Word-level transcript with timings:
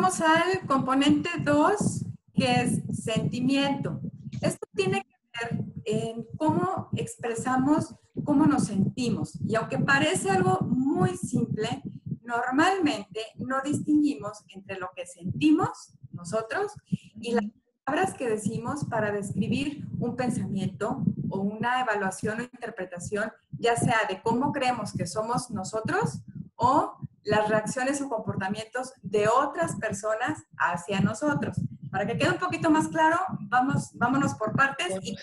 vamos 0.00 0.20
al 0.22 0.66
componente 0.66 1.28
2, 1.44 2.06
que 2.32 2.62
es 2.62 3.04
sentimiento. 3.04 4.00
Esto 4.40 4.66
tiene 4.74 5.02
que 5.04 5.16
ver 5.44 5.64
en 5.84 6.26
cómo 6.38 6.88
expresamos 6.96 7.94
cómo 8.24 8.46
nos 8.46 8.68
sentimos. 8.68 9.38
Y 9.46 9.56
aunque 9.56 9.78
parece 9.78 10.30
algo 10.30 10.60
muy 10.62 11.18
simple, 11.18 11.82
normalmente 12.22 13.20
no 13.36 13.60
distinguimos 13.62 14.42
entre 14.48 14.78
lo 14.78 14.88
que 14.96 15.04
sentimos 15.04 15.92
nosotros 16.12 16.72
y 17.20 17.32
las 17.32 17.44
palabras 17.84 18.14
que 18.14 18.26
decimos 18.26 18.86
para 18.86 19.12
describir 19.12 19.86
un 19.98 20.16
pensamiento 20.16 21.04
o 21.28 21.40
una 21.40 21.82
evaluación 21.82 22.40
o 22.40 22.42
interpretación, 22.42 23.30
ya 23.50 23.76
sea 23.76 23.98
de 24.08 24.22
cómo 24.22 24.50
creemos 24.50 24.94
que 24.94 25.06
somos 25.06 25.50
nosotros 25.50 26.22
o 26.56 26.96
las 27.30 27.48
reacciones 27.48 28.00
o 28.00 28.08
comportamientos 28.08 28.92
de 29.02 29.28
otras 29.28 29.76
personas 29.76 30.42
hacia 30.58 31.00
nosotros. 31.00 31.56
Para 31.90 32.04
que 32.06 32.18
quede 32.18 32.30
un 32.30 32.38
poquito 32.38 32.70
más 32.70 32.88
claro, 32.88 33.18
vamos, 33.42 33.90
vámonos 33.94 34.34
por 34.34 34.52
partes 34.54 34.98
y, 35.00 35.16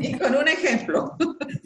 y 0.00 0.18
con 0.18 0.34
un 0.34 0.48
ejemplo. 0.48 1.16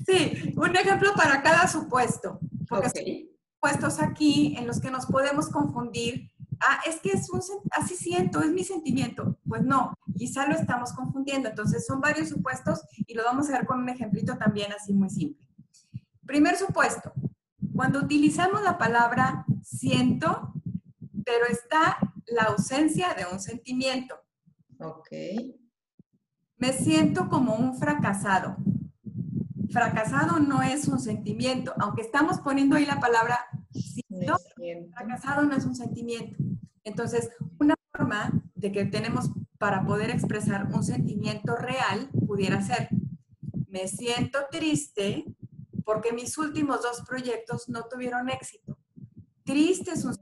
Sí, 0.06 0.52
un 0.56 0.76
ejemplo 0.76 1.14
para 1.14 1.42
cada 1.42 1.66
supuesto. 1.66 2.38
Porque 2.68 2.90
hay 2.98 3.30
supuestos 3.54 4.00
aquí 4.00 4.54
en 4.58 4.66
los 4.66 4.80
que 4.80 4.90
nos 4.90 5.06
podemos 5.06 5.48
confundir. 5.48 6.30
Ah, 6.60 6.80
es 6.86 7.00
que 7.00 7.10
es 7.10 7.30
un, 7.30 7.40
así 7.70 7.94
siento, 7.94 8.42
es 8.42 8.50
mi 8.50 8.64
sentimiento. 8.64 9.38
Pues 9.48 9.62
no, 9.62 9.94
quizá 10.16 10.46
lo 10.46 10.54
estamos 10.54 10.92
confundiendo. 10.92 11.48
Entonces 11.48 11.86
son 11.86 12.00
varios 12.00 12.28
supuestos 12.28 12.82
y 13.06 13.14
lo 13.14 13.24
vamos 13.24 13.48
a 13.48 13.52
ver 13.52 13.66
con 13.66 13.80
un 13.80 13.88
ejemplito 13.88 14.36
también 14.36 14.72
así 14.72 14.92
muy 14.92 15.08
simple. 15.08 15.46
Primer 16.26 16.56
supuesto, 16.56 17.12
cuando 17.82 17.98
utilizamos 17.98 18.62
la 18.62 18.78
palabra 18.78 19.44
siento, 19.60 20.52
pero 21.24 21.46
está 21.50 21.98
la 22.26 22.44
ausencia 22.44 23.12
de 23.14 23.26
un 23.26 23.40
sentimiento. 23.40 24.14
Ok. 24.78 25.08
Me 26.58 26.72
siento 26.72 27.28
como 27.28 27.56
un 27.56 27.76
fracasado. 27.76 28.54
Fracasado 29.68 30.38
no 30.38 30.62
es 30.62 30.86
un 30.86 31.00
sentimiento, 31.00 31.74
aunque 31.80 32.02
estamos 32.02 32.38
poniendo 32.38 32.76
ahí 32.76 32.86
la 32.86 33.00
palabra 33.00 33.40
siento, 33.72 34.36
fracasado 34.94 35.42
no 35.42 35.56
es 35.56 35.64
un 35.64 35.74
sentimiento. 35.74 36.36
Entonces, 36.84 37.30
una 37.58 37.74
forma 37.90 38.30
de 38.54 38.70
que 38.70 38.84
tenemos 38.84 39.32
para 39.58 39.84
poder 39.84 40.10
expresar 40.10 40.68
un 40.72 40.84
sentimiento 40.84 41.56
real 41.56 42.10
pudiera 42.28 42.62
ser, 42.62 42.90
me 43.66 43.88
siento 43.88 44.38
triste 44.52 45.24
porque 45.92 46.12
mis 46.12 46.38
últimos 46.38 46.80
dos 46.80 47.02
proyectos 47.06 47.68
no 47.68 47.84
tuvieron 47.84 48.30
éxito. 48.30 48.78
Triste 49.44 49.90
es 49.90 50.04
un... 50.04 50.16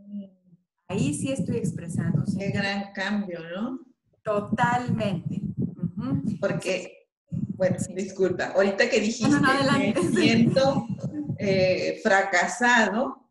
Ahí 0.88 1.14
sí 1.14 1.30
estoy 1.30 1.58
expresando. 1.58 2.24
Qué 2.36 2.50
gran 2.50 2.92
cambio, 2.92 3.38
¿no? 3.54 3.78
Totalmente. 4.24 5.40
Porque, 6.40 7.06
bueno, 7.30 7.76
disculpa, 7.94 8.46
ahorita 8.46 8.90
que 8.90 9.00
dijiste 9.00 9.36
me 9.38 9.94
siento 10.12 10.88
eh, 11.38 12.00
fracasado, 12.02 13.30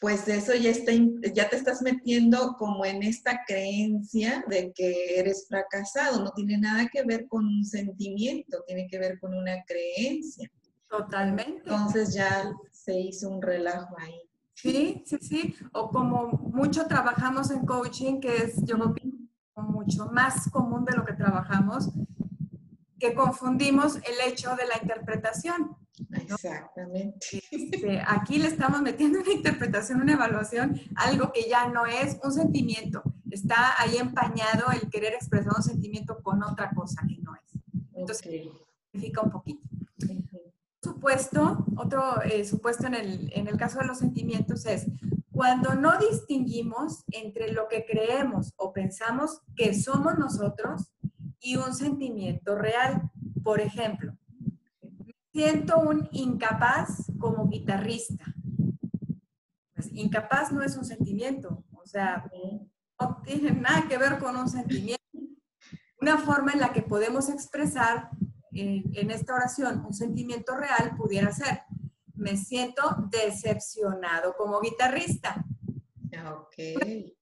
pues 0.00 0.26
eso 0.26 0.54
ya, 0.54 0.70
está, 0.70 0.92
ya 1.32 1.48
te 1.48 1.56
estás 1.56 1.82
metiendo 1.82 2.56
como 2.58 2.84
en 2.84 3.04
esta 3.04 3.42
creencia 3.46 4.44
de 4.48 4.72
que 4.72 5.20
eres 5.20 5.46
fracasado. 5.46 6.24
No 6.24 6.32
tiene 6.32 6.58
nada 6.58 6.88
que 6.92 7.04
ver 7.04 7.28
con 7.28 7.46
un 7.46 7.64
sentimiento, 7.64 8.64
tiene 8.66 8.88
que 8.88 8.98
ver 8.98 9.20
con 9.20 9.34
una 9.34 9.62
creencia. 9.64 10.50
Totalmente. 10.90 11.62
Entonces 11.70 12.12
ya 12.12 12.52
se 12.72 12.98
hizo 12.98 13.30
un 13.30 13.40
relajo 13.40 13.96
ahí. 13.98 14.20
Sí, 14.54 15.04
sí, 15.06 15.18
sí. 15.20 15.54
O 15.72 15.88
como 15.88 16.26
mucho 16.52 16.86
trabajamos 16.86 17.50
en 17.50 17.64
coaching, 17.64 18.20
que 18.20 18.36
es, 18.36 18.56
yo 18.64 18.76
creo 18.76 18.94
que 18.94 19.10
mucho 19.54 20.06
más 20.06 20.50
común 20.50 20.84
de 20.84 20.96
lo 20.96 21.04
que 21.04 21.12
trabajamos, 21.12 21.90
que 22.98 23.14
confundimos 23.14 23.96
el 23.96 24.28
hecho 24.28 24.56
de 24.56 24.66
la 24.66 24.78
interpretación. 24.82 25.76
Exactamente. 26.12 27.42
Este, 27.50 28.02
aquí 28.06 28.38
le 28.38 28.48
estamos 28.48 28.82
metiendo 28.82 29.20
una 29.20 29.32
interpretación, 29.32 30.00
una 30.00 30.14
evaluación, 30.14 30.78
algo 30.96 31.32
que 31.32 31.48
ya 31.48 31.68
no 31.68 31.86
es 31.86 32.18
un 32.22 32.32
sentimiento. 32.32 33.02
Está 33.30 33.80
ahí 33.80 33.96
empañado 33.96 34.72
el 34.72 34.90
querer 34.90 35.14
expresar 35.14 35.52
un 35.56 35.62
sentimiento 35.62 36.20
con 36.22 36.42
otra 36.42 36.70
cosa 36.74 37.02
que 37.08 37.18
no 37.18 37.34
es. 37.36 37.60
Entonces, 37.94 38.50
significa 38.90 39.20
un 39.22 39.30
poquito 39.30 39.69
supuesto, 40.94 41.64
otro 41.76 42.22
eh, 42.22 42.44
supuesto 42.44 42.86
en 42.86 42.94
el, 42.94 43.32
en 43.34 43.46
el 43.46 43.56
caso 43.56 43.78
de 43.78 43.86
los 43.86 43.98
sentimientos 43.98 44.66
es 44.66 44.86
cuando 45.32 45.74
no 45.74 45.98
distinguimos 45.98 47.04
entre 47.12 47.52
lo 47.52 47.68
que 47.68 47.86
creemos 47.86 48.52
o 48.56 48.72
pensamos 48.72 49.40
que 49.56 49.74
somos 49.74 50.18
nosotros 50.18 50.92
y 51.40 51.56
un 51.56 51.72
sentimiento 51.74 52.56
real. 52.56 53.10
Por 53.42 53.60
ejemplo, 53.60 54.16
siento 55.32 55.78
un 55.78 56.08
incapaz 56.12 57.10
como 57.18 57.48
guitarrista. 57.48 58.24
Pues 59.74 59.90
incapaz 59.92 60.52
no 60.52 60.62
es 60.62 60.76
un 60.76 60.84
sentimiento, 60.84 61.64
o 61.72 61.86
sea, 61.86 62.30
no 63.00 63.22
tiene 63.24 63.52
nada 63.52 63.86
que 63.88 63.96
ver 63.96 64.18
con 64.18 64.36
un 64.36 64.48
sentimiento. 64.48 65.00
Una 66.00 66.18
forma 66.18 66.52
en 66.52 66.60
la 66.60 66.72
que 66.72 66.82
podemos 66.82 67.28
expresar 67.28 68.10
en, 68.52 69.10
esta 69.10 69.34
oración 69.34 69.84
un 69.86 69.94
sentimiento 69.94 70.56
real 70.56 70.96
pudiera 70.96 71.32
ser, 71.32 71.62
me 72.14 72.36
siento 72.36 72.82
decepcionado 73.10 74.34
como 74.36 74.60
guitarrista. 74.60 75.44
Ok. 76.32 77.12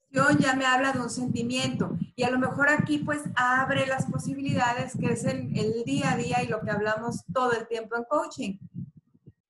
Ya 0.41 0.55
me 0.57 0.65
habla 0.65 0.93
de 0.93 1.01
un 1.01 1.11
sentimiento 1.11 1.97
y 2.17 2.23
a 2.25 2.31
lo 2.31 2.39
mejor 2.39 2.71
aquí 2.71 2.99
pues 2.99 3.21
abre 3.37 3.87
las 3.87 4.07
posibilidades 4.07 4.95
que 4.99 5.13
es 5.13 5.25
el, 5.25 5.57
el 5.57 5.85
día 5.85 6.13
a 6.13 6.17
día 6.17 6.43
y 6.43 6.49
lo 6.49 6.61
que 6.61 6.71
hablamos 6.71 7.25
todo 7.33 7.53
el 7.53 7.69
tiempo 7.69 7.97
en 7.97 8.05
coaching. 8.05 8.59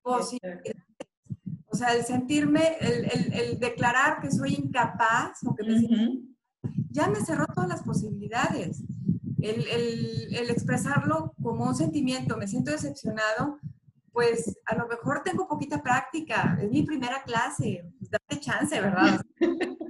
Posibilidades. 0.02 0.76
O 1.70 1.76
sea, 1.76 1.94
el 1.94 2.04
sentirme, 2.04 2.76
el, 2.80 3.04
el, 3.04 3.32
el 3.32 3.60
declarar 3.60 4.20
que 4.20 4.30
soy 4.30 4.54
incapaz 4.54 5.38
o 5.44 5.54
que 5.54 5.64
me 5.64 6.28
ya 6.90 7.08
me 7.08 7.20
cerró 7.20 7.46
todas 7.46 7.68
las 7.68 7.82
posibilidades 7.82 8.82
el, 9.42 10.50
expresarlo 10.50 11.34
como 11.42 11.66
un 11.66 11.74
sentimiento, 11.74 12.36
me 12.36 12.48
siento 12.48 12.70
decepcionado, 12.70 13.58
pues 14.12 14.58
a 14.66 14.74
lo 14.74 14.88
mejor 14.88 15.22
tengo 15.22 15.46
poquita 15.46 15.82
práctica, 15.82 16.58
es 16.60 16.70
mi 16.70 16.82
primera 16.82 17.22
clase, 17.22 17.84
pues 17.98 18.10
date 18.10 18.40
chance, 18.40 18.80
¿verdad? 18.80 19.20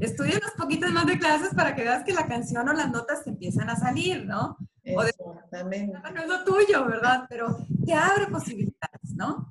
Estudia 0.00 0.38
unos 0.38 0.52
poquitos 0.52 0.92
más 0.92 1.06
de 1.06 1.18
clases 1.18 1.54
para 1.54 1.74
que 1.74 1.82
veas 1.82 2.04
que 2.04 2.12
la 2.12 2.26
canción 2.26 2.68
o 2.68 2.72
las 2.72 2.90
notas 2.90 3.24
te 3.24 3.30
empiezan 3.30 3.68
a 3.68 3.76
salir, 3.76 4.24
¿no? 4.24 4.56
Exactamente. 4.84 5.98
O 5.98 6.10
no 6.12 6.20
es 6.22 6.28
lo 6.28 6.44
tuyo, 6.44 6.86
¿verdad? 6.86 7.26
Pero 7.28 7.58
te 7.84 7.94
abre 7.94 8.26
posibilidades, 8.28 9.14
¿no? 9.16 9.50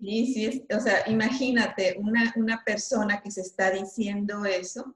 Sí, 0.00 0.32
sí, 0.34 0.66
o 0.74 0.80
sea, 0.80 1.08
imagínate 1.08 1.96
una, 1.98 2.32
una 2.36 2.62
persona 2.64 3.20
que 3.22 3.30
se 3.30 3.40
está 3.40 3.70
diciendo 3.70 4.44
eso, 4.44 4.94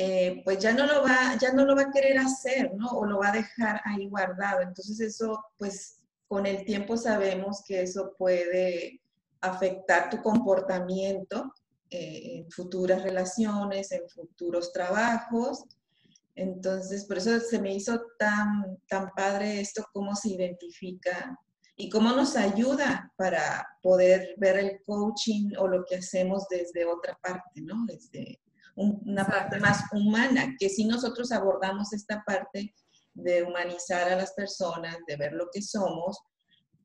eh, 0.00 0.42
pues 0.44 0.60
ya 0.60 0.72
no, 0.72 0.86
lo 0.86 1.02
va, 1.02 1.36
ya 1.40 1.52
no 1.52 1.64
lo 1.64 1.74
va 1.74 1.82
a 1.82 1.90
querer 1.90 2.18
hacer, 2.18 2.72
¿no? 2.76 2.86
O 2.90 3.04
lo 3.04 3.18
va 3.18 3.30
a 3.30 3.32
dejar 3.32 3.80
ahí 3.84 4.06
guardado. 4.06 4.60
Entonces 4.60 5.00
eso, 5.00 5.44
pues 5.56 5.98
con 6.28 6.46
el 6.46 6.64
tiempo 6.64 6.96
sabemos 6.96 7.64
que 7.66 7.82
eso 7.82 8.14
puede 8.16 9.00
afectar 9.40 10.08
tu 10.08 10.22
comportamiento 10.22 11.52
eh, 11.90 12.36
en 12.36 12.50
futuras 12.52 13.02
relaciones, 13.02 13.90
en 13.90 14.08
futuros 14.08 14.72
trabajos. 14.72 15.64
Entonces, 16.36 17.04
por 17.04 17.18
eso 17.18 17.40
se 17.40 17.58
me 17.58 17.74
hizo 17.74 18.00
tan, 18.20 18.78
tan 18.88 19.10
padre 19.16 19.60
esto, 19.60 19.84
cómo 19.92 20.14
se 20.14 20.28
identifica 20.28 21.36
y 21.74 21.90
cómo 21.90 22.12
nos 22.12 22.36
ayuda 22.36 23.12
para 23.16 23.66
poder 23.82 24.34
ver 24.36 24.58
el 24.58 24.80
coaching 24.86 25.56
o 25.58 25.66
lo 25.66 25.84
que 25.84 25.96
hacemos 25.96 26.46
desde 26.48 26.84
otra 26.84 27.18
parte, 27.20 27.62
¿no? 27.62 27.84
Desde, 27.84 28.38
una 28.78 29.26
parte 29.26 29.58
más 29.58 29.84
humana, 29.92 30.54
que 30.58 30.68
si 30.68 30.84
nosotros 30.84 31.32
abordamos 31.32 31.92
esta 31.92 32.22
parte 32.24 32.74
de 33.14 33.42
humanizar 33.42 34.12
a 34.12 34.16
las 34.16 34.32
personas, 34.32 34.96
de 35.06 35.16
ver 35.16 35.32
lo 35.32 35.48
que 35.52 35.60
somos, 35.60 36.18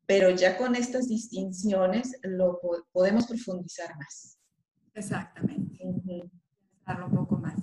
pero 0.06 0.32
ya 0.32 0.58
con 0.58 0.76
estas 0.76 1.08
distinciones 1.08 2.18
lo 2.24 2.60
podemos 2.92 3.28
profundizar 3.28 3.96
más. 3.98 4.38
Exactamente. 4.94 5.80
un 5.84 7.16
poco 7.16 7.38
más. 7.38 7.56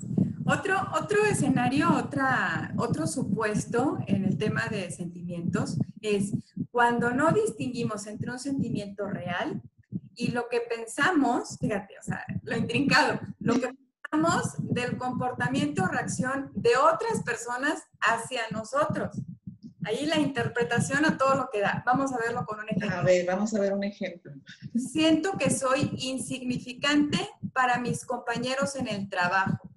Otro, 0.46 0.76
otro 1.00 1.24
escenario, 1.24 1.94
otra, 1.96 2.72
otro 2.78 3.06
supuesto 3.06 3.98
en 4.06 4.24
el 4.24 4.38
tema 4.38 4.66
de 4.68 4.90
sentimientos 4.90 5.76
es 6.00 6.32
cuando 6.70 7.10
no 7.10 7.30
distinguimos 7.32 8.06
entre 8.06 8.30
un 8.30 8.38
sentimiento 8.38 9.06
real 9.06 9.60
y 10.14 10.28
lo 10.28 10.48
que 10.48 10.60
pensamos, 10.60 11.56
fíjate, 11.60 11.98
o 11.98 12.02
sea, 12.02 12.24
lo 12.42 12.56
intrincado, 12.56 13.20
lo 13.38 13.54
que 13.60 13.70
del 14.58 14.96
comportamiento 14.96 15.84
o 15.84 15.86
reacción 15.86 16.50
de 16.54 16.70
otras 16.76 17.22
personas 17.22 17.82
hacia 18.00 18.42
nosotros. 18.50 19.16
Ahí 19.84 20.04
la 20.04 20.18
interpretación 20.18 21.04
a 21.06 21.16
todo 21.16 21.36
lo 21.36 21.48
que 21.50 21.60
da. 21.60 21.82
Vamos 21.86 22.12
a 22.12 22.18
verlo 22.18 22.44
con 22.44 22.58
un 22.58 22.68
ejemplo. 22.68 22.98
A 22.98 23.02
ver, 23.02 23.26
vamos 23.26 23.54
a 23.54 23.60
ver 23.60 23.72
un 23.72 23.84
ejemplo. 23.84 24.32
Siento 24.74 25.38
que 25.38 25.50
soy 25.50 25.90
insignificante 25.98 27.18
para 27.52 27.78
mis 27.78 28.04
compañeros 28.04 28.76
en 28.76 28.88
el 28.88 29.08
trabajo. 29.08 29.70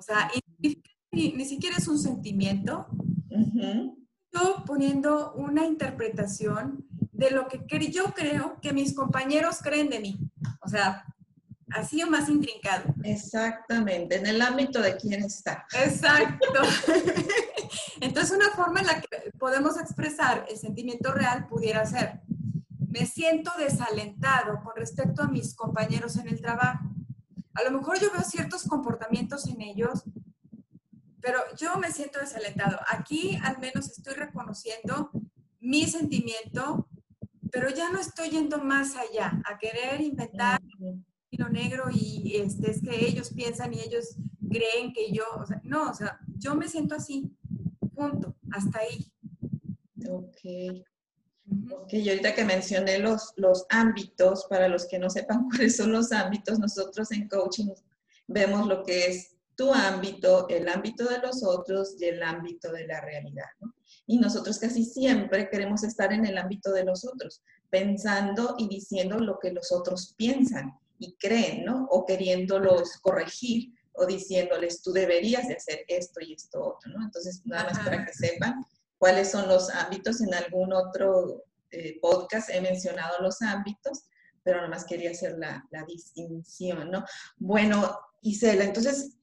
sea, 0.00 0.30
ni, 1.10 1.44
siquiera 1.44 1.76
es 1.78 1.88
un 1.88 1.98
sentimiento. 1.98 2.86
Yo 4.32 4.62
poniendo 4.66 5.32
una 5.32 5.66
interpretación 5.66 6.86
de 7.12 7.30
lo 7.30 7.48
que 7.48 7.64
yo 7.90 8.12
creo 8.14 8.60
que 8.60 8.72
mis 8.72 8.94
compañeros 8.94 9.60
creen 9.62 9.88
de 9.88 10.00
mí. 10.00 10.20
O 10.60 10.68
sea, 10.68 11.04
así 11.76 12.02
o 12.02 12.10
más 12.10 12.28
intrincado. 12.28 12.94
Exactamente, 13.02 14.16
en 14.16 14.26
el 14.26 14.40
ámbito 14.42 14.80
de 14.80 14.96
quién 14.96 15.24
está. 15.24 15.66
Exacto. 15.74 16.62
Entonces, 18.00 18.36
una 18.36 18.50
forma 18.50 18.80
en 18.80 18.86
la 18.86 19.00
que 19.00 19.30
podemos 19.38 19.78
expresar 19.78 20.46
el 20.48 20.56
sentimiento 20.56 21.12
real 21.12 21.46
pudiera 21.46 21.84
ser, 21.86 22.20
me 22.88 23.06
siento 23.06 23.52
desalentado 23.58 24.60
con 24.62 24.74
respecto 24.76 25.22
a 25.22 25.28
mis 25.28 25.54
compañeros 25.54 26.16
en 26.16 26.28
el 26.28 26.40
trabajo. 26.40 26.84
A 27.54 27.62
lo 27.62 27.70
mejor 27.70 28.00
yo 28.00 28.10
veo 28.12 28.22
ciertos 28.22 28.64
comportamientos 28.64 29.46
en 29.46 29.60
ellos, 29.60 30.04
pero 31.20 31.38
yo 31.58 31.76
me 31.76 31.92
siento 31.92 32.20
desalentado. 32.20 32.78
Aquí 32.88 33.38
al 33.42 33.58
menos 33.58 33.90
estoy 33.90 34.14
reconociendo 34.14 35.10
mi 35.60 35.86
sentimiento, 35.86 36.88
pero 37.50 37.70
ya 37.70 37.90
no 37.90 37.98
estoy 37.98 38.30
yendo 38.30 38.58
más 38.58 38.96
allá, 38.96 39.40
a 39.44 39.58
querer 39.58 40.00
inventar 40.00 40.60
lo 41.38 41.48
negro 41.48 41.84
y 41.92 42.36
este, 42.36 42.70
es 42.70 42.82
que 42.82 43.06
ellos 43.06 43.30
piensan 43.32 43.72
y 43.74 43.80
ellos 43.80 44.16
creen 44.48 44.92
que 44.92 45.12
yo, 45.12 45.24
o 45.38 45.46
sea, 45.46 45.60
no, 45.64 45.90
o 45.90 45.94
sea, 45.94 46.18
yo 46.38 46.54
me 46.54 46.68
siento 46.68 46.94
así, 46.94 47.30
punto, 47.94 48.34
hasta 48.50 48.80
ahí. 48.80 49.12
Ok. 50.08 50.84
Ok, 51.70 51.92
y 51.92 52.08
ahorita 52.08 52.34
que 52.34 52.44
mencioné 52.44 52.98
los, 52.98 53.32
los 53.36 53.66
ámbitos, 53.68 54.46
para 54.50 54.68
los 54.68 54.86
que 54.86 54.98
no 54.98 55.08
sepan 55.08 55.48
cuáles 55.50 55.76
son 55.76 55.92
los 55.92 56.10
ámbitos, 56.12 56.58
nosotros 56.58 57.10
en 57.12 57.28
coaching 57.28 57.68
vemos 58.26 58.66
lo 58.66 58.82
que 58.82 59.06
es 59.06 59.36
tu 59.54 59.72
ámbito, 59.72 60.48
el 60.48 60.68
ámbito 60.68 61.04
de 61.08 61.18
los 61.18 61.42
otros 61.42 61.96
y 61.98 62.04
el 62.04 62.22
ámbito 62.22 62.72
de 62.72 62.86
la 62.86 63.00
realidad. 63.00 63.46
¿no? 63.60 63.74
Y 64.06 64.18
nosotros 64.18 64.58
casi 64.58 64.84
siempre 64.84 65.48
queremos 65.48 65.82
estar 65.82 66.12
en 66.12 66.26
el 66.26 66.36
ámbito 66.36 66.72
de 66.72 66.84
los 66.84 67.04
otros, 67.04 67.42
pensando 67.70 68.54
y 68.58 68.68
diciendo 68.68 69.18
lo 69.18 69.38
que 69.38 69.52
los 69.52 69.72
otros 69.72 70.14
piensan 70.16 70.74
y 70.98 71.16
creen, 71.16 71.64
¿no? 71.64 71.86
O 71.90 72.04
queriéndolos 72.04 72.98
corregir 72.98 73.72
o 73.92 74.06
diciéndoles, 74.06 74.82
tú 74.82 74.92
deberías 74.92 75.48
de 75.48 75.54
hacer 75.54 75.84
esto 75.88 76.20
y 76.20 76.34
esto 76.34 76.62
otro, 76.62 76.90
¿no? 76.92 77.04
Entonces, 77.04 77.42
nada 77.44 77.64
más 77.64 77.78
para 77.78 78.04
que 78.04 78.12
sepan 78.12 78.64
cuáles 78.98 79.30
son 79.30 79.48
los 79.48 79.70
ámbitos. 79.70 80.20
En 80.20 80.34
algún 80.34 80.72
otro 80.72 81.44
eh, 81.70 81.98
podcast 82.00 82.50
he 82.50 82.60
mencionado 82.60 83.20
los 83.20 83.40
ámbitos, 83.42 84.04
pero 84.42 84.58
nada 84.58 84.68
más 84.68 84.84
quería 84.84 85.10
hacer 85.10 85.38
la, 85.38 85.66
la 85.70 85.84
distinción, 85.84 86.90
¿no? 86.90 87.04
Bueno, 87.38 87.98
Isela, 88.20 88.64
entonces 88.64 89.16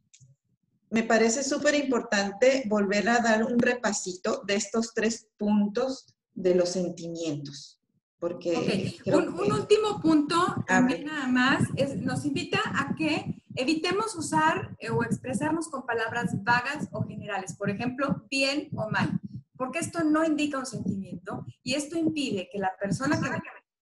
me 0.89 1.03
parece 1.03 1.43
súper 1.43 1.75
importante 1.75 2.63
volver 2.67 3.09
a 3.09 3.19
dar 3.19 3.43
un 3.43 3.57
repasito 3.57 4.43
de 4.45 4.55
estos 4.55 4.93
tres 4.93 5.27
puntos 5.37 6.05
de 6.35 6.55
los 6.55 6.69
sentimientos. 6.69 7.79
Porque 8.23 9.01
un, 9.05 9.51
último 9.51 9.99
punto, 10.01 10.63
también 10.65 11.03
nada 11.03 11.27
más, 11.27 11.67
es, 11.75 11.97
nos 11.97 12.23
invita 12.23 12.57
a 12.73 12.95
que 12.95 13.43
evitemos 13.53 14.15
usar 14.15 14.77
eh, 14.79 14.91
o 14.91 15.03
expresarnos 15.03 15.67
con 15.67 15.85
palabras 15.85 16.41
vagas 16.41 16.87
o 16.93 17.03
generales, 17.03 17.53
por 17.53 17.69
ejemplo, 17.69 18.23
bien 18.31 18.69
o 18.77 18.89
mal, 18.89 19.19
porque 19.57 19.79
esto 19.79 20.05
no 20.05 20.23
indica 20.23 20.57
un 20.57 20.65
sentimiento 20.65 21.45
y 21.63 21.73
esto 21.73 21.97
impide 21.97 22.47
que 22.49 22.59
la 22.59 22.71
persona 22.79 23.19
que 23.19 23.25
está 23.25 23.41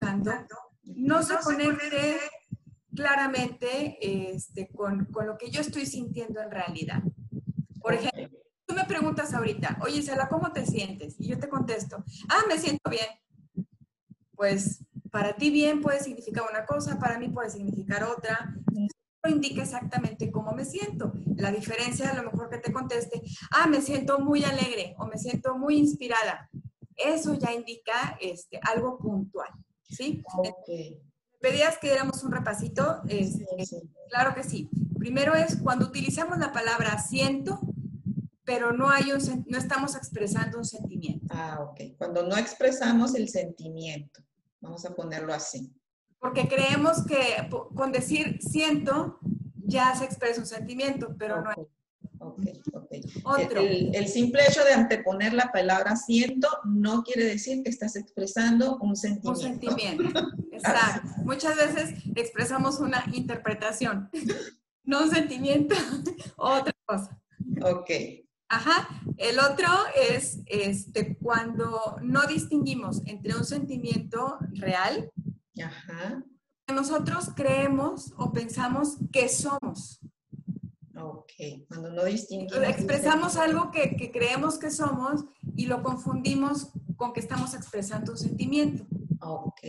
escuchando 0.10 0.56
no 0.86 1.22
se 1.22 1.36
conecte 1.44 2.18
claramente 2.96 4.00
este, 4.02 4.70
con, 4.70 5.06
con, 5.06 5.28
lo 5.28 5.38
que 5.38 5.52
yo 5.52 5.62
estoy 5.62 5.86
sintiendo 5.86 6.42
en 6.42 6.50
realidad. 6.50 7.04
Por 7.80 7.94
ejemplo, 7.94 8.40
tú 8.66 8.74
me 8.74 8.86
preguntas 8.86 9.36
ahorita, 9.36 9.78
oye, 9.84 10.02
Sela, 10.02 10.28
¿cómo 10.28 10.52
te 10.52 10.66
sientes? 10.66 11.14
Y 11.20 11.28
yo 11.28 11.38
te 11.38 11.48
contesto, 11.48 12.04
ah, 12.28 12.42
me 12.50 12.58
siento 12.58 12.90
bien 12.90 13.06
pues 14.42 14.84
para 15.12 15.36
ti 15.36 15.52
bien 15.52 15.82
puede 15.82 16.00
significar 16.00 16.46
una 16.50 16.66
cosa, 16.66 16.98
para 16.98 17.20
mí 17.20 17.30
puede 17.30 17.52
significar 17.52 18.04
otra. 18.04 18.56
No 19.24 19.30
indica 19.30 19.62
exactamente 19.62 20.32
cómo 20.32 20.54
me 20.54 20.66
siento. 20.66 21.14
La 21.36 21.52
diferencia 21.52 22.10
a 22.10 22.16
lo 22.16 22.24
mejor 22.24 22.50
que 22.50 22.58
te 22.58 22.74
conteste, 22.74 23.22
ah, 23.52 23.68
me 23.68 23.82
siento 23.82 24.18
muy 24.18 24.44
alegre 24.44 24.96
o 24.98 25.06
me 25.06 25.20
siento 25.20 25.56
muy 25.60 25.78
inspirada. 25.78 26.50
Eso 26.96 27.36
ya 27.36 27.54
indica 27.54 28.18
este, 28.20 28.60
algo 28.64 28.98
puntual, 28.98 29.50
¿sí? 29.88 30.24
Pedías 31.40 31.78
que 31.78 31.90
diéramos 31.90 32.24
un 32.24 32.32
repasito. 32.32 33.04
Este, 33.08 33.46
claro 34.10 34.34
que 34.34 34.42
sí. 34.42 34.72
Primero 34.98 35.36
es 35.36 35.58
cuando 35.62 35.86
utilizamos 35.86 36.40
la 36.40 36.52
palabra 36.52 36.98
siento, 36.98 37.60
pero 38.44 38.74
no, 38.74 38.90
hay 38.90 39.12
un, 39.12 39.46
no 39.48 39.60
estamos 39.60 39.96
expresando 39.96 40.58
un 40.58 40.66
sentimiento. 40.66 41.28
Ah, 41.30 41.60
ok. 41.62 41.96
Cuando 41.96 42.24
no 42.24 42.36
expresamos 42.38 43.14
el 43.14 43.30
sentimiento. 43.30 44.24
Vamos 44.62 44.86
a 44.86 44.96
ponerlo 44.96 45.34
así. 45.34 45.74
Porque 46.20 46.48
creemos 46.48 47.04
que 47.06 47.50
con 47.76 47.92
decir 47.92 48.40
siento 48.42 49.20
ya 49.56 49.96
se 49.96 50.06
expresa 50.06 50.40
un 50.40 50.46
sentimiento, 50.46 51.16
pero 51.18 51.42
no 51.42 51.52
es. 51.52 51.58
Ok, 52.20 52.44
ok. 52.74 52.92
Otro. 53.24 53.62
El, 53.62 54.08
simple 54.08 54.42
hecho 54.48 54.64
de 54.64 54.74
anteponer 54.74 55.34
la 55.34 55.52
palabra 55.52 55.96
siento 55.96 56.48
no 56.66 57.02
quiere 57.02 57.24
decir 57.26 57.64
que 57.64 57.72
estás 57.72 57.96
expresando 57.96 58.78
un 58.78 58.96
sentimiento. 58.96 59.32
Un 59.32 59.38
sentimiento, 59.38 60.20
exacto. 60.52 61.10
Muchas 61.24 61.56
veces 61.56 61.96
expresamos 62.16 62.80
una 62.80 63.04
interpretación, 63.14 64.10
no 64.84 65.04
un 65.04 65.10
sentimiento, 65.10 65.76
otra 66.38 66.74
cosa. 66.86 67.20
Ok. 67.64 67.90
Ajá. 68.52 68.90
El 69.16 69.40
otro 69.40 69.70
es 69.96 70.42
este, 70.46 71.16
cuando 71.16 71.96
no 72.02 72.28
distinguimos 72.28 73.02
entre 73.06 73.34
un 73.34 73.46
sentimiento 73.46 74.40
real, 74.52 75.10
Ajá. 75.64 76.22
que 76.68 76.74
nosotros 76.74 77.30
creemos 77.34 78.14
o 78.18 78.34
pensamos 78.34 78.98
que 79.14 79.30
somos. 79.30 80.02
Ok, 80.98 81.32
cuando 81.70 81.92
no 81.92 82.04
distinguimos. 82.04 82.68
Expresamos 82.68 83.38
algo 83.38 83.72
que, 83.72 83.96
que, 83.96 84.12
creemos 84.12 84.60
que 84.60 84.70
somos 84.70 85.24
y 85.56 85.68
lo 85.68 85.82
confundimos 85.82 86.74
con 86.98 87.14
que 87.14 87.22
estamos 87.22 87.54
expresando 87.54 88.12
un 88.12 88.18
sentimiento. 88.18 88.86
Ok. 89.22 89.62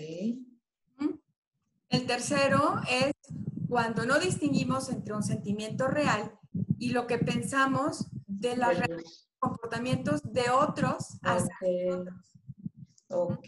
El 1.88 2.06
tercero 2.06 2.80
es 2.90 3.12
cuando 3.68 4.06
no 4.06 4.18
distinguimos 4.18 4.88
entre 4.88 5.14
un 5.14 5.22
sentimiento 5.22 5.86
real 5.86 6.36
y 6.78 6.90
lo 6.90 7.06
que 7.06 7.18
pensamos 7.18 8.08
de 8.42 8.56
los 8.56 9.28
comportamientos 9.38 10.20
de 10.24 10.50
otros 10.50 11.18
hacia 11.22 12.04
Ok. 13.08 13.46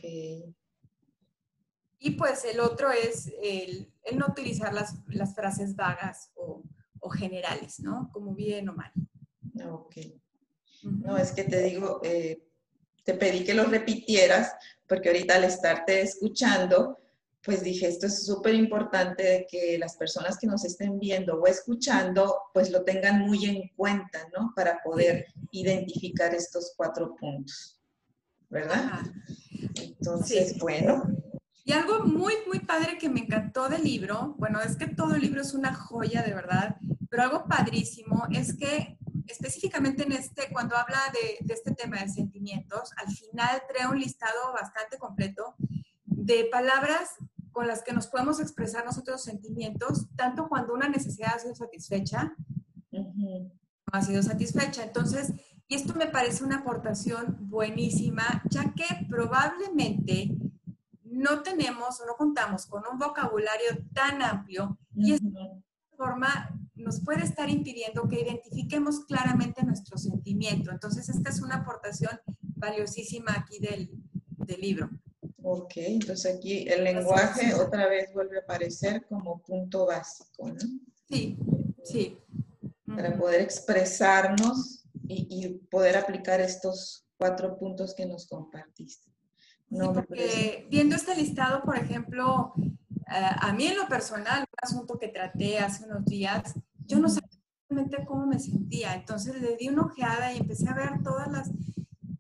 Y 1.99 2.11
pues 2.19 2.45
el 2.45 2.61
otro 2.61 2.91
es 2.91 3.33
el, 3.43 3.91
no 4.15 4.27
utilizar 4.29 4.75
las, 4.75 4.95
las 5.09 5.35
frases 5.35 5.75
vagas 5.75 6.31
o, 6.35 6.63
o, 7.01 7.09
generales, 7.09 7.81
¿no? 7.81 8.11
Como 8.13 8.35
bien 8.35 8.69
o 8.69 8.75
mal. 8.75 8.93
Ok. 9.67 9.97
No, 10.83 11.17
es 11.17 11.33
que 11.33 11.45
te 11.45 11.63
digo, 11.63 12.01
eh, 12.05 12.47
te 13.05 13.15
pedí 13.15 13.43
que 13.43 13.55
lo 13.55 13.65
repitieras 13.65 14.55
porque 14.87 15.09
ahorita 15.09 15.37
al 15.37 15.45
estarte 15.45 16.03
escuchando, 16.03 16.99
pues 17.45 17.63
dije, 17.63 17.87
esto 17.87 18.07
es 18.07 18.25
súper 18.25 18.55
importante 18.55 19.47
que 19.51 19.77
las 19.79 19.97
personas 19.97 20.39
que 20.39 20.47
nos 20.47 20.65
estén 20.65 20.99
viendo 20.99 21.39
o 21.39 21.47
escuchando, 21.47 22.39
pues 22.55 22.71
lo 22.71 22.85
tengan 22.85 23.21
muy 23.21 23.45
en 23.45 23.69
cuenta, 23.77 24.27
¿no? 24.35 24.53
Para 24.57 24.83
poder 24.83 25.27
identificar 25.51 26.35
estos 26.35 26.73
cuatro 26.75 27.15
puntos, 27.17 27.79
¿verdad? 28.49 29.03
Entonces, 29.75 30.59
bueno. 30.59 31.05
Y 31.65 31.73
algo 31.73 32.05
muy, 32.05 32.33
muy 32.47 32.61
padre 32.61 32.97
que 32.97 33.11
me 33.11 33.21
encantó 33.21 33.69
del 33.69 33.85
libro, 33.85 34.35
bueno, 34.39 34.61
es 34.63 34.77
que 34.77 34.87
todo 34.87 35.15
el 35.15 35.21
libro 35.21 35.43
es 35.43 35.53
una 35.53 35.75
joya, 35.75 36.23
de 36.23 36.33
verdad, 36.33 36.77
pero 37.11 37.25
algo 37.25 37.47
padrísimo 37.47 38.27
es 38.33 38.57
que 38.57 38.97
específicamente 39.27 40.05
en 40.05 40.13
este, 40.13 40.49
cuando 40.51 40.77
habla 40.77 41.01
de, 41.13 41.45
de 41.45 41.55
este 41.55 41.75
tema 41.75 42.01
de 42.01 42.09
sentimientos, 42.09 42.91
al 42.97 43.15
final 43.15 43.63
trae 43.69 43.87
un 43.87 43.99
listado 43.99 44.53
bastante 44.55 44.99
completo 44.99 45.55
de 46.07 46.49
palabras 46.51 47.17
con 47.55 47.69
las 47.69 47.83
que 47.83 47.93
nos 47.93 48.09
podemos 48.09 48.41
expresar 48.41 48.85
nosotros 48.85 49.23
sentimientos, 49.23 50.09
tanto 50.17 50.49
cuando 50.49 50.75
una 50.75 50.89
necesidad 50.89 51.37
ha 51.37 51.39
sido 51.39 51.55
satisfecha, 51.55 52.35
no 52.91 53.53
ha 53.93 54.03
sido 54.03 54.23
satisfecha. 54.23 54.83
Entonces, 54.83 55.33
y 55.69 55.77
esto 55.77 55.95
me 55.95 56.09
parece 56.09 56.45
una 56.45 56.59
aportación 56.59 57.39
buenísima, 57.49 58.43
ya 58.51 58.75
que 58.75 58.85
probablemente 59.09 60.37
no 61.05 61.43
tenemos 61.43 62.01
o 62.01 62.07
no 62.07 62.17
contamos 62.17 62.67
con 62.67 62.83
un 62.91 62.99
vocabulario 62.99 63.87
tan 63.95 64.21
amplio 64.21 64.77
y 64.97 65.13
esta 65.13 65.29
forma 65.97 66.51
nos 66.75 67.01
puede 67.01 67.23
estar 67.23 67.49
impidiendo 67.49 68.09
que 68.09 68.21
identifiquemos 68.21 69.05
claramente 69.05 69.65
nuestro 69.65 69.97
sentimiento. 69.97 70.73
Entonces, 70.73 71.09
esta 71.09 71.31
es 71.31 71.41
una 71.41 71.57
aportación 71.59 72.19
valiosísima 72.41 73.33
aquí 73.33 73.61
del, 73.61 73.91
del 74.39 74.61
libro. 74.61 74.91
Ok, 75.47 75.73
entonces 75.77 76.37
aquí 76.37 76.67
el 76.67 76.85
lenguaje 76.85 77.53
otra 77.53 77.87
vez 77.87 78.11
vuelve 78.15 78.39
a 78.39 78.41
aparecer 78.41 79.05
como 79.07 79.43
punto 79.43 79.85
básico, 79.85 80.49
¿no? 80.49 80.59
Sí, 81.07 81.39
sí. 81.85 82.19
para 82.87 83.15
poder 83.15 83.43
expresarnos 83.43 84.87
y, 85.07 85.49
poder 85.71 85.99
aplicar 85.99 86.41
estos 86.41 87.07
cuatro 87.19 87.59
puntos 87.59 87.95
que 87.95 88.07
nos 88.07 88.27
compartiste. 88.27 89.13
No 89.69 89.93
porque 89.93 90.67
viendo 90.71 90.97
este 90.97 91.15
listado, 91.15 91.63
por 91.63 91.77
ejemplo, 91.77 92.55
eh, 92.59 93.31
a 93.39 93.53
mí 93.53 93.67
en 93.67 93.77
lo 93.77 93.87
personal, 93.87 94.41
un 94.41 94.59
asunto 94.63 94.99
que 94.99 95.09
traté 95.09 95.59
hace 95.59 95.85
unos 95.85 96.07
días, 96.07 96.55
yo 96.87 96.99
no 96.99 97.11
sabía 97.11 97.29
realmente 97.69 98.03
cómo 98.07 98.27
me 98.27 98.39
sentía, 98.39 98.95
entonces 98.95 99.39
le 99.43 99.57
di 99.57 99.69
una 99.69 99.83
ojeada 99.83 100.33
y 100.33 100.39
empecé 100.39 100.71
a 100.71 100.75
ver 100.75 101.03
todas 101.03 101.31
las... 101.31 101.51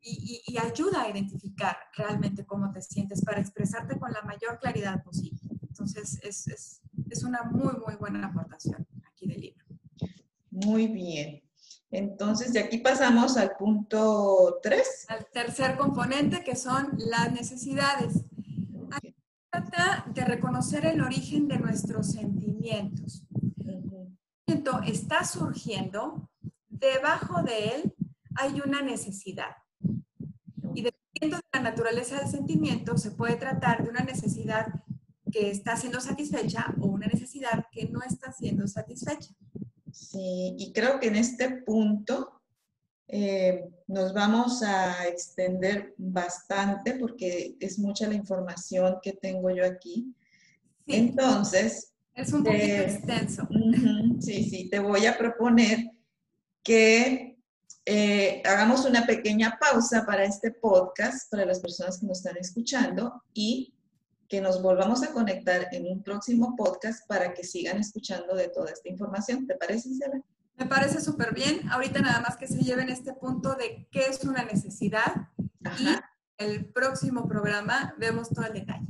Y, 0.07 0.43
y, 0.47 0.59
ayuda 0.59 1.03
a 1.03 1.09
identificar 1.09 1.79
realmente 1.97 2.45
cómo 2.45 2.71
te 2.71 2.83
sientes 2.83 3.25
para 3.25 3.41
expresarte 3.41 3.99
con 3.99 4.13
la 4.13 4.21
mayor 4.21 4.59
claridad 4.61 5.03
posible. 5.03 5.41
Entonces, 5.63 6.21
es, 6.23 6.47
es, 6.47 6.83
es 7.09 7.25
una 7.25 7.43
muy, 7.45 7.73
muy 7.87 7.95
buena 7.97 8.27
aportación 8.27 8.87
aquí 9.11 9.27
del 9.27 9.41
libro. 9.41 9.65
Muy 10.51 10.89
bien. 10.89 11.43
Entonces, 11.91 12.53
de 12.53 12.61
aquí 12.61 12.79
pasamos 12.79 13.37
al 13.37 13.57
punto 13.57 14.59
3. 14.63 15.07
Al 15.09 15.27
tercer 15.33 15.77
componente, 15.77 16.43
que 16.43 16.57
son 16.57 16.93
las 16.97 17.33
necesidades. 17.33 18.25
Aquí 18.91 19.15
trata 19.51 20.05
de 20.13 20.25
reconocer 20.25 20.87
el 20.87 21.01
origen 21.01 21.49
de 21.49 21.59
nuestros 21.59 22.13
sentimientos. 22.13 23.25
El 23.59 23.65
sentimiento 23.65 24.81
está 24.85 25.25
surgiendo, 25.25 26.29
debajo 26.69 27.43
de 27.43 27.69
él 27.69 27.95
hay 28.37 28.61
una 28.61 28.83
necesidad. 28.83 29.55
Dependiendo 31.15 31.37
de 31.37 31.59
la 31.59 31.71
naturaleza 31.71 32.19
del 32.19 32.29
sentimiento, 32.29 32.97
se 32.97 33.13
puede 33.13 33.37
tratar 33.37 33.85
de 33.85 33.91
una 33.91 34.05
necesidad 34.05 34.67
que 35.31 35.51
está 35.51 35.77
siendo 35.77 36.01
satisfecha 36.01 36.75
o 36.81 36.87
una 36.87 37.07
necesidad 37.07 37.67
que 37.73 37.87
no 37.89 38.01
está 38.03 38.33
siendo 38.33 38.67
satisfecha. 38.67 39.35
Sí, 39.93 40.57
y 40.59 40.73
creo 40.73 40.99
que 40.99 41.09
en 41.09 41.17
este 41.17 41.63
punto 41.63 42.41
eh, 43.09 43.65
nos 43.87 44.13
vamos 44.13 44.63
a 44.63 45.07
extender 45.07 45.95
bastante 45.99 46.95
porque 46.95 47.57
es 47.61 47.79
mucha 47.79 48.09
la 48.09 48.15
información 48.15 48.99
que 49.03 49.13
tengo 49.13 49.51
yo 49.51 49.65
aquí. 49.65 50.15
Entonces... 50.87 51.93
Es 52.15 52.33
un 52.33 52.45
poquito 52.45 52.63
extenso. 52.63 53.49
sí, 54.21 54.45
sí, 54.45 54.69
te 54.69 54.79
voy 54.79 55.07
a 55.07 55.19
proponer 55.19 55.91
que 56.63 57.34
eh, 57.87 58.43
hagamos 58.45 58.85
una 58.85 59.05
pequeña 59.07 59.59
pausa 59.61 60.07
para 60.07 60.25
este 60.25 60.51
podcast, 60.51 61.31
para 61.31 61.45
las 61.45 61.61
personas 61.61 61.99
que 61.99 62.07
nos 62.07 62.19
están 62.19 62.37
escuchando, 62.39 63.23
y 63.35 63.75
que 64.29 64.41
nos 64.41 64.63
volvamos 64.63 65.03
a 65.03 65.13
conectar 65.13 65.69
en 65.73 65.87
un 65.87 66.03
próximo 66.03 66.55
podcast 66.57 67.07
para 67.07 67.35
que 67.35 67.45
sigan 67.45 67.79
escuchando 67.79 68.35
de 68.35 68.49
toda 68.49 68.71
esta 68.71 68.89
información. 68.89 69.47
¿Te 69.47 69.55
parece, 69.55 69.91
Isabel? 69.91 70.25
Me 70.57 70.67
parece 70.67 71.01
súper 71.01 71.35
bien. 71.35 71.69
Ahorita 71.71 72.01
nada 72.01 72.21
más 72.21 72.37
que 72.37 72.47
se 72.47 72.59
lleven 72.59 72.89
este 72.89 73.13
punto 73.13 73.55
de 73.55 73.87
qué 73.91 74.07
es 74.07 74.25
una 74.25 74.45
necesidad 74.45 75.29
y 75.79 75.89
el 76.39 76.67
próximo 76.67 77.29
programa 77.29 77.95
vemos 77.99 78.31
todo 78.31 78.47
el 78.47 78.55
detalle. 78.55 78.87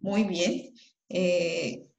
Muy 0.00 0.24
bien. 0.24 0.74
Eh, 1.08 1.91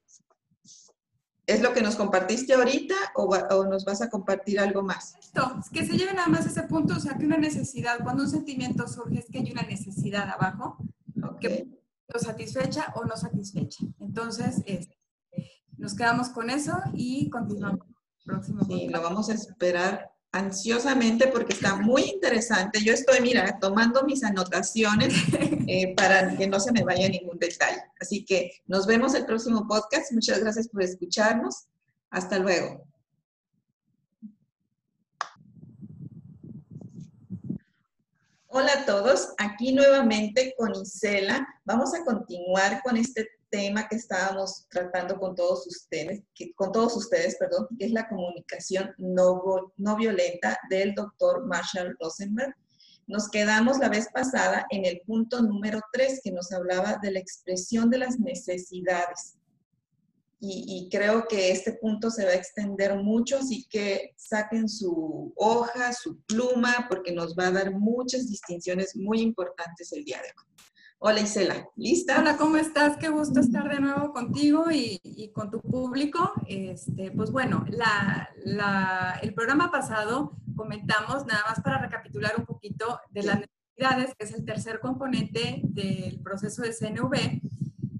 ¿Es 1.46 1.60
lo 1.60 1.72
que 1.74 1.82
nos 1.82 1.96
compartiste 1.96 2.54
ahorita 2.54 2.94
o, 3.16 3.64
nos 3.64 3.84
vas 3.84 4.00
a 4.00 4.08
compartir 4.08 4.58
algo 4.58 4.82
más? 4.82 5.14
Esto, 5.20 5.60
que 5.72 5.84
se 5.84 5.96
lleven 5.96 6.16
nada 6.16 6.28
más 6.28 6.46
ese 6.46 6.62
punto, 6.62 6.94
o 6.96 7.00
sea, 7.00 7.18
que 7.18 7.26
una 7.26 7.36
necesidad, 7.36 7.98
cuando 8.02 8.22
un 8.22 8.30
sentimiento 8.30 8.88
surge 8.88 9.18
es 9.18 9.26
que 9.30 9.38
hay 9.38 9.52
una 9.52 9.62
necesidad 9.62 10.28
abajo, 10.30 10.78
okay 11.22 11.74
satisfecha 12.18 12.92
o 12.96 13.04
no 13.04 13.16
satisfecha. 13.16 13.84
Entonces, 14.00 14.62
este, 14.66 14.98
nos 15.76 15.94
quedamos 15.94 16.28
con 16.28 16.50
eso 16.50 16.72
y 16.92 17.30
continuamos. 17.30 17.86
Próximo 18.24 18.64
sí, 18.64 18.88
lo 18.88 19.02
vamos 19.02 19.28
a 19.28 19.34
esperar 19.34 20.13
ansiosamente 20.34 21.28
porque 21.28 21.52
está 21.52 21.76
muy 21.76 22.02
interesante. 22.02 22.82
Yo 22.82 22.92
estoy, 22.92 23.20
mira, 23.20 23.56
tomando 23.60 24.02
mis 24.02 24.24
anotaciones 24.24 25.14
eh, 25.68 25.94
para 25.96 26.36
que 26.36 26.48
no 26.48 26.58
se 26.58 26.72
me 26.72 26.82
vaya 26.82 27.08
ningún 27.08 27.38
detalle. 27.38 27.80
Así 28.00 28.24
que 28.24 28.50
nos 28.66 28.84
vemos 28.84 29.14
el 29.14 29.26
próximo 29.26 29.66
podcast. 29.68 30.10
Muchas 30.10 30.40
gracias 30.40 30.68
por 30.68 30.82
escucharnos. 30.82 31.66
Hasta 32.10 32.40
luego. 32.40 32.84
Hola 38.48 38.72
a 38.72 38.86
todos, 38.86 39.34
aquí 39.38 39.72
nuevamente 39.72 40.54
con 40.56 40.74
Isela. 40.74 41.46
Vamos 41.64 41.94
a 41.94 42.04
continuar 42.04 42.82
con 42.82 42.96
este 42.96 43.28
tema 43.54 43.86
que 43.86 43.94
estábamos 43.94 44.66
tratando 44.68 45.16
con 45.16 45.36
todos 45.36 45.64
ustedes, 45.68 46.24
que, 46.34 46.52
con 46.54 46.72
todos 46.72 46.96
ustedes, 46.96 47.36
perdón, 47.36 47.68
que 47.78 47.84
es 47.84 47.92
la 47.92 48.08
comunicación 48.08 48.92
no, 48.98 49.72
no 49.76 49.96
violenta 49.96 50.58
del 50.68 50.92
doctor 50.92 51.46
Marshall 51.46 51.96
Rosenberg. 52.00 52.52
Nos 53.06 53.30
quedamos 53.30 53.78
la 53.78 53.88
vez 53.88 54.08
pasada 54.12 54.66
en 54.70 54.84
el 54.84 55.02
punto 55.06 55.40
número 55.40 55.78
3 55.92 56.20
que 56.24 56.32
nos 56.32 56.50
hablaba 56.50 56.98
de 57.00 57.12
la 57.12 57.20
expresión 57.20 57.90
de 57.90 57.98
las 57.98 58.18
necesidades 58.18 59.36
y, 60.46 60.88
creo 60.90 61.26
que 61.26 61.52
este 61.52 61.72
punto 61.74 62.10
se 62.10 62.24
va 62.24 62.32
a 62.32 62.34
extender 62.34 62.96
mucho, 62.96 63.38
así 63.38 63.66
que 63.70 64.12
saquen 64.16 64.68
su 64.68 65.32
hoja, 65.36 65.92
su 65.94 66.20
pluma, 66.22 66.86
porque 66.88 67.12
nos 67.12 67.34
va 67.34 67.46
a 67.46 67.52
dar 67.52 67.72
muchas 67.72 68.28
distinciones 68.28 68.94
muy 68.94 69.22
importantes 69.22 69.90
el 69.92 70.04
día 70.04 70.18
de 70.18 70.28
hoy. 70.28 70.54
Hola 71.06 71.20
Isela, 71.20 71.68
¿lista? 71.76 72.18
Hola, 72.18 72.38
¿cómo 72.38 72.56
estás? 72.56 72.96
Qué 72.96 73.10
gusto 73.10 73.40
estar 73.40 73.68
de 73.68 73.78
nuevo 73.78 74.10
contigo 74.14 74.70
y, 74.72 75.30
con 75.34 75.50
tu 75.50 75.60
público. 75.60 76.32
Este, 76.48 77.10
pues 77.10 77.30
bueno, 77.30 77.66
el 79.20 79.34
programa 79.34 79.70
pasado 79.70 80.34
comentamos, 80.56 81.26
nada 81.26 81.42
más 81.46 81.60
para 81.60 81.76
recapitular 81.76 82.32
un 82.38 82.46
poquito, 82.46 83.00
de 83.10 83.22
las 83.22 83.40
necesidades, 83.40 84.14
que 84.18 84.24
es 84.24 84.32
el 84.32 84.46
tercer 84.46 84.80
componente 84.80 85.60
del 85.64 86.22
proceso 86.22 86.62
de 86.62 86.72
CNV, 86.72 87.42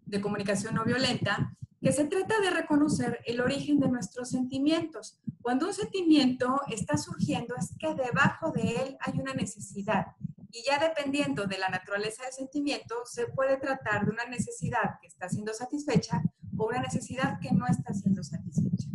de 0.06 0.20
comunicación 0.22 0.74
no 0.74 0.86
violenta, 0.86 1.54
que 1.82 1.92
se 1.92 2.06
trata 2.06 2.40
de 2.40 2.48
reconocer 2.48 3.20
el 3.26 3.42
origen 3.42 3.80
de 3.80 3.88
nuestros 3.90 4.30
sentimientos. 4.30 5.20
Cuando 5.42 5.66
un 5.66 5.74
sentimiento 5.74 6.58
está 6.70 6.96
surgiendo 6.96 7.54
es 7.54 7.76
que 7.78 7.94
debajo 7.94 8.50
de 8.50 8.62
él 8.62 8.96
hay 9.00 9.20
una 9.20 9.34
necesidad 9.34 10.06
y 10.54 10.62
ya 10.62 10.78
dependiendo 10.78 11.46
de 11.46 11.58
la 11.58 11.68
naturaleza 11.68 12.22
del 12.22 12.32
sentimiento 12.32 13.04
se 13.06 13.26
puede 13.26 13.56
tratar 13.56 14.04
de 14.04 14.12
una 14.12 14.24
necesidad 14.24 15.00
que 15.00 15.08
está 15.08 15.28
siendo 15.28 15.52
satisfecha 15.52 16.22
o 16.56 16.68
una 16.68 16.80
necesidad 16.80 17.40
que 17.40 17.50
no 17.50 17.66
está 17.66 17.92
siendo 17.92 18.22
satisfecha. 18.22 18.88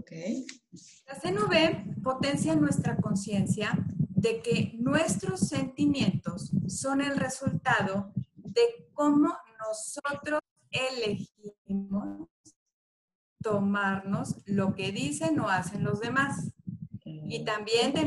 Okay. 0.00 0.46
La 1.06 1.18
CNV 1.18 2.02
potencia 2.02 2.54
nuestra 2.54 2.96
conciencia 2.98 3.72
de 3.98 4.42
que 4.42 4.74
nuestros 4.78 5.48
sentimientos 5.48 6.52
son 6.66 7.00
el 7.00 7.16
resultado 7.16 8.12
de 8.36 8.90
cómo 8.92 9.34
nosotros 9.66 10.40
elegimos 10.70 12.28
tomarnos 13.42 14.36
lo 14.44 14.74
que 14.74 14.92
dicen 14.92 15.40
o 15.40 15.48
hacen 15.48 15.84
los 15.84 16.00
demás 16.00 16.52
y 17.04 17.44
también 17.46 17.94
de 17.94 18.04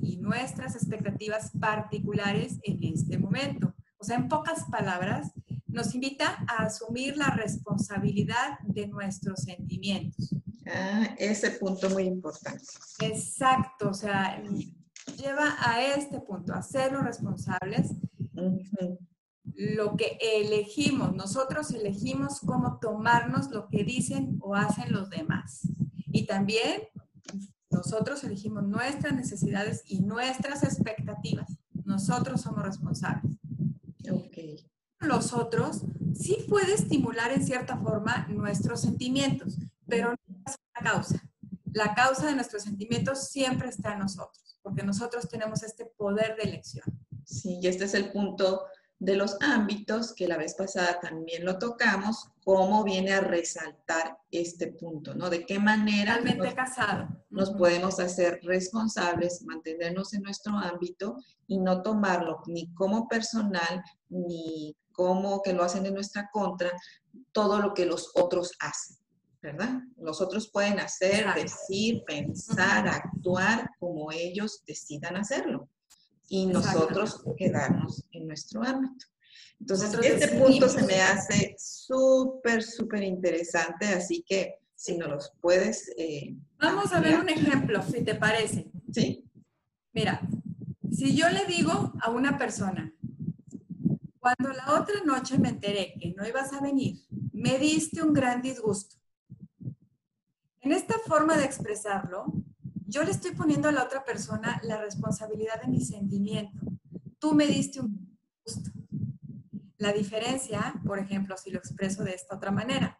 y 0.00 0.16
nuestras 0.18 0.74
expectativas 0.74 1.50
particulares 1.58 2.58
en 2.62 2.82
este 2.84 3.18
momento. 3.18 3.74
O 3.98 4.04
sea, 4.04 4.16
en 4.16 4.28
pocas 4.28 4.64
palabras, 4.70 5.32
nos 5.66 5.94
invita 5.94 6.44
a 6.48 6.64
asumir 6.64 7.16
la 7.16 7.30
responsabilidad 7.30 8.58
de 8.62 8.88
nuestros 8.88 9.40
sentimientos. 9.40 10.34
Ah, 10.66 11.14
ese 11.18 11.52
punto 11.52 11.90
muy 11.90 12.04
importante. 12.04 12.64
Exacto, 13.00 13.90
o 13.90 13.94
sea, 13.94 14.42
lleva 15.16 15.56
a 15.58 15.82
este 15.84 16.20
punto, 16.20 16.54
a 16.54 16.62
sernos 16.62 17.04
responsables 17.04 17.92
lo 19.54 19.96
que 19.96 20.18
elegimos, 20.20 21.14
nosotros 21.14 21.70
elegimos 21.72 22.40
cómo 22.40 22.78
tomarnos 22.80 23.50
lo 23.50 23.68
que 23.68 23.84
dicen 23.84 24.38
o 24.40 24.54
hacen 24.54 24.92
los 24.92 25.10
demás. 25.10 25.68
Y 26.06 26.26
también 26.26 26.82
nosotros 27.70 28.24
elegimos 28.24 28.64
nuestras 28.64 29.14
necesidades 29.14 29.82
y 29.86 30.02
nuestras 30.02 30.62
expectativas. 30.64 31.56
Nosotros 31.84 32.40
somos 32.40 32.64
responsables. 32.64 33.32
Okay. 34.10 34.66
Los 34.98 35.32
otros 35.32 35.82
sí 36.14 36.44
puede 36.48 36.74
estimular 36.74 37.30
en 37.32 37.46
cierta 37.46 37.76
forma 37.76 38.26
nuestros 38.28 38.80
sentimientos, 38.80 39.56
pero 39.86 40.10
no 40.10 40.42
es 40.46 40.56
la 40.74 40.90
causa. 40.90 41.22
La 41.72 41.94
causa 41.94 42.26
de 42.26 42.34
nuestros 42.34 42.64
sentimientos 42.64 43.28
siempre 43.28 43.68
está 43.68 43.92
en 43.92 44.00
nosotros, 44.00 44.58
porque 44.62 44.82
nosotros 44.82 45.28
tenemos 45.28 45.62
este 45.62 45.86
poder 45.86 46.36
de 46.36 46.42
elección. 46.42 46.84
Sí, 47.24 47.60
y 47.62 47.68
este 47.68 47.84
es 47.84 47.94
el 47.94 48.10
punto 48.10 48.64
de 48.98 49.16
los 49.16 49.36
ámbitos 49.40 50.12
que 50.12 50.28
la 50.28 50.36
vez 50.36 50.54
pasada 50.54 50.98
también 51.00 51.44
lo 51.44 51.58
tocamos, 51.58 52.29
cómo 52.44 52.84
viene 52.84 53.12
a 53.12 53.20
resaltar 53.20 54.18
este 54.30 54.68
punto, 54.68 55.14
¿no? 55.14 55.30
De 55.30 55.44
qué 55.44 55.58
manera 55.58 56.20
nos, 56.20 56.54
casado. 56.54 57.08
nos 57.30 57.50
podemos 57.50 58.00
hacer 58.00 58.40
responsables, 58.42 59.42
mantenernos 59.42 60.14
en 60.14 60.22
nuestro 60.22 60.56
ámbito 60.56 61.16
y 61.46 61.58
no 61.58 61.82
tomarlo 61.82 62.42
ni 62.46 62.72
como 62.74 63.08
personal, 63.08 63.82
ni 64.08 64.76
como 64.92 65.42
que 65.42 65.52
lo 65.52 65.64
hacen 65.64 65.86
en 65.86 65.94
nuestra 65.94 66.30
contra, 66.32 66.70
todo 67.32 67.60
lo 67.60 67.74
que 67.74 67.86
los 67.86 68.12
otros 68.14 68.52
hacen. 68.60 68.96
¿verdad? 69.42 69.80
Los 69.96 70.20
otros 70.20 70.50
pueden 70.50 70.78
hacer, 70.80 71.26
decir, 71.34 72.02
pensar, 72.06 72.86
actuar 72.86 73.70
como 73.78 74.12
ellos 74.12 74.62
decidan 74.66 75.16
hacerlo 75.16 75.68
y 76.28 76.46
nosotros 76.46 77.22
quedarnos 77.36 78.04
en 78.12 78.26
nuestro 78.26 78.62
ámbito. 78.62 79.06
Entonces, 79.58 79.92
este 80.02 80.28
punto 80.38 80.68
se 80.68 80.82
me 80.84 81.00
hace 81.00 81.54
súper, 81.58 82.62
súper 82.62 83.02
interesante, 83.02 83.86
así 83.86 84.24
que 84.26 84.56
si 84.74 84.96
nos 84.96 85.08
los 85.08 85.32
puedes... 85.40 85.92
Eh, 85.96 86.34
Vamos 86.58 86.92
a 86.92 87.00
ver 87.00 87.20
un 87.20 87.28
ejemplo, 87.28 87.82
si 87.82 88.02
te 88.02 88.14
parece. 88.14 88.70
Sí. 88.90 89.24
Mira, 89.92 90.22
si 90.90 91.14
yo 91.14 91.28
le 91.28 91.44
digo 91.44 91.92
a 92.00 92.10
una 92.10 92.38
persona, 92.38 92.94
cuando 94.18 94.50
la 94.50 94.80
otra 94.80 95.02
noche 95.04 95.38
me 95.38 95.50
enteré 95.50 95.94
que 96.00 96.14
no 96.14 96.26
ibas 96.26 96.52
a 96.52 96.60
venir, 96.60 97.04
me 97.32 97.58
diste 97.58 98.02
un 98.02 98.12
gran 98.12 98.42
disgusto. 98.42 98.96
En 100.60 100.72
esta 100.72 100.94
forma 101.06 101.36
de 101.36 101.44
expresarlo, 101.44 102.32
yo 102.86 103.02
le 103.02 103.10
estoy 103.10 103.32
poniendo 103.32 103.68
a 103.68 103.72
la 103.72 103.84
otra 103.84 104.04
persona 104.04 104.60
la 104.64 104.78
responsabilidad 104.80 105.60
de 105.62 105.68
mi 105.68 105.80
sentimiento. 105.80 106.60
Tú 107.18 107.34
me 107.34 107.46
diste 107.46 107.80
un 107.80 108.18
disgusto. 108.44 108.70
La 109.80 109.94
diferencia, 109.94 110.74
por 110.84 110.98
ejemplo, 110.98 111.38
si 111.38 111.50
lo 111.50 111.58
expreso 111.58 112.04
de 112.04 112.12
esta 112.12 112.36
otra 112.36 112.50
manera. 112.50 112.98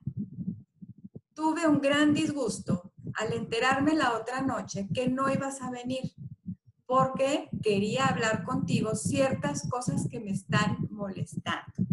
Tuve 1.34 1.68
un 1.68 1.78
gran 1.78 2.14
disgusto 2.14 2.94
al 3.16 3.34
enterarme 3.34 3.94
la 3.94 4.16
otra 4.16 4.40
noche 4.40 4.88
que 4.94 5.06
no 5.06 5.30
ibas 5.30 5.60
a 5.60 5.70
venir 5.70 6.14
porque 6.86 7.50
quería 7.62 8.06
hablar 8.06 8.44
contigo 8.44 8.94
ciertas 8.94 9.68
cosas 9.68 10.08
que 10.10 10.20
me 10.20 10.30
están 10.30 10.88
molestando. 10.90 11.84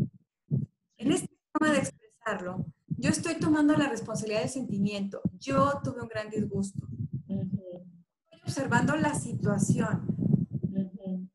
En 0.96 1.12
esta 1.12 1.36
forma 1.52 1.74
de 1.74 1.80
expresarlo, 1.80 2.66
yo 2.88 3.10
estoy 3.10 3.36
tomando 3.36 3.76
la 3.76 3.90
responsabilidad 3.90 4.40
del 4.40 4.50
sentimiento. 4.50 5.20
Yo 5.38 5.82
tuve 5.84 6.02
un 6.02 6.08
gran 6.08 6.30
disgusto. 6.30 6.88
Estoy 7.28 8.42
observando 8.42 8.96
la 8.96 9.14
situación. 9.16 10.08
Uh 10.62 11.28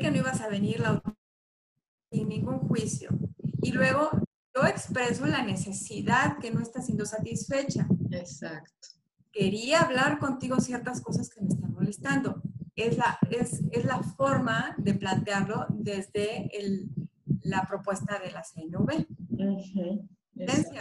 que 0.00 0.10
no 0.10 0.16
ibas 0.16 0.40
a 0.40 0.48
venir 0.48 0.80
la 0.80 0.94
otra 0.94 1.17
sin 2.28 2.40
ningún 2.40 2.58
juicio. 2.60 3.10
Y 3.62 3.72
luego 3.72 4.10
yo 4.54 4.66
expreso 4.66 5.26
la 5.26 5.42
necesidad 5.42 6.38
que 6.38 6.50
no 6.50 6.60
está 6.60 6.82
siendo 6.82 7.04
satisfecha. 7.06 7.86
Exacto. 8.10 8.88
Quería 9.32 9.80
hablar 9.80 10.18
contigo 10.18 10.60
ciertas 10.60 11.00
cosas 11.00 11.28
que 11.28 11.40
me 11.40 11.48
están 11.48 11.72
molestando. 11.72 12.42
Es 12.76 12.96
la, 12.96 13.18
es, 13.30 13.62
es 13.72 13.84
la 13.84 14.02
forma 14.02 14.74
de 14.78 14.94
plantearlo 14.94 15.66
desde 15.70 16.56
el, 16.56 16.88
la 17.42 17.66
propuesta 17.66 18.18
de 18.18 18.30
la 18.30 18.42
CNV. 18.42 19.06
Uh 19.30 20.06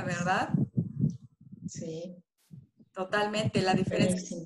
¿verdad? 0.05 0.53
Sí. 1.67 2.15
Totalmente, 2.93 3.61
la 3.61 3.73
diferencia 3.73 4.37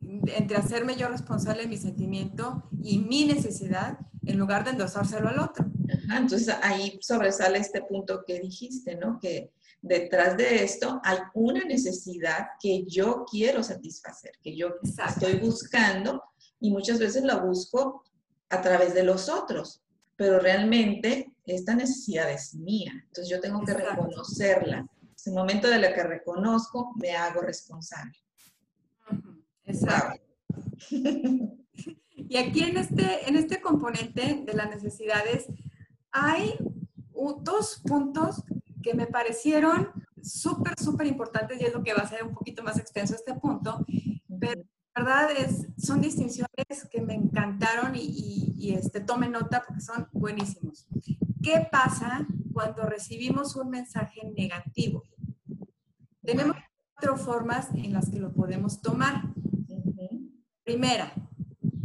entre 0.00 0.56
hacerme 0.56 0.96
yo 0.96 1.08
responsable 1.08 1.62
de 1.62 1.68
mi 1.68 1.76
sentimiento 1.76 2.68
y 2.82 2.98
mi 2.98 3.26
necesidad 3.26 3.98
en 4.24 4.38
lugar 4.38 4.64
de 4.64 4.70
endosárselo 4.70 5.28
al 5.28 5.38
otro. 5.38 5.66
Entonces 6.16 6.54
ahí 6.62 6.98
sobresale 7.02 7.58
este 7.58 7.82
punto 7.82 8.24
que 8.26 8.40
dijiste, 8.40 8.96
¿no? 8.96 9.18
Que 9.20 9.52
detrás 9.82 10.36
de 10.36 10.62
esto 10.62 11.00
hay 11.04 11.18
una 11.34 11.64
necesidad 11.64 12.48
que 12.60 12.84
yo 12.86 13.24
quiero 13.30 13.62
satisfacer, 13.62 14.32
que 14.42 14.56
yo 14.56 14.74
estoy 14.82 15.34
buscando 15.38 16.22
y 16.60 16.70
muchas 16.70 16.98
veces 16.98 17.24
la 17.24 17.36
busco 17.36 18.04
a 18.50 18.60
través 18.60 18.94
de 18.94 19.04
los 19.04 19.28
otros, 19.28 19.82
pero 20.16 20.38
realmente 20.38 21.32
esta 21.46 21.74
necesidad 21.74 22.30
es 22.30 22.54
mía, 22.54 22.92
entonces 23.06 23.28
yo 23.28 23.40
tengo 23.40 23.64
que 23.64 23.74
reconocerla. 23.74 24.78
En 25.26 25.32
el 25.32 25.34
momento 25.34 25.68
de 25.68 25.78
la 25.78 25.92
que 25.92 26.02
reconozco, 26.02 26.92
me 26.96 27.12
hago 27.12 27.40
responsable. 27.42 28.16
Exacto. 29.64 30.22
Y 32.30 32.36
aquí 32.36 32.62
en 32.62 32.76
este, 32.76 33.28
en 33.28 33.34
este 33.34 33.60
componente 33.60 34.44
de 34.46 34.54
las 34.54 34.70
necesidades 34.70 35.46
hay 36.12 36.58
dos 37.42 37.80
puntos 37.86 38.42
que 38.82 38.94
me 38.94 39.06
parecieron 39.06 39.88
súper, 40.22 40.74
súper 40.78 41.06
importantes 41.06 41.60
y 41.60 41.64
es 41.64 41.74
lo 41.74 41.82
que 41.82 41.94
va 41.94 42.02
a 42.02 42.08
ser 42.08 42.24
un 42.24 42.34
poquito 42.34 42.62
más 42.62 42.78
extenso 42.78 43.14
este 43.14 43.34
punto, 43.34 43.84
pero 44.38 44.62
la 44.94 45.04
verdad 45.04 45.30
es, 45.32 45.66
son 45.78 46.00
distinciones 46.00 46.88
que 46.90 47.00
me 47.00 47.14
encantaron 47.14 47.94
y, 47.94 48.54
y, 48.58 48.74
este, 48.74 49.00
tomen 49.00 49.32
nota 49.32 49.62
porque 49.66 49.80
son 49.80 50.08
buenísimos. 50.12 50.86
¿Qué 51.42 51.66
pasa 51.70 52.26
cuando 52.52 52.82
recibimos 52.82 53.56
un 53.56 53.70
mensaje 53.70 54.20
negativo? 54.36 55.04
Tenemos 56.22 56.56
cuatro 56.94 57.16
formas 57.16 57.68
en 57.74 57.92
las 57.92 58.10
que 58.10 58.18
lo 58.18 58.32
podemos 58.32 58.82
tomar. 58.82 59.22
Primera, 60.64 61.12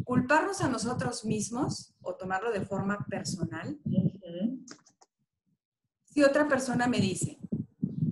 culparnos 0.03 0.61
a 0.61 0.67
nosotros 0.67 1.25
mismos 1.25 1.93
o 2.01 2.15
tomarlo 2.15 2.51
de 2.51 2.61
forma 2.61 3.05
personal. 3.09 3.79
Si 6.15 6.23
otra 6.23 6.47
persona 6.47 6.87
me 6.87 6.99
dice, 6.99 7.37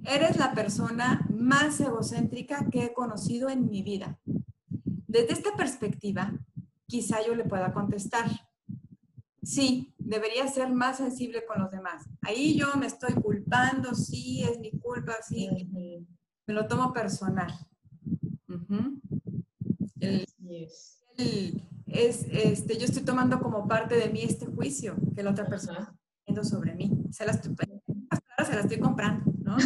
eres 0.03 0.37
la 0.37 0.53
persona 0.53 1.25
más 1.29 1.79
egocéntrica 1.79 2.67
que 2.69 2.83
he 2.83 2.93
conocido 2.93 3.49
en 3.49 3.69
mi 3.69 3.81
vida. 3.81 4.19
Desde 5.07 5.33
esta 5.33 5.55
perspectiva, 5.55 6.33
quizá 6.85 7.25
yo 7.25 7.33
le 7.33 7.45
pueda 7.45 7.73
contestar, 7.73 8.29
sí, 9.41 9.95
debería 9.97 10.47
ser 10.49 10.69
más 10.71 10.97
sensible 10.97 11.45
con 11.45 11.61
los 11.61 11.71
demás. 11.71 12.03
Ahí 12.21 12.59
yo 12.59 12.67
me 12.77 12.87
estoy 12.87 13.13
culpando, 13.13 13.95
sí, 13.95 14.43
es 14.43 14.59
mi 14.59 14.71
culpa, 14.71 15.15
sí, 15.25 15.49
me 16.45 16.53
lo 16.53 16.67
tomo 16.67 16.91
personal 16.91 17.51
es, 21.93 22.25
este, 22.31 22.77
yo 22.77 22.85
estoy 22.85 23.03
tomando 23.03 23.39
como 23.39 23.67
parte 23.67 23.95
de 23.95 24.09
mí 24.09 24.23
este 24.23 24.45
juicio 24.47 24.95
que 25.15 25.23
la 25.23 25.31
otra 25.31 25.45
persona 25.45 25.79
está 25.79 25.93
haciendo 26.21 26.43
sobre 26.43 26.75
mí. 26.75 26.91
Se 27.11 27.25
la 27.25 27.31
estoy, 27.31 27.55
se 28.45 28.53
la 28.53 28.61
estoy 28.61 28.79
comprando, 28.79 29.31
¿no? 29.43 29.57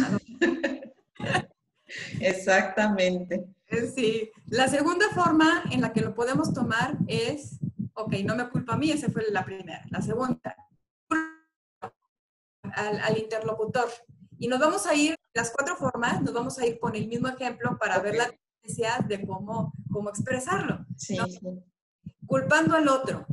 Exactamente. 2.20 3.46
Sí. 3.94 4.30
La 4.46 4.68
segunda 4.68 5.08
forma 5.10 5.64
en 5.70 5.80
la 5.80 5.92
que 5.92 6.00
lo 6.00 6.14
podemos 6.14 6.52
tomar 6.52 6.96
es, 7.06 7.58
ok, 7.94 8.14
no 8.24 8.36
me 8.36 8.48
culpa 8.48 8.74
a 8.74 8.76
mí, 8.76 8.90
esa 8.90 9.10
fue 9.10 9.24
la 9.30 9.44
primera. 9.44 9.84
La 9.90 10.00
segunda, 10.00 10.56
al, 12.72 13.00
al 13.00 13.18
interlocutor. 13.18 13.88
Y 14.38 14.48
nos 14.48 14.60
vamos 14.60 14.86
a 14.86 14.94
ir, 14.94 15.16
las 15.34 15.50
cuatro 15.50 15.76
formas, 15.76 16.22
nos 16.22 16.32
vamos 16.32 16.58
a 16.58 16.66
ir 16.66 16.78
con 16.78 16.94
el 16.94 17.08
mismo 17.08 17.28
ejemplo 17.28 17.76
para 17.78 17.98
ver 17.98 18.16
la 18.16 18.30
diferencia 18.30 19.04
de 19.06 19.26
cómo, 19.26 19.72
cómo 19.90 20.10
expresarlo. 20.10 20.84
Sí, 20.96 21.16
sí 21.28 21.40
culpando 22.28 22.76
al 22.76 22.86
otro. 22.86 23.26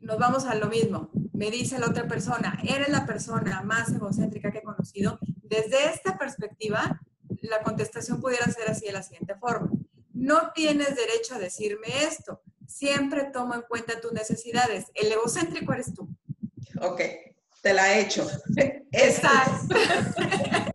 Nos 0.00 0.16
vamos 0.16 0.46
a 0.46 0.54
lo 0.54 0.68
mismo. 0.68 1.10
Me 1.40 1.50
dice 1.50 1.78
la 1.78 1.88
otra 1.88 2.06
persona, 2.06 2.60
eres 2.62 2.90
la 2.90 3.06
persona 3.06 3.62
más 3.62 3.90
egocéntrica 3.90 4.52
que 4.52 4.58
he 4.58 4.62
conocido. 4.62 5.18
Desde 5.42 5.86
esta 5.86 6.18
perspectiva, 6.18 7.00
la 7.40 7.62
contestación 7.62 8.20
pudiera 8.20 8.44
ser 8.44 8.68
así 8.68 8.84
de 8.84 8.92
la 8.92 9.02
siguiente 9.02 9.34
forma. 9.36 9.70
No 10.12 10.52
tienes 10.52 10.94
derecho 10.94 11.36
a 11.36 11.38
decirme 11.38 12.04
esto. 12.04 12.42
Siempre 12.66 13.30
tomo 13.32 13.54
en 13.54 13.62
cuenta 13.62 14.02
tus 14.02 14.12
necesidades. 14.12 14.88
El 14.92 15.10
egocéntrico 15.10 15.72
eres 15.72 15.94
tú. 15.94 16.14
Ok, 16.78 17.00
te 17.62 17.72
la 17.72 17.90
he 17.94 18.02
hecho. 18.02 18.28
Exacto. 18.92 19.76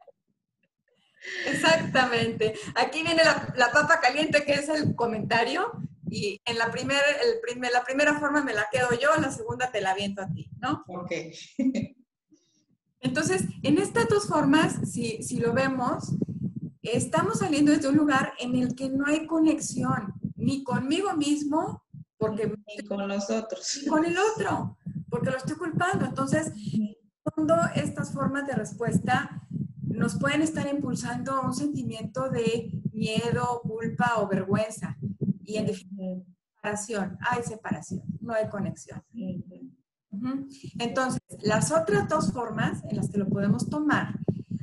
Exactamente. 1.45 2.55
Aquí 2.73 3.03
viene 3.03 3.23
la, 3.23 3.53
la, 3.55 3.71
papa 3.71 3.99
caliente, 3.99 4.43
que 4.43 4.53
es 4.53 4.67
el 4.69 4.95
comentario 4.95 5.71
y 6.09 6.41
en 6.45 6.57
la, 6.57 6.71
primer, 6.71 7.01
el 7.23 7.39
primer, 7.41 7.71
la 7.71 7.83
primera 7.83 8.19
forma 8.19 8.43
me 8.43 8.53
la 8.53 8.67
quedo 8.71 8.89
yo, 8.91 9.09
la 9.19 9.31
segunda 9.31 9.71
te 9.71 9.81
la 9.81 9.91
aviento 9.91 10.21
a 10.21 10.27
ti, 10.27 10.49
¿no? 10.59 10.83
Ok. 10.87 11.11
Entonces, 13.01 13.43
en 13.63 13.77
estas 13.77 14.07
dos 14.09 14.27
formas, 14.27 14.89
si, 14.91 15.21
si 15.21 15.37
lo 15.37 15.53
vemos, 15.53 16.15
estamos 16.81 17.39
saliendo 17.39 17.71
desde 17.71 17.89
un 17.89 17.97
lugar 17.97 18.33
en 18.39 18.55
el 18.55 18.75
que 18.75 18.89
no 18.89 19.05
hay 19.05 19.27
conexión, 19.27 20.13
ni 20.35 20.63
conmigo 20.63 21.13
mismo, 21.15 21.83
porque... 22.17 22.53
Ni 22.77 22.85
con 22.87 23.07
los 23.07 23.29
otros. 23.29 23.79
Ni 23.81 23.87
con 23.87 24.05
el 24.05 24.17
otro, 24.17 24.77
porque 25.09 25.31
lo 25.31 25.37
estoy 25.37 25.55
culpando. 25.55 26.05
Entonces, 26.05 26.51
cuando 27.21 27.55
estas 27.75 28.11
formas 28.11 28.47
de 28.47 28.53
respuesta 28.53 29.41
nos 29.81 30.19
pueden 30.19 30.41
estar 30.41 30.67
impulsando 30.67 31.41
un 31.41 31.53
sentimiento 31.53 32.29
de 32.29 32.71
miedo, 32.91 33.61
culpa 33.63 34.15
o 34.17 34.27
vergüenza. 34.27 34.97
Y 35.45 35.57
en 35.57 35.67
separación, 35.73 37.17
hay 37.21 37.43
separación, 37.43 38.03
no 38.21 38.33
hay 38.33 38.49
conexión. 38.49 39.03
Entonces, 40.79 41.21
las 41.43 41.71
otras 41.71 42.07
dos 42.07 42.31
formas 42.31 42.83
en 42.89 42.97
las 42.97 43.09
que 43.09 43.17
lo 43.17 43.27
podemos 43.29 43.69
tomar, 43.69 44.17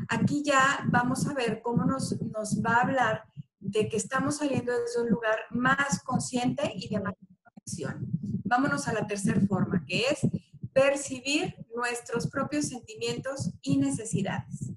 aquí 0.08 0.42
ya 0.42 0.84
vamos 0.90 1.26
a 1.26 1.34
ver 1.34 1.60
cómo 1.62 1.84
nos, 1.84 2.20
nos 2.20 2.62
va 2.62 2.76
a 2.76 2.82
hablar 2.82 3.24
de 3.60 3.88
que 3.88 3.96
estamos 3.96 4.38
saliendo 4.38 4.72
desde 4.72 5.02
un 5.02 5.10
lugar 5.10 5.38
más 5.50 6.02
consciente 6.02 6.72
y 6.74 6.88
de 6.88 7.00
más 7.00 7.14
conexión. 7.42 8.08
Vámonos 8.44 8.88
a 8.88 8.92
la 8.92 9.06
tercera 9.06 9.40
forma, 9.40 9.84
que 9.86 10.02
es 10.10 10.20
percibir 10.72 11.54
nuestros 11.74 12.26
propios 12.28 12.66
sentimientos 12.66 13.52
y 13.62 13.76
necesidades. 13.76 14.72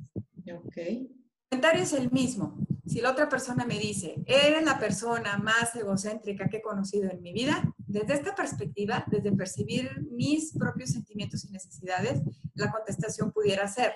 Ok. 0.53 0.77
El 0.77 1.09
comentario 1.49 1.83
es 1.83 1.93
el 1.93 2.11
mismo, 2.11 2.64
si 2.85 3.01
la 3.01 3.11
otra 3.11 3.27
persona 3.27 3.65
me 3.65 3.79
dice, 3.79 4.15
eres 4.25 4.63
la 4.63 4.77
persona 4.77 5.37
más 5.37 5.75
egocéntrica 5.75 6.47
que 6.49 6.57
he 6.57 6.61
conocido 6.61 7.09
en 7.09 7.21
mi 7.21 7.33
vida, 7.33 7.73
desde 7.87 8.13
esta 8.13 8.35
perspectiva, 8.35 9.03
desde 9.07 9.31
percibir 9.31 10.05
mis 10.11 10.53
propios 10.53 10.91
sentimientos 10.91 11.45
y 11.45 11.51
necesidades, 11.51 12.21
la 12.53 12.71
contestación 12.71 13.31
pudiera 13.31 13.67
ser, 13.67 13.93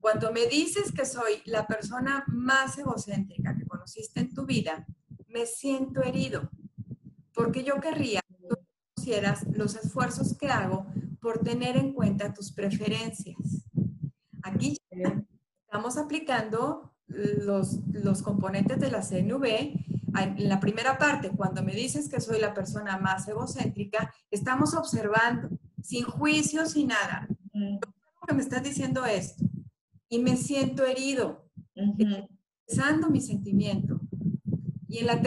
cuando 0.00 0.32
me 0.32 0.46
dices 0.46 0.92
que 0.92 1.06
soy 1.06 1.42
la 1.44 1.66
persona 1.66 2.24
más 2.28 2.76
egocéntrica 2.78 3.56
que 3.56 3.66
conociste 3.66 4.20
en 4.20 4.34
tu 4.34 4.46
vida, 4.46 4.84
me 5.28 5.46
siento 5.46 6.02
herido, 6.02 6.50
porque 7.32 7.62
yo 7.62 7.80
querría 7.80 8.20
que 8.26 8.48
tú 8.48 8.56
conocieras 8.94 9.46
los 9.52 9.76
esfuerzos 9.76 10.36
que 10.36 10.48
hago 10.48 10.86
por 11.20 11.38
tener 11.38 11.76
en 11.76 11.92
cuenta 11.92 12.32
tus 12.32 12.52
preferencias. 12.52 13.36
Aquí 14.42 14.76
estamos 14.90 15.96
aplicando 15.98 16.95
los, 17.16 17.78
los 17.92 18.22
componentes 18.22 18.78
de 18.78 18.90
la 18.90 19.00
CNV. 19.00 19.44
En 20.18 20.48
la 20.48 20.60
primera 20.60 20.96
parte, 20.98 21.30
cuando 21.30 21.62
me 21.62 21.74
dices 21.74 22.08
que 22.08 22.20
soy 22.20 22.40
la 22.40 22.54
persona 22.54 22.98
más 22.98 23.28
egocéntrica, 23.28 24.12
estamos 24.30 24.74
observando, 24.74 25.50
sin 25.82 26.04
juicio, 26.04 26.66
sin 26.66 26.88
nada. 26.88 27.28
Lo 27.52 28.26
que 28.26 28.34
me 28.34 28.42
estás 28.42 28.62
diciendo 28.62 29.04
esto 29.04 29.44
y 30.08 30.18
me 30.18 30.36
siento 30.36 30.84
herido, 30.84 31.44
expresando 31.74 33.10
mi 33.10 33.20
sentimiento. 33.20 34.00
Y 34.88 34.98
en 34.98 35.06
la, 35.06 35.22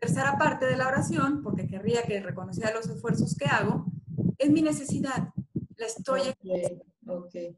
tercera 0.00 0.38
parte 0.38 0.66
de 0.66 0.76
la 0.76 0.86
oración, 0.86 1.42
porque 1.42 1.66
querría 1.66 2.02
que 2.02 2.20
reconociera 2.20 2.72
los 2.72 2.88
esfuerzos 2.88 3.34
que 3.36 3.46
hago, 3.46 3.86
es 4.38 4.50
mi 4.50 4.62
necesidad. 4.62 5.32
La 5.76 5.86
estoy 5.86 6.20
okay. 7.04 7.56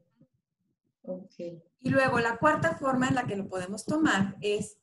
Y 1.81 1.89
luego 1.89 2.19
la 2.19 2.37
cuarta 2.37 2.75
forma 2.75 3.07
en 3.07 3.15
la 3.15 3.25
que 3.25 3.35
lo 3.35 3.47
podemos 3.47 3.85
tomar 3.85 4.37
es 4.41 4.77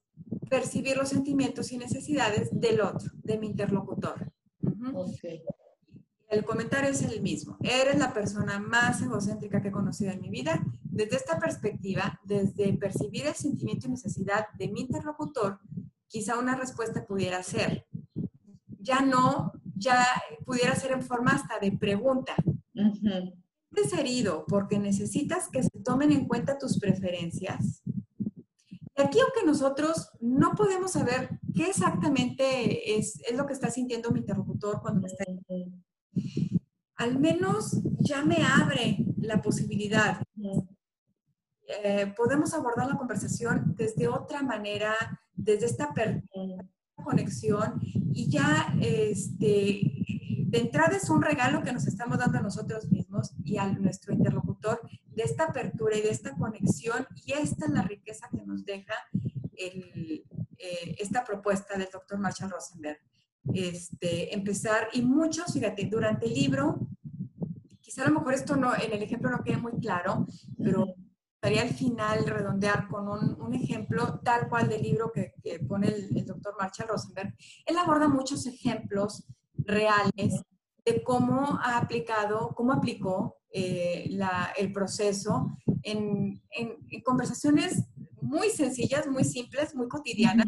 percibir 0.50 0.96
los 0.96 1.08
sentimientos 1.08 1.70
y 1.72 1.78
necesidades 1.78 2.48
del 2.52 2.80
otro, 2.80 3.10
de 3.22 3.38
mi 3.38 3.46
interlocutor. 3.46 4.32
El 6.28 6.44
comentario 6.44 6.90
es 6.90 7.02
el 7.02 7.22
mismo. 7.22 7.56
Eres 7.62 7.98
la 7.98 8.12
persona 8.12 8.58
más 8.58 9.00
egocéntrica 9.00 9.62
que 9.62 9.68
he 9.68 9.72
conocido 9.72 10.12
en 10.12 10.20
mi 10.20 10.28
vida. 10.28 10.62
Desde 10.82 11.16
esta 11.16 11.38
perspectiva, 11.38 12.20
desde 12.24 12.72
percibir 12.74 13.26
el 13.26 13.34
sentimiento 13.34 13.86
y 13.86 13.90
necesidad 13.90 14.46
de 14.58 14.68
mi 14.68 14.80
interlocutor, 14.80 15.60
quizá 16.08 16.38
una 16.38 16.56
respuesta 16.56 17.06
pudiera 17.06 17.42
ser, 17.42 17.86
ya 18.80 19.00
no, 19.00 19.52
ya 19.76 20.04
pudiera 20.44 20.74
ser 20.74 20.92
en 20.92 21.02
forma 21.02 21.32
hasta 21.32 21.58
de 21.58 21.72
pregunta 21.72 22.34
sientes 23.78 23.98
herido 23.98 24.44
porque 24.48 24.78
necesitas 24.78 25.48
que 25.48 25.58
tomen 25.82 26.12
en 26.12 26.26
cuenta 26.26 26.58
tus 26.58 26.78
preferencias. 26.78 27.82
Y 28.96 29.00
aquí, 29.00 29.20
aunque 29.20 29.46
nosotros 29.46 30.10
no 30.20 30.52
podemos 30.52 30.92
saber 30.92 31.38
qué 31.54 31.68
exactamente 31.68 32.98
es, 32.98 33.20
es 33.28 33.36
lo 33.36 33.46
que 33.46 33.52
está 33.52 33.70
sintiendo 33.70 34.10
mi 34.10 34.20
interlocutor 34.20 34.80
cuando 34.80 35.00
me 35.00 35.08
está 35.08 35.24
al 36.98 37.18
menos 37.18 37.78
ya 38.00 38.24
me 38.24 38.38
abre 38.42 38.98
la 39.18 39.40
posibilidad. 39.40 40.20
Eh, 41.84 42.12
podemos 42.16 42.54
abordar 42.54 42.88
la 42.88 42.96
conversación 42.96 43.74
desde 43.76 44.08
otra 44.08 44.42
manera, 44.42 44.94
desde 45.32 45.66
esta 45.66 45.94
conexión 46.96 47.80
y 48.12 48.28
ya 48.28 48.74
este, 48.80 49.82
de 50.46 50.58
entrada 50.58 50.96
es 50.96 51.08
un 51.08 51.22
regalo 51.22 51.62
que 51.62 51.72
nos 51.72 51.86
estamos 51.86 52.18
dando 52.18 52.38
a 52.38 52.42
nosotros 52.42 52.90
mismos 52.90 53.32
y 53.44 53.58
a 53.58 53.70
nuestro 53.72 54.12
interlocutor 54.12 54.80
de 55.18 55.24
esta 55.24 55.46
apertura 55.46 55.96
y 55.96 56.00
de 56.00 56.10
esta 56.10 56.32
conexión 56.36 57.04
y 57.26 57.32
esta 57.32 57.66
es 57.66 57.72
la 57.72 57.82
riqueza 57.82 58.28
que 58.30 58.46
nos 58.46 58.64
deja 58.64 58.94
eh, 59.56 60.24
esta 60.96 61.24
propuesta 61.24 61.76
del 61.76 61.88
doctor 61.92 62.20
Marshall 62.20 62.50
Rosenberg. 62.50 63.00
Este, 63.52 64.32
empezar 64.32 64.88
y 64.92 65.02
muchos, 65.02 65.52
fíjate, 65.52 65.86
durante 65.86 66.26
el 66.26 66.34
libro, 66.34 66.78
quizá 67.80 68.02
a 68.02 68.08
lo 68.08 68.14
mejor 68.14 68.34
esto 68.34 68.54
no, 68.54 68.72
en 68.76 68.92
el 68.92 69.02
ejemplo 69.02 69.28
no 69.28 69.42
quede 69.42 69.56
muy 69.56 69.72
claro, 69.80 70.24
pero 70.62 70.86
gustaría 70.86 71.62
al 71.62 71.74
final 71.74 72.24
redondear 72.24 72.86
con 72.86 73.08
un, 73.08 73.54
ejemplo 73.54 74.20
tal 74.20 74.48
cual 74.48 74.68
del 74.68 74.82
libro 74.82 75.10
que, 75.12 75.34
pone 75.66 75.88
el, 75.88 76.16
el, 76.16 76.26
doctor 76.26 76.54
Marshall 76.60 76.88
Rosenberg. 76.88 77.34
Él 77.66 77.76
aborda 77.76 78.06
muchos 78.06 78.46
ejemplos 78.46 79.24
reales 79.56 80.44
de 80.84 81.02
cómo 81.02 81.58
ha 81.60 81.78
aplicado, 81.78 82.54
cómo 82.54 82.72
aplicó 82.72 83.37
eh, 83.52 84.10
el 84.56 84.72
proceso 84.72 85.56
en, 85.82 86.42
conversaciones 87.04 87.84
muy 88.20 88.50
sencillas, 88.50 89.06
muy 89.06 89.24
simples, 89.24 89.74
muy 89.74 89.88
cotidianas, 89.88 90.46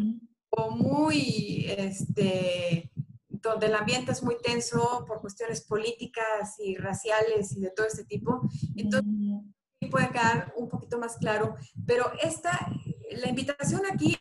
o 0.50 0.70
muy, 0.70 1.64
este, 1.68 2.90
donde 3.28 3.66
el 3.66 3.74
ambiente 3.74 4.12
es 4.12 4.22
muy 4.22 4.36
tenso 4.42 5.04
por 5.06 5.20
cuestiones 5.20 5.62
políticas 5.62 6.56
y 6.58 6.76
raciales 6.76 7.52
y 7.52 7.60
de 7.60 7.70
todo 7.70 7.86
este 7.86 8.04
tipo. 8.04 8.42
Entonces, 8.76 9.10
puede 9.90 10.10
quedar 10.10 10.52
un 10.56 10.68
poquito 10.68 10.98
más 10.98 11.16
claro, 11.16 11.56
pero 11.86 12.12
esta, 12.22 12.50
la 13.10 13.28
invitación 13.28 13.82
aquí, 13.90 14.16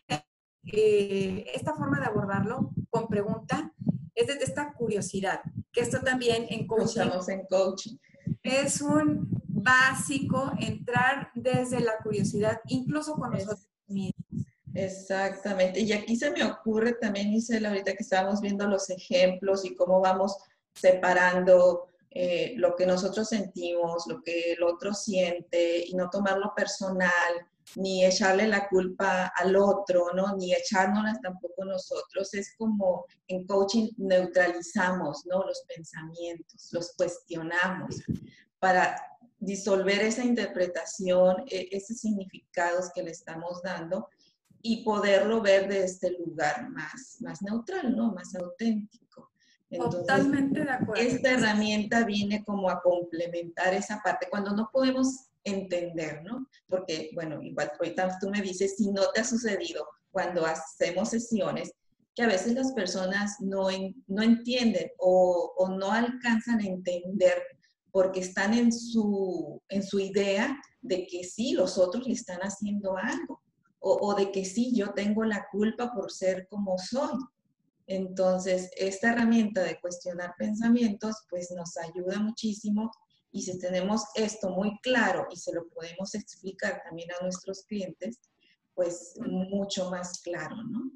eh, 0.64 1.44
esta 1.54 1.74
forma 1.74 2.00
de 2.00 2.06
abordarlo 2.06 2.70
con 2.88 3.08
pregunta, 3.08 3.72
es 4.14 4.26
desde 4.26 4.44
esta 4.44 4.72
curiosidad, 4.72 5.40
que 5.72 5.80
esto 5.80 6.00
también 6.00 6.46
en 6.48 6.66
coaching, 6.66 7.10
en 7.28 7.46
coaching. 7.46 7.96
Es 8.42 8.80
un 8.80 9.28
básico 9.46 10.52
entrar 10.58 11.30
desde 11.34 11.80
la 11.80 11.98
curiosidad, 12.02 12.60
incluso 12.68 13.14
con 13.14 13.32
nosotros 13.32 13.68
mismos. 13.86 14.14
Exactamente. 14.74 15.80
Y 15.80 15.92
aquí 15.92 16.16
se 16.16 16.30
me 16.30 16.44
ocurre 16.44 16.92
también, 16.94 17.32
Isela, 17.32 17.70
ahorita 17.70 17.92
que 17.92 18.02
estábamos 18.02 18.40
viendo 18.40 18.66
los 18.66 18.88
ejemplos 18.90 19.64
y 19.64 19.74
cómo 19.74 20.00
vamos 20.00 20.36
separando 20.74 21.88
eh, 22.10 22.54
lo 22.56 22.76
que 22.76 22.86
nosotros 22.86 23.28
sentimos, 23.28 24.06
lo 24.06 24.22
que 24.22 24.52
el 24.52 24.62
otro 24.62 24.94
siente 24.94 25.84
y 25.86 25.94
no 25.94 26.08
tomarlo 26.10 26.52
personal, 26.54 27.10
ni 27.76 28.04
echarle 28.04 28.46
la 28.48 28.68
culpa 28.68 29.32
al 29.36 29.56
otro, 29.56 30.12
¿no? 30.14 30.36
Ni 30.36 30.54
echárnoslas 30.54 31.20
tampoco 31.20 31.64
nosotros. 31.64 32.34
Es 32.34 32.54
como 32.56 33.04
en 33.28 33.46
coaching 33.46 33.90
neutralizamos, 33.96 35.24
¿no? 35.26 35.44
Los 35.44 35.62
pensamientos, 35.68 36.68
los 36.72 36.92
cuestionamos 36.96 38.02
para 38.58 38.96
disolver 39.38 40.00
esa 40.02 40.24
interpretación, 40.24 41.44
e, 41.50 41.68
esos 41.72 41.98
significados 41.98 42.90
que 42.94 43.02
le 43.02 43.10
estamos 43.10 43.62
dando 43.62 44.08
y 44.62 44.84
poderlo 44.84 45.40
ver 45.40 45.68
de 45.68 45.84
este 45.84 46.10
lugar 46.18 46.68
más, 46.70 47.16
más 47.20 47.40
neutral, 47.42 47.96
¿no? 47.96 48.12
Más 48.12 48.34
auténtico. 48.34 49.29
Totalmente 49.70 50.64
de 50.64 50.70
acuerdo. 50.70 51.02
Esta 51.02 51.32
herramienta 51.32 52.04
viene 52.04 52.44
como 52.44 52.68
a 52.68 52.80
complementar 52.82 53.72
esa 53.72 54.00
parte. 54.02 54.26
Cuando 54.28 54.54
no 54.54 54.68
podemos 54.72 55.30
entender, 55.44 56.22
¿no? 56.24 56.46
Porque, 56.68 57.10
bueno, 57.14 57.40
igual 57.42 57.70
ahorita 57.78 58.18
tú 58.20 58.30
me 58.30 58.42
dices, 58.42 58.76
si 58.76 58.90
no 58.90 59.10
te 59.12 59.20
ha 59.20 59.24
sucedido 59.24 59.86
cuando 60.10 60.44
hacemos 60.44 61.10
sesiones, 61.10 61.72
que 62.14 62.22
a 62.24 62.26
veces 62.26 62.54
las 62.54 62.72
personas 62.72 63.36
no, 63.40 63.68
no 64.08 64.22
entienden 64.22 64.90
o, 64.98 65.54
o, 65.56 65.68
no 65.68 65.92
alcanzan 65.92 66.60
a 66.60 66.66
entender 66.66 67.40
porque 67.92 68.20
están 68.20 68.54
en 68.54 68.72
su, 68.72 69.62
en 69.68 69.82
su 69.82 70.00
idea 70.00 70.60
de 70.80 71.06
que 71.06 71.22
sí, 71.22 71.52
los 71.52 71.78
otros 71.78 72.06
le 72.06 72.14
están 72.14 72.40
haciendo 72.40 72.96
algo 72.96 73.40
o, 73.78 73.98
o 74.02 74.14
de 74.14 74.32
que 74.32 74.44
sí, 74.44 74.72
yo 74.74 74.92
tengo 74.92 75.24
la 75.24 75.46
culpa 75.50 75.92
por 75.92 76.10
ser 76.10 76.48
como 76.48 76.76
soy. 76.78 77.16
Entonces, 77.90 78.70
esta 78.76 79.10
herramienta 79.10 79.64
de 79.64 79.80
cuestionar 79.80 80.36
pensamientos, 80.38 81.16
pues 81.28 81.50
nos 81.50 81.76
ayuda 81.76 82.20
muchísimo 82.20 82.92
y 83.32 83.42
si 83.42 83.58
tenemos 83.58 84.04
esto 84.14 84.50
muy 84.50 84.78
claro 84.80 85.26
y 85.28 85.36
se 85.36 85.52
lo 85.52 85.68
podemos 85.70 86.14
explicar 86.14 86.82
también 86.84 87.08
a 87.10 87.24
nuestros 87.24 87.64
clientes, 87.64 88.20
pues 88.74 89.14
mucho 89.26 89.90
más 89.90 90.22
claro, 90.22 90.62
¿no? 90.62 90.88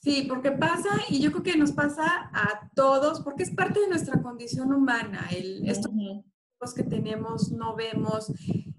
Sí, 0.00 0.26
porque 0.28 0.52
pasa, 0.52 0.90
y 1.08 1.20
yo 1.20 1.30
creo 1.30 1.42
que 1.42 1.56
nos 1.56 1.72
pasa 1.72 2.30
a 2.34 2.70
todos, 2.74 3.22
porque 3.22 3.44
es 3.44 3.50
parte 3.54 3.80
de 3.80 3.88
nuestra 3.88 4.20
condición 4.20 4.74
humana, 4.74 5.26
el, 5.34 5.66
estos 5.66 5.90
que 6.74 6.82
tenemos, 6.82 7.50
no 7.50 7.74
vemos, 7.74 8.30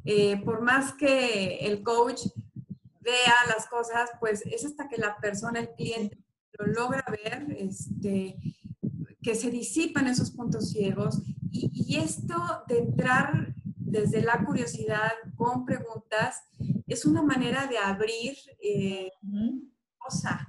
eh, 0.05 0.39
por 0.45 0.61
más 0.61 0.93
que 0.93 1.65
el 1.65 1.81
coach 1.81 2.27
vea 2.99 3.33
las 3.47 3.65
cosas, 3.65 4.11
pues 4.19 4.43
es 4.45 4.63
hasta 4.63 4.87
que 4.87 4.97
la 4.97 5.17
persona, 5.17 5.59
el 5.59 5.73
cliente, 5.73 6.22
lo 6.57 6.65
logra 6.67 7.03
ver, 7.09 7.47
este, 7.57 8.37
que 9.21 9.35
se 9.35 9.49
disipan 9.49 10.07
esos 10.07 10.31
puntos 10.31 10.71
ciegos 10.71 11.21
y, 11.51 11.97
esto 11.97 12.35
de 12.67 12.79
entrar 12.79 13.53
desde 13.77 14.21
la 14.21 14.43
curiosidad 14.43 15.11
con 15.35 15.65
preguntas 15.65 16.43
es 16.87 17.05
una 17.05 17.21
manera 17.21 17.67
de 17.67 17.77
abrir 17.77 18.35
eh, 18.61 19.11
cosa. 19.97 20.47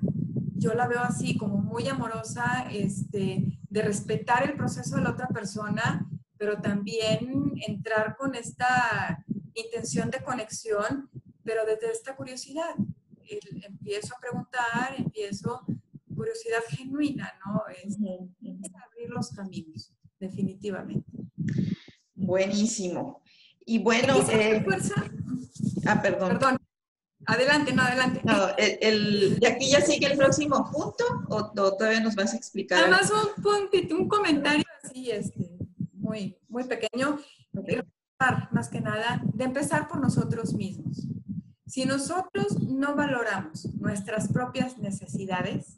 Yo 0.57 0.73
la 0.73 0.89
veo 0.89 1.01
así, 1.01 1.37
como 1.37 1.59
muy 1.59 1.89
amorosa, 1.89 2.67
este, 2.73 3.59
de 3.69 3.83
respetar 3.83 4.49
el 4.49 4.57
proceso 4.57 4.97
de 4.97 5.03
la 5.03 5.11
otra 5.11 5.29
persona, 5.29 6.09
pero 6.39 6.61
también 6.61 7.53
entrar 7.67 8.17
con 8.17 8.35
esta 8.35 9.23
intención 9.55 10.11
de 10.11 10.23
conexión, 10.23 11.11
pero 11.45 11.67
desde 11.67 11.93
esta 11.93 12.17
curiosidad. 12.17 12.75
empiezo 13.69 14.15
a 14.15 14.21
preguntar, 14.21 14.95
empiezo 14.97 15.65
curiosidad 16.25 16.63
genuina, 16.71 17.33
¿no? 17.45 17.63
Es, 17.83 17.97
abrir 17.97 19.11
los 19.11 19.31
caminos, 19.31 19.93
definitivamente. 20.19 21.11
Buenísimo. 22.15 23.23
Y 23.67 23.79
bueno... 23.79 24.17
Eh, 24.31 24.63
fuerza? 24.65 24.95
Ah, 25.87 26.01
perdón. 26.01 26.39
Perdón. 26.39 26.57
Adelante, 27.27 27.73
no, 27.73 27.83
adelante. 27.83 28.21
No, 28.25 28.49
el, 28.59 29.39
¿Y 29.41 29.47
aquí 29.47 29.71
ya 29.71 29.81
sigue 29.81 30.07
el 30.07 30.19
próximo 30.19 30.71
punto 30.71 31.05
o, 31.29 31.53
todavía 31.53 32.01
nos 32.01 32.15
vas 32.15 32.35
a 32.35 32.37
explicar? 32.37 32.81
Además, 32.81 33.11
un, 33.11 33.43
punto, 33.43 33.97
un 33.97 34.09
comentario 34.09 34.65
así, 34.83 35.11
este, 35.11 35.51
muy, 35.93 36.39
muy 36.49 36.65
pequeño. 36.65 37.19
Más 38.53 38.69
que 38.69 38.81
nada, 38.81 39.21
de 39.35 39.45
empezar 39.45 39.89
por 39.89 40.01
nosotros 40.01 40.55
mismos. 40.55 41.07
Si 41.67 41.85
nosotros 41.85 42.63
no 42.63 42.95
valoramos 42.95 43.67
nuestras 43.75 44.29
propias 44.29 44.79
necesidades, 44.79 45.77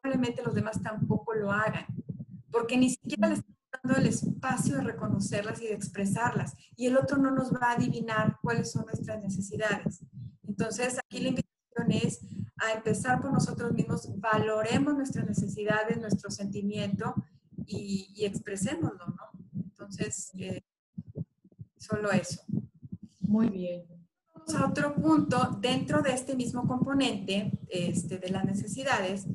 probablemente 0.00 0.42
los 0.42 0.54
demás 0.54 0.82
tampoco 0.82 1.34
lo 1.34 1.50
hagan, 1.50 1.86
porque 2.50 2.76
ni 2.76 2.90
siquiera 2.90 3.28
les 3.28 3.42
dando 3.82 3.98
el 3.98 4.06
espacio 4.06 4.76
de 4.76 4.82
reconocerlas 4.82 5.60
y 5.62 5.66
de 5.66 5.74
expresarlas, 5.74 6.54
y 6.76 6.86
el 6.86 6.96
otro 6.96 7.18
no 7.18 7.30
nos 7.30 7.52
va 7.52 7.70
a 7.70 7.72
adivinar 7.72 8.38
cuáles 8.42 8.72
son 8.72 8.86
nuestras 8.86 9.22
necesidades. 9.22 10.04
Entonces, 10.46 10.98
aquí 10.98 11.20
la 11.20 11.28
invitación 11.28 11.92
es 11.92 12.20
a 12.56 12.72
empezar 12.72 13.20
por 13.22 13.32
nosotros 13.32 13.72
mismos, 13.72 14.08
valoremos 14.20 14.94
nuestras 14.94 15.26
necesidades, 15.26 15.98
nuestro 15.98 16.30
sentimiento 16.30 17.14
y, 17.66 18.12
y 18.14 18.26
expresémoslo, 18.26 19.06
¿no? 19.06 19.30
Entonces, 19.54 20.30
eh, 20.34 20.62
solo 21.76 22.10
eso. 22.12 22.42
Muy 23.20 23.48
bien. 23.48 23.84
Vamos 24.34 24.54
a 24.54 24.66
otro 24.66 24.94
punto 24.94 25.58
dentro 25.60 26.02
de 26.02 26.12
este 26.12 26.36
mismo 26.36 26.66
componente 26.66 27.58
este, 27.68 28.18
de 28.18 28.28
las 28.28 28.44
necesidades, 28.44 29.26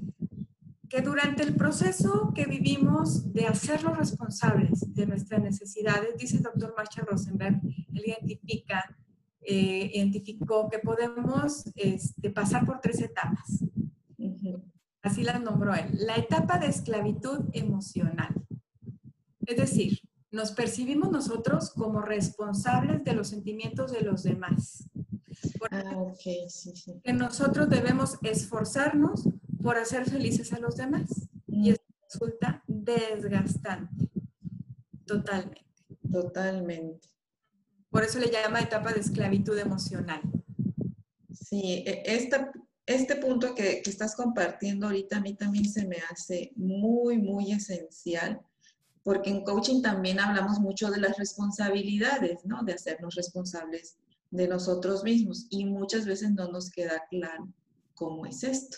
que 0.95 1.01
durante 1.01 1.43
el 1.43 1.55
proceso 1.55 2.31
que 2.33 2.45
vivimos 2.45 3.33
de 3.33 3.47
hacerlos 3.47 3.97
responsables 3.97 4.95
de 4.95 5.05
nuestras 5.05 5.41
necesidades, 5.41 6.15
dice 6.17 6.37
el 6.37 6.43
doctor 6.43 6.73
Marshall 6.77 7.05
Rosenberg, 7.05 7.59
él 7.93 8.03
identifica, 8.05 8.95
eh, 9.41 9.91
identificó 9.93 10.69
que 10.69 10.79
podemos 10.79 11.65
este, 11.75 12.29
pasar 12.29 12.65
por 12.65 12.79
tres 12.79 13.01
etapas. 13.01 13.65
Así 15.01 15.23
las 15.23 15.41
nombró 15.41 15.75
él. 15.75 15.89
La 15.91 16.15
etapa 16.15 16.59
de 16.59 16.67
esclavitud 16.67 17.41
emocional. 17.51 18.33
Es 19.45 19.57
decir, 19.57 19.99
nos 20.31 20.53
percibimos 20.53 21.11
nosotros 21.11 21.71
como 21.71 22.01
responsables 22.03 23.03
de 23.03 23.13
los 23.15 23.27
sentimientos 23.27 23.91
de 23.91 23.99
los 23.99 24.23
demás. 24.23 24.89
Ah, 25.71 26.13
sí, 26.17 26.47
sí. 26.47 27.01
Que 27.03 27.11
nosotros 27.11 27.69
debemos 27.69 28.17
esforzarnos 28.21 29.27
por 29.65 29.79
hacer 29.79 30.07
felices 30.07 30.53
a 30.53 30.59
los 30.59 30.75
demás. 30.75 31.09
Y 31.47 31.71
mm. 31.71 31.73
eso 31.73 31.81
resulta 32.03 32.63
desgastante. 32.67 34.11
Totalmente. 35.07 35.65
Totalmente. 36.11 37.09
Por 37.89 38.03
eso 38.03 38.19
le 38.19 38.29
llama 38.29 38.61
etapa 38.61 38.93
de 38.93 38.99
esclavitud 38.99 39.57
emocional. 39.57 40.21
Sí, 41.33 41.83
e, 41.87 42.03
esta, 42.05 42.51
este 42.85 43.15
punto 43.15 43.55
que, 43.55 43.81
que 43.81 43.89
estás 43.89 44.15
compartiendo 44.15 44.85
ahorita 44.85 45.17
a 45.17 45.21
mí 45.21 45.33
también 45.33 45.67
se 45.67 45.87
me 45.87 45.97
hace 46.11 46.51
muy, 46.55 47.17
muy 47.17 47.51
esencial 47.51 48.39
porque 49.01 49.31
en 49.31 49.43
coaching 49.43 49.81
también 49.81 50.19
hablamos 50.19 50.59
mucho 50.59 50.91
de 50.91 50.99
las 50.99 51.17
responsabilidades, 51.17 52.45
¿no? 52.45 52.63
De 52.63 52.73
hacernos 52.73 53.15
responsables 53.15 53.97
de 54.29 54.47
nosotros 54.47 55.03
mismos 55.03 55.47
y 55.49 55.65
muchas 55.65 56.05
veces 56.05 56.31
no 56.31 56.51
nos 56.51 56.69
queda 56.69 57.03
claro 57.09 57.47
cómo 57.95 58.27
es 58.27 58.43
esto. 58.43 58.77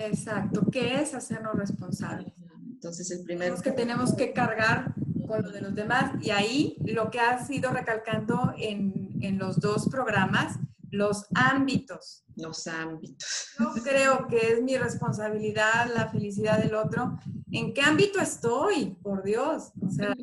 Exacto, 0.00 0.66
¿qué 0.72 1.00
es 1.00 1.14
hacernos 1.14 1.54
responsables? 1.54 2.32
Entonces 2.66 3.10
el 3.10 3.22
primero... 3.22 3.54
Es 3.54 3.62
que 3.62 3.72
tenemos 3.72 4.14
que 4.14 4.32
cargar 4.32 4.94
con 5.28 5.42
lo 5.42 5.50
de 5.50 5.60
los 5.60 5.74
demás 5.74 6.12
y 6.22 6.30
ahí 6.30 6.76
lo 6.86 7.10
que 7.10 7.20
ha 7.20 7.44
sido 7.44 7.70
recalcando 7.70 8.54
en, 8.56 9.18
en 9.20 9.38
los 9.38 9.60
dos 9.60 9.88
programas, 9.90 10.58
los 10.90 11.26
ámbitos. 11.34 12.24
Los 12.36 12.66
ámbitos. 12.66 13.50
Yo 13.58 13.74
creo 13.82 14.26
que 14.26 14.54
es 14.54 14.62
mi 14.62 14.78
responsabilidad 14.78 15.92
la 15.94 16.08
felicidad 16.08 16.58
del 16.62 16.74
otro. 16.74 17.18
¿En 17.52 17.74
qué 17.74 17.82
ámbito 17.82 18.20
estoy? 18.20 18.96
Por 19.02 19.22
Dios. 19.22 19.72
O 19.82 19.90
sea, 19.90 20.14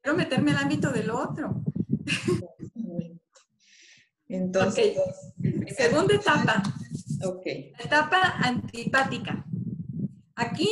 quiero 0.00 0.16
meterme 0.16 0.52
al 0.52 0.64
ámbito 0.64 0.90
del 0.90 1.10
otro. 1.10 1.62
Entonces, 4.26 4.96
segunda 5.76 6.14
etapa. 6.14 6.62
Ok. 7.22 7.46
etapa 7.78 8.36
antipática. 8.42 9.44
Aquí 10.34 10.68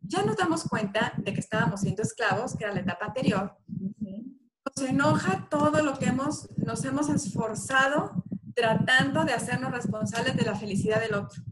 ya 0.00 0.22
nos 0.24 0.36
damos 0.36 0.64
cuenta 0.64 1.14
de 1.16 1.32
que 1.32 1.40
estábamos 1.40 1.80
siendo 1.80 2.02
esclavos, 2.02 2.54
que 2.54 2.64
era 2.64 2.74
la 2.74 2.80
etapa 2.80 3.06
anterior. 3.06 3.56
Nos 3.98 4.88
enoja 4.88 5.48
todo 5.48 5.82
lo 5.82 5.98
que 5.98 6.06
hemos, 6.06 6.48
nos 6.58 6.84
hemos 6.84 7.08
esforzado 7.08 8.24
tratando 8.54 9.24
de 9.24 9.32
hacernos 9.32 9.72
responsables 9.72 10.36
de 10.36 10.44
la 10.44 10.54
felicidad 10.54 11.00
del 11.00 11.14
otro. 11.14 11.42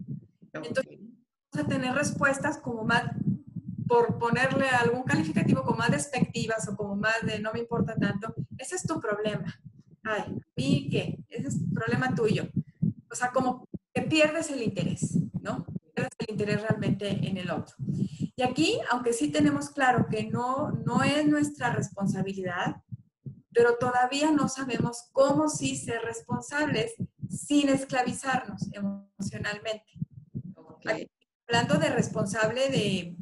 Entonces, 0.52 0.98
vamos 1.52 1.66
a 1.66 1.68
tener 1.68 1.94
respuestas 1.94 2.58
como 2.58 2.84
más, 2.84 3.04
por 3.86 4.18
ponerle 4.18 4.68
algún 4.68 5.02
calificativo 5.02 5.62
como 5.62 5.78
más 5.78 5.90
despectivas 5.90 6.68
o 6.68 6.76
como 6.76 6.96
más 6.96 7.22
de 7.22 7.38
no 7.40 7.52
me 7.52 7.60
importa 7.60 7.94
tanto, 7.94 8.34
ese 8.58 8.76
es 8.76 8.82
tu 8.82 9.00
problema. 9.00 9.54
Ay, 10.02 10.38
¿y 10.56 10.88
qué? 10.88 11.18
Ese 11.28 11.48
es 11.48 11.56
problema 11.72 12.14
tuyo. 12.14 12.48
O 13.10 13.14
sea, 13.14 13.30
como 13.30 13.68
que 13.94 14.02
pierdes 14.02 14.50
el 14.50 14.62
interés, 14.62 15.16
¿no? 15.40 15.64
Pierdes 15.94 16.12
el 16.18 16.32
interés 16.32 16.60
realmente 16.62 17.08
en 17.08 17.36
el 17.36 17.50
otro. 17.50 17.76
Y 18.36 18.42
aquí, 18.42 18.78
aunque 18.90 19.12
sí 19.12 19.30
tenemos 19.30 19.70
claro 19.70 20.06
que 20.10 20.24
no, 20.24 20.72
no 20.84 21.02
es 21.02 21.26
nuestra 21.26 21.72
responsabilidad, 21.72 22.82
pero 23.52 23.76
todavía 23.78 24.32
no 24.32 24.48
sabemos 24.48 25.08
cómo 25.12 25.48
sí 25.48 25.76
ser 25.76 26.02
responsables 26.02 26.94
sin 27.30 27.68
esclavizarnos 27.68 28.68
emocionalmente. 28.72 29.92
hablando 31.46 31.74
de 31.76 31.90
responsable, 31.90 32.68
de, 32.68 33.16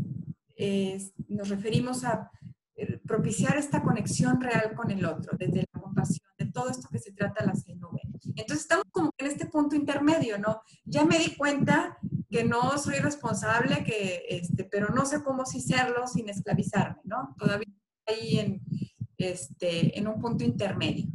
nos 1.28 1.48
referimos 1.50 2.04
a 2.04 2.30
eh, 2.76 2.98
propiciar 3.06 3.58
esta 3.58 3.82
conexión 3.82 4.40
real 4.40 4.74
con 4.74 4.90
el 4.90 5.04
otro, 5.04 5.36
desde 5.36 5.66
la 5.72 5.80
compasión, 5.80 6.26
de 6.38 6.46
todo 6.46 6.70
esto 6.70 6.88
que 6.90 6.98
se 6.98 7.12
trata 7.12 7.44
la 7.44 7.52
CNV. 7.52 7.81
Entonces 8.24 8.60
estamos 8.60 8.84
como 8.90 9.10
en 9.18 9.26
este 9.26 9.46
punto 9.46 9.76
intermedio, 9.76 10.38
¿no? 10.38 10.62
Ya 10.84 11.04
me 11.04 11.18
di 11.18 11.34
cuenta 11.36 11.98
que 12.30 12.44
no 12.44 12.78
soy 12.78 12.96
responsable, 12.96 13.84
que, 13.84 14.24
este, 14.28 14.64
pero 14.64 14.88
no 14.88 15.04
sé 15.04 15.22
cómo 15.22 15.44
sí 15.44 15.60
serlo 15.60 16.06
sin 16.06 16.28
esclavizarme, 16.28 17.00
¿no? 17.04 17.34
Todavía 17.38 17.68
ahí 18.06 18.38
en, 18.38 18.62
este, 19.18 19.98
en 19.98 20.08
un 20.08 20.20
punto 20.20 20.44
intermedio. 20.44 21.06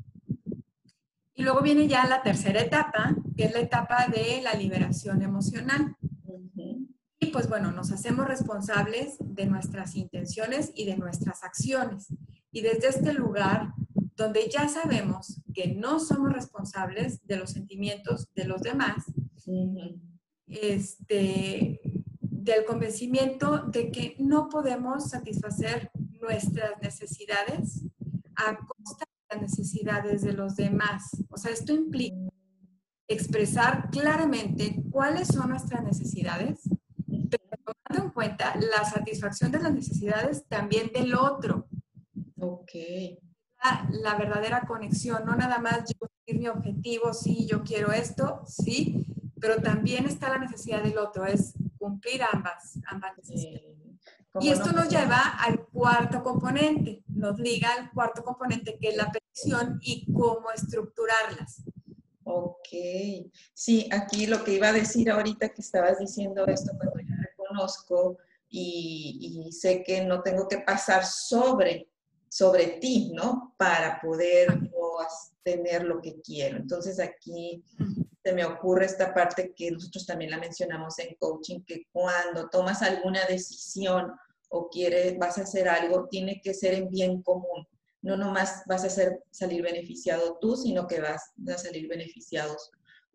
Y 1.34 1.44
luego 1.44 1.62
viene 1.62 1.88
ya 1.88 2.08
la 2.08 2.24
tercera 2.24 2.62
etapa, 2.62 3.16
que 3.36 3.46
es 3.46 3.54
la 3.54 3.60
etapa 3.60 4.08
de 4.08 4.42
la 4.42 4.54
liberación 4.54 5.22
emocional. 5.22 5.96
Y 7.20 7.28
pues 7.28 7.50
bueno, 7.50 7.72
nos 7.72 7.92
hacemos 7.92 8.28
responsables 8.28 9.18
de 9.20 9.48
nuestras 9.48 9.96
intenciones 9.96 10.72
y 10.76 10.86
de 10.86 10.98
nuestras 10.98 11.44
acciones. 11.44 12.08
Y 12.52 12.62
desde 12.62 12.90
este 12.90 13.14
lugar, 13.14 13.74
donde 14.18 14.50
ya 14.50 14.68
sabemos 14.68 15.42
que 15.54 15.76
no 15.76 16.00
somos 16.00 16.34
responsables 16.34 17.26
de 17.26 17.38
los 17.38 17.52
sentimientos 17.52 18.28
de 18.36 18.46
los 18.46 18.62
demás, 18.62 19.06
este, 20.48 21.80
del 22.22 22.66
convencimiento 22.66 23.60
de 23.68 23.92
que 23.92 24.16
no 24.18 24.50
podemos 24.50 25.12
satisfacer 25.12 25.92
nuestras 26.20 26.82
necesidades 26.82 27.86
a 28.36 28.58
costa 28.58 29.06
de 29.06 29.36
las 29.36 29.42
necesidades 29.44 30.24
de 30.24 30.34
los 30.34 30.56
demás. 30.56 31.12
O 31.30 31.38
sea, 31.38 31.52
esto 31.52 31.72
implica 31.74 32.16
expresar 33.08 33.90
claramente 33.92 34.84
cuáles 34.92 35.28
son 35.28 35.50
nuestras 35.50 35.84
necesidades, 35.84 36.62
pero 37.06 37.44
tomando 37.64 38.08
en 38.08 38.12
cuenta 38.12 38.56
la 38.56 38.84
satisfacción 38.84 39.52
de 39.52 39.60
las 39.60 39.74
necesidades 39.74 40.48
también 40.48 40.92
del 40.92 41.14
otro. 41.14 41.68
Ok. 42.40 42.72
La, 43.92 44.16
verdadera 44.16 44.66
conexión, 44.68 45.26
no 45.26 45.36
nada 45.36 45.60
más 45.60 45.84
yo 45.88 46.08
mi 46.34 46.48
objetivo, 46.48 47.14
sí, 47.14 47.48
yo 47.48 47.64
quiero 47.64 47.92
esto, 47.92 48.42
sí, 48.46 49.06
pero 49.40 49.62
también 49.62 50.06
está 50.06 50.30
la 50.30 50.40
necesidad 50.40 50.84
del 50.84 50.98
otro, 50.98 51.26
es 51.26 51.54
cumplir 51.78 52.22
ambas, 52.24 52.78
ambas 52.88 53.18
necesidades. 53.18 53.78
Y 54.40 54.50
esto 54.50 54.72
nos 54.72 54.90
lleva 54.90 55.20
al 55.40 55.66
cuarto 55.68 56.22
componente, 56.22 57.04
nos 57.08 57.40
liga 57.40 57.70
al 57.74 57.92
cuarto 57.92 58.24
componente 58.24 58.78
que 58.80 58.90
es 58.90 58.98
la 58.98 59.12
petición 59.12 59.80
y 59.82 60.12
cómo 60.14 60.52
estructurarlas. 60.52 61.64
Ok, 62.24 62.68
sí, 63.54 63.90
aquí 63.92 64.28
lo 64.28 64.44
que 64.44 64.54
iba 64.54 64.68
a 64.68 64.74
decir 64.74 65.10
ahorita 65.10 65.50
que 65.50 65.62
estabas 65.62 65.98
diciendo 65.98 66.46
esto, 66.46 66.74
cuando 66.78 67.00
yo 67.00 67.16
reconozco 67.20 68.18
y, 68.50 69.46
y 69.48 69.52
sé 69.54 69.82
que 69.82 70.04
no 70.06 70.22
tengo 70.22 70.48
que 70.48 70.60
pasar 70.60 71.06
sobre, 71.06 71.90
sobre 72.30 72.80
ti, 72.80 73.12
¿no? 73.14 73.56
Para 73.58 74.00
poder 74.02 74.60
tener 75.44 75.84
lo 75.84 76.02
que 76.02 76.20
quiero. 76.22 76.58
Entonces 76.58 77.00
aquí 77.00 77.64
se 78.24 78.34
me 78.34 78.44
ocurre 78.44 78.86
esta 78.86 79.14
parte 79.14 79.54
que 79.56 79.72
nosotros 79.72 80.06
también 80.06 80.32
la 80.32 80.40
mencionamos 80.40 81.00
en 81.00 81.16
coaching, 81.16 81.62
que 81.66 81.86
cuando 81.92 82.50
tomas 82.50 82.82
alguna 82.82 83.26
decisión 83.26 84.12
o 84.50 84.70
quieres, 84.70 85.18
vas 85.18 85.38
a 85.38 85.44
hacer 85.44 85.70
algo, 85.70 86.08
tiene 86.10 86.42
que 86.42 86.54
ser 86.54 86.74
en 86.74 86.90
bien 86.90 87.22
común. 87.22 87.66
No 88.02 88.18
nomás 88.18 88.64
vas 88.66 88.84
a 88.84 88.90
ser, 88.90 89.24
salir 89.32 89.62
beneficiado 89.62 90.38
tú, 90.40 90.56
sino 90.56 90.88
que 90.88 91.00
vas 91.00 91.32
a 91.48 91.58
salir 91.58 91.88
beneficiados 91.88 92.72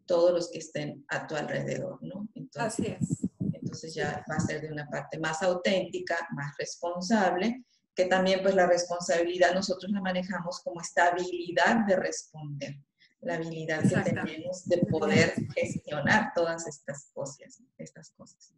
todos 0.07 0.33
los 0.33 0.51
que 0.51 0.59
estén 0.59 1.05
a 1.09 1.27
tu 1.27 1.37
alrededor, 1.37 2.03
¿no? 2.03 2.29
Así 2.57 2.87
es. 2.87 3.29
Entonces 3.41 3.95
ya 3.95 4.25
va 4.31 4.37
a 4.37 4.41
ser 4.41 4.61
de 4.61 4.73
una 4.73 4.89
parte 4.89 5.19
más 5.19 5.43
auténtica, 5.43 6.17
más 6.33 6.55
responsable, 6.59 7.65
que 7.95 8.07
también 8.07 8.41
pues 8.43 8.55
la 8.55 8.67
responsabilidad 8.67 9.55
nosotros 9.55 9.91
la 9.93 10.01
manejamos 10.01 10.61
como 10.61 10.81
esta 10.81 11.09
habilidad 11.09 11.87
de 11.87 11.97
responder 11.97 12.79
la 13.23 13.35
habilidad 13.35 13.83
que 13.83 14.11
tenemos 14.11 14.65
de 14.67 14.79
poder 14.79 15.35
gestionar 15.55 16.33
todas 16.35 16.67
estas 16.67 17.09
cosas. 17.13 17.63
Estas 17.79 18.11
cosas. 18.11 18.53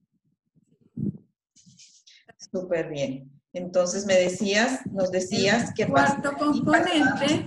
Súper 2.50 2.88
bien. 2.88 3.30
Entonces 3.52 4.06
me 4.06 4.14
decías, 4.14 4.80
nos 4.86 5.10
decías 5.10 5.72
que 5.74 5.86
cuarto 5.86 6.32
componente, 6.32 7.46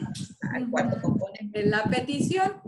al 0.54 0.70
cuarto 0.70 1.02
componente, 1.02 1.66
la 1.66 1.84
petición. 1.84 2.62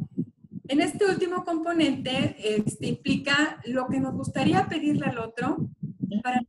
En 0.68 0.82
este 0.82 1.06
último 1.06 1.46
componente 1.46 2.36
este, 2.40 2.88
implica 2.88 3.60
lo 3.66 3.88
que 3.88 4.00
nos 4.00 4.14
gustaría 4.14 4.68
pedirle 4.68 5.06
al 5.06 5.20
otro 5.20 5.58
para 6.22 6.42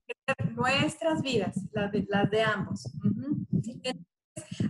nuestras 0.61 1.23
vidas, 1.23 1.57
las 1.73 1.90
de, 1.90 2.07
las 2.09 2.31
de 2.31 2.42
ambos. 2.42 2.92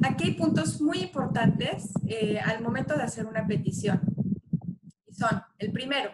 Aquí 0.02 0.24
hay 0.24 0.34
puntos 0.34 0.80
muy 0.80 0.98
importantes 0.98 1.90
eh, 2.06 2.38
al 2.38 2.62
momento 2.62 2.96
de 2.96 3.02
hacer 3.02 3.26
una 3.26 3.46
petición. 3.46 4.00
Y 5.06 5.12
son, 5.12 5.42
el 5.58 5.72
primero, 5.72 6.10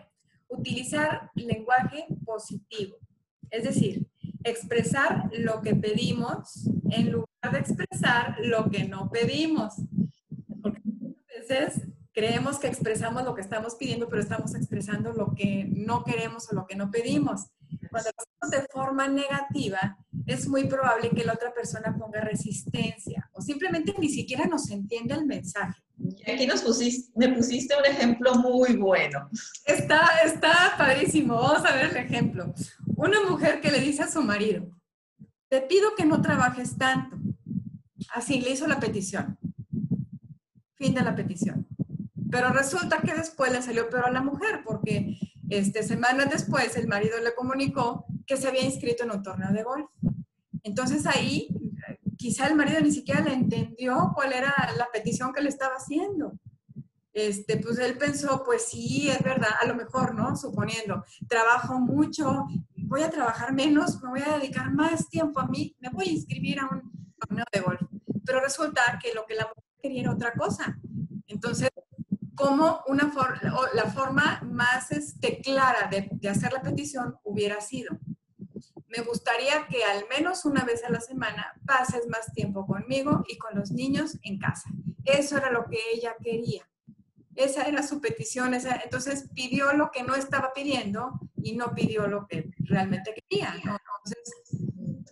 utilizar 0.48 1.30
lenguaje 1.34 2.06
positivo. 2.24 2.96
Es 3.50 3.64
decir, 3.64 4.06
expresar 4.44 5.30
lo 5.38 5.60
que 5.60 5.74
pedimos 5.74 6.68
en 6.90 7.12
lugar 7.12 7.52
de 7.52 7.58
expresar 7.58 8.36
lo 8.42 8.70
que 8.70 8.84
no 8.84 9.10
pedimos. 9.10 9.74
Porque 10.62 10.80
a 10.80 11.40
veces 11.40 11.82
creemos 12.12 12.58
que 12.58 12.66
expresamos 12.66 13.24
lo 13.24 13.34
que 13.34 13.42
estamos 13.42 13.74
pidiendo, 13.74 14.08
pero 14.08 14.22
estamos 14.22 14.54
expresando 14.54 15.12
lo 15.12 15.34
que 15.34 15.68
no 15.70 16.02
queremos 16.02 16.50
o 16.50 16.54
lo 16.54 16.66
que 16.66 16.76
no 16.76 16.90
pedimos. 16.90 17.50
Cuando 17.96 18.10
lo 18.42 18.48
de 18.50 18.66
forma 18.68 19.08
negativa, 19.08 19.96
es 20.26 20.46
muy 20.48 20.64
probable 20.64 21.10
que 21.10 21.24
la 21.24 21.32
otra 21.32 21.54
persona 21.54 21.96
ponga 21.98 22.20
resistencia 22.20 23.30
o 23.32 23.40
simplemente 23.40 23.94
ni 23.98 24.08
siquiera 24.08 24.44
nos 24.46 24.70
entiende 24.70 25.14
el 25.14 25.24
mensaje. 25.24 25.80
Aquí 26.30 26.46
nos 26.46 26.62
pusiste, 26.62 27.10
me 27.16 27.30
pusiste 27.30 27.74
un 27.76 27.86
ejemplo 27.86 28.34
muy 28.34 28.76
bueno. 28.76 29.30
Está, 29.64 30.08
está 30.24 30.74
padrísimo. 30.76 31.36
Vamos 31.36 31.64
a 31.64 31.74
ver 31.74 31.86
el 31.86 31.96
ejemplo. 31.96 32.52
Una 32.96 33.22
mujer 33.22 33.60
que 33.60 33.70
le 33.70 33.80
dice 33.80 34.02
a 34.02 34.10
su 34.10 34.20
marido, 34.22 34.66
te 35.48 35.62
pido 35.62 35.94
que 35.96 36.04
no 36.04 36.20
trabajes 36.20 36.76
tanto. 36.76 37.16
Así 38.14 38.40
le 38.40 38.50
hizo 38.50 38.66
la 38.66 38.78
petición. 38.78 39.38
Fin 40.74 40.94
de 40.94 41.00
la 41.00 41.14
petición. 41.14 41.66
Pero 42.30 42.50
resulta 42.50 42.98
que 42.98 43.14
después 43.14 43.52
le 43.52 43.62
salió 43.62 43.88
peor 43.88 44.06
a 44.06 44.12
la 44.12 44.22
mujer 44.22 44.62
porque 44.64 45.18
este, 45.48 45.82
semanas 45.82 46.30
después 46.30 46.76
el 46.76 46.88
marido 46.88 47.18
le 47.20 47.34
comunicó 47.34 48.06
que 48.26 48.36
se 48.36 48.48
había 48.48 48.64
inscrito 48.64 49.04
en 49.04 49.12
un 49.12 49.22
torneo 49.22 49.52
de 49.52 49.62
golf. 49.62 49.90
Entonces 50.62 51.06
ahí 51.06 51.48
quizá 52.16 52.46
el 52.46 52.56
marido 52.56 52.80
ni 52.80 52.90
siquiera 52.90 53.20
le 53.20 53.32
entendió 53.32 54.12
cuál 54.14 54.32
era 54.32 54.52
la 54.76 54.88
petición 54.92 55.32
que 55.32 55.42
le 55.42 55.48
estaba 55.48 55.76
haciendo. 55.76 56.32
Este, 57.12 57.56
pues 57.56 57.78
él 57.78 57.96
pensó, 57.96 58.42
pues 58.44 58.66
sí, 58.68 59.08
es 59.08 59.22
verdad, 59.22 59.50
a 59.62 59.66
lo 59.66 59.74
mejor, 59.74 60.14
¿no? 60.14 60.36
Suponiendo, 60.36 61.02
trabajo 61.28 61.78
mucho, 61.78 62.46
voy 62.76 63.02
a 63.02 63.10
trabajar 63.10 63.54
menos, 63.54 64.02
me 64.02 64.10
voy 64.10 64.20
a 64.20 64.38
dedicar 64.38 64.70
más 64.70 65.08
tiempo 65.08 65.40
a 65.40 65.46
mí, 65.46 65.74
me 65.80 65.88
voy 65.88 66.08
a 66.08 66.12
inscribir 66.12 66.60
a 66.60 66.68
un 66.68 66.92
torneo 67.18 67.44
de 67.50 67.60
golf. 67.60 67.80
Pero 68.24 68.40
resulta 68.40 68.82
que 69.02 69.14
lo 69.14 69.24
que 69.24 69.34
la 69.34 69.44
mujer 69.44 69.64
quería 69.80 70.02
era 70.02 70.12
otra 70.12 70.32
cosa. 70.32 70.78
Entonces, 71.26 71.70
como 72.36 72.82
una 72.86 73.12
la 73.74 73.86
forma 73.86 74.40
más 74.44 74.92
este, 74.92 75.40
clara 75.40 75.88
de, 75.90 76.08
de 76.12 76.28
hacer 76.28 76.52
la 76.52 76.62
petición 76.62 77.18
hubiera 77.24 77.60
sido, 77.60 77.98
me 78.96 79.02
gustaría 79.02 79.66
que 79.68 79.84
al 79.84 80.04
menos 80.08 80.44
una 80.44 80.64
vez 80.64 80.84
a 80.84 80.90
la 80.90 81.00
semana 81.00 81.54
pases 81.66 82.06
más 82.08 82.32
tiempo 82.32 82.66
conmigo 82.66 83.24
y 83.28 83.36
con 83.38 83.58
los 83.58 83.70
niños 83.70 84.18
en 84.22 84.38
casa. 84.38 84.70
Eso 85.04 85.36
era 85.36 85.50
lo 85.50 85.66
que 85.66 85.78
ella 85.92 86.14
quería. 86.22 86.68
Esa 87.34 87.64
era 87.64 87.82
su 87.82 88.00
petición. 88.00 88.54
entonces 88.54 89.28
pidió 89.34 89.72
lo 89.74 89.90
que 89.90 90.02
no 90.02 90.14
estaba 90.14 90.52
pidiendo 90.54 91.20
y 91.36 91.56
no 91.56 91.74
pidió 91.74 92.06
lo 92.06 92.26
que 92.26 92.50
realmente 92.60 93.14
quería. 93.14 93.54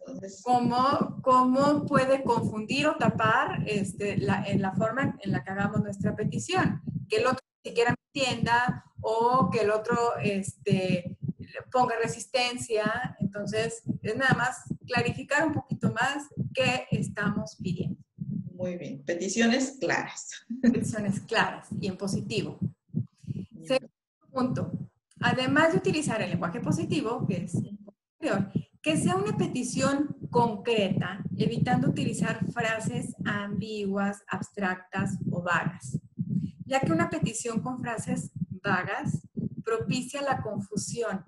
Entonces, 0.06 0.40
¿cómo, 0.42 1.20
¿cómo, 1.22 1.84
puede 1.84 2.22
confundir 2.22 2.86
o 2.86 2.96
tapar 2.96 3.62
este, 3.66 4.16
la, 4.16 4.44
en 4.46 4.62
la 4.62 4.72
forma 4.72 5.16
en 5.20 5.32
la 5.32 5.44
que 5.44 5.50
hagamos 5.50 5.82
nuestra 5.82 6.16
petición? 6.16 6.82
Que 7.08 7.16
el 7.16 7.26
otro 7.26 7.40
ni 7.64 7.70
siquiera 7.70 7.94
entienda 8.14 8.84
o 9.00 9.50
que 9.50 9.60
el 9.60 9.70
otro 9.70 10.16
este, 10.22 11.16
ponga 11.72 11.96
resistencia. 12.02 13.16
Entonces, 13.20 13.82
es 14.02 14.16
nada 14.16 14.34
más 14.34 14.64
clarificar 14.86 15.46
un 15.46 15.54
poquito 15.54 15.92
más 15.92 16.28
qué 16.54 16.86
estamos 16.90 17.56
pidiendo. 17.62 18.00
Muy 18.52 18.76
bien, 18.76 19.04
peticiones 19.04 19.78
claras. 19.80 20.30
Peticiones 20.62 21.20
claras 21.20 21.68
y 21.80 21.88
en 21.88 21.96
positivo. 21.96 22.58
Segundo 23.64 23.90
punto, 24.30 24.72
además 25.20 25.72
de 25.72 25.78
utilizar 25.78 26.22
el 26.22 26.30
lenguaje 26.30 26.60
positivo, 26.60 27.26
que 27.26 27.44
es 27.44 27.52
que 28.80 28.96
sea 28.96 29.16
una 29.16 29.36
petición 29.36 30.16
concreta, 30.30 31.22
evitando 31.36 31.88
utilizar 31.88 32.44
frases 32.52 33.14
ambiguas, 33.24 34.22
abstractas 34.28 35.18
o 35.30 35.42
vagas, 35.42 35.98
ya 36.64 36.80
que 36.80 36.92
una 36.92 37.10
petición 37.10 37.60
con 37.60 37.78
frases 37.78 38.30
vagas 38.62 39.20
propicia 39.64 40.22
la 40.22 40.42
confusión 40.42 41.24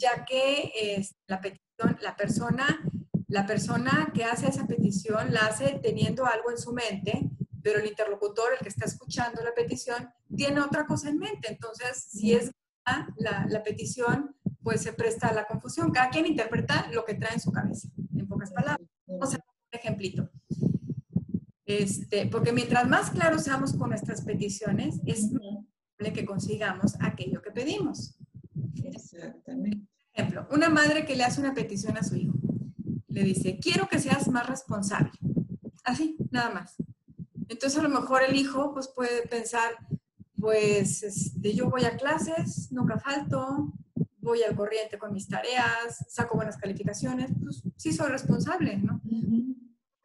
ya 0.00 0.24
que 0.24 0.72
es 0.74 1.14
la 1.26 1.40
petición, 1.40 1.98
la 2.00 2.16
persona, 2.16 2.82
la 3.28 3.46
persona 3.46 4.10
que 4.14 4.24
hace 4.24 4.48
esa 4.48 4.66
petición 4.66 5.32
la 5.32 5.46
hace 5.46 5.78
teniendo 5.82 6.26
algo 6.26 6.50
en 6.50 6.58
su 6.58 6.72
mente, 6.72 7.30
pero 7.62 7.78
el 7.78 7.86
interlocutor, 7.86 8.54
el 8.54 8.60
que 8.60 8.70
está 8.70 8.86
escuchando 8.86 9.42
la 9.42 9.54
petición, 9.54 10.08
tiene 10.34 10.60
otra 10.60 10.86
cosa 10.86 11.10
en 11.10 11.18
mente. 11.18 11.48
Entonces, 11.50 12.06
si 12.10 12.32
es 12.32 12.50
la, 13.18 13.46
la 13.48 13.62
petición, 13.62 14.34
pues 14.62 14.82
se 14.82 14.94
presta 14.94 15.28
a 15.28 15.34
la 15.34 15.46
confusión. 15.46 15.92
Cada 15.92 16.08
quien 16.08 16.26
interpreta 16.26 16.88
lo 16.92 17.04
que 17.04 17.14
trae 17.14 17.34
en 17.34 17.40
su 17.40 17.52
cabeza, 17.52 17.88
en 18.16 18.26
pocas 18.26 18.50
palabras. 18.50 18.88
Vamos 19.06 19.34
a 19.34 19.36
un 19.36 19.78
ejemplito. 19.78 20.30
Este, 21.78 22.26
porque 22.26 22.52
mientras 22.52 22.88
más 22.88 23.10
claros 23.10 23.44
seamos 23.44 23.74
con 23.74 23.90
nuestras 23.90 24.22
peticiones, 24.22 25.00
es 25.06 25.28
probable 25.28 26.12
que 26.12 26.24
consigamos 26.24 26.96
aquello 27.00 27.40
que 27.42 27.52
pedimos. 27.52 28.16
Exactamente. 28.82 29.86
Ejemplo, 30.12 30.48
una 30.50 30.68
madre 30.68 31.06
que 31.06 31.14
le 31.14 31.22
hace 31.22 31.40
una 31.40 31.54
petición 31.54 31.96
a 31.96 32.02
su 32.02 32.16
hijo. 32.16 32.34
Le 33.06 33.22
dice, 33.22 33.60
quiero 33.62 33.88
que 33.88 34.00
seas 34.00 34.26
más 34.28 34.48
responsable. 34.48 35.12
Así, 35.84 36.16
nada 36.32 36.50
más. 36.50 36.74
Entonces 37.48 37.78
a 37.78 37.82
lo 37.82 37.88
mejor 37.88 38.22
el 38.24 38.34
hijo 38.34 38.72
pues 38.74 38.88
puede 38.88 39.28
pensar, 39.28 39.70
pues 40.40 41.04
este, 41.04 41.54
yo 41.54 41.70
voy 41.70 41.84
a 41.84 41.96
clases, 41.96 42.72
nunca 42.72 42.98
falto, 42.98 43.72
voy 44.18 44.42
al 44.42 44.56
corriente 44.56 44.98
con 44.98 45.12
mis 45.12 45.28
tareas, 45.28 46.04
saco 46.08 46.34
buenas 46.34 46.56
calificaciones, 46.56 47.30
pues 47.40 47.62
sí 47.76 47.92
soy 47.92 48.08
responsable, 48.08 48.76
¿no? 48.76 49.00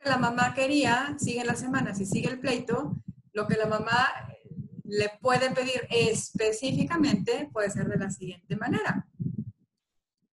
La 0.05 0.17
mamá 0.17 0.53
quería, 0.53 1.15
sigue 1.19 1.43
las 1.43 1.59
semanas 1.59 1.99
y 1.99 2.05
sigue 2.05 2.29
el 2.29 2.39
pleito, 2.39 2.95
lo 3.33 3.47
que 3.47 3.57
la 3.57 3.65
mamá 3.65 4.07
le 4.83 5.09
puede 5.19 5.49
pedir 5.49 5.87
específicamente 5.89 7.49
puede 7.51 7.71
ser 7.71 7.87
de 7.87 7.97
la 7.97 8.11
siguiente 8.11 8.55
manera. 8.55 9.07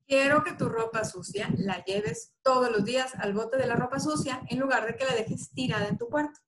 Quiero 0.07 0.45
que 0.45 0.53
tu 0.53 0.69
ropa 0.69 1.05
sucia 1.05 1.49
la 1.57 1.83
lleves 1.85 2.35
todos 2.43 2.71
los 2.71 2.85
días 2.85 3.15
al 3.15 3.33
bote 3.33 3.57
de 3.57 3.67
la 3.67 3.75
ropa 3.75 3.99
sucia 3.99 4.43
en 4.51 4.59
lugar 4.59 4.87
de 4.87 4.95
que 4.95 5.07
la 5.07 5.15
dejes 5.15 5.51
tirada 5.53 5.89
en 5.89 5.97
tu 5.97 6.09
cuarto. 6.11 6.39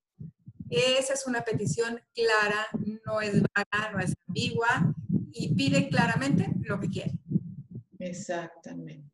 Esa 0.69 1.13
es 1.13 1.25
una 1.25 1.41
petición 1.41 1.99
clara, 2.13 2.67
no 3.05 3.21
es 3.21 3.41
vaga, 3.41 3.91
no 3.91 3.99
es 3.99 4.13
ambigua 4.27 4.93
y 5.31 5.55
pide 5.55 5.89
claramente 5.89 6.51
lo 6.61 6.79
que 6.79 6.89
quiere. 6.89 7.19
Exactamente. 7.97 9.04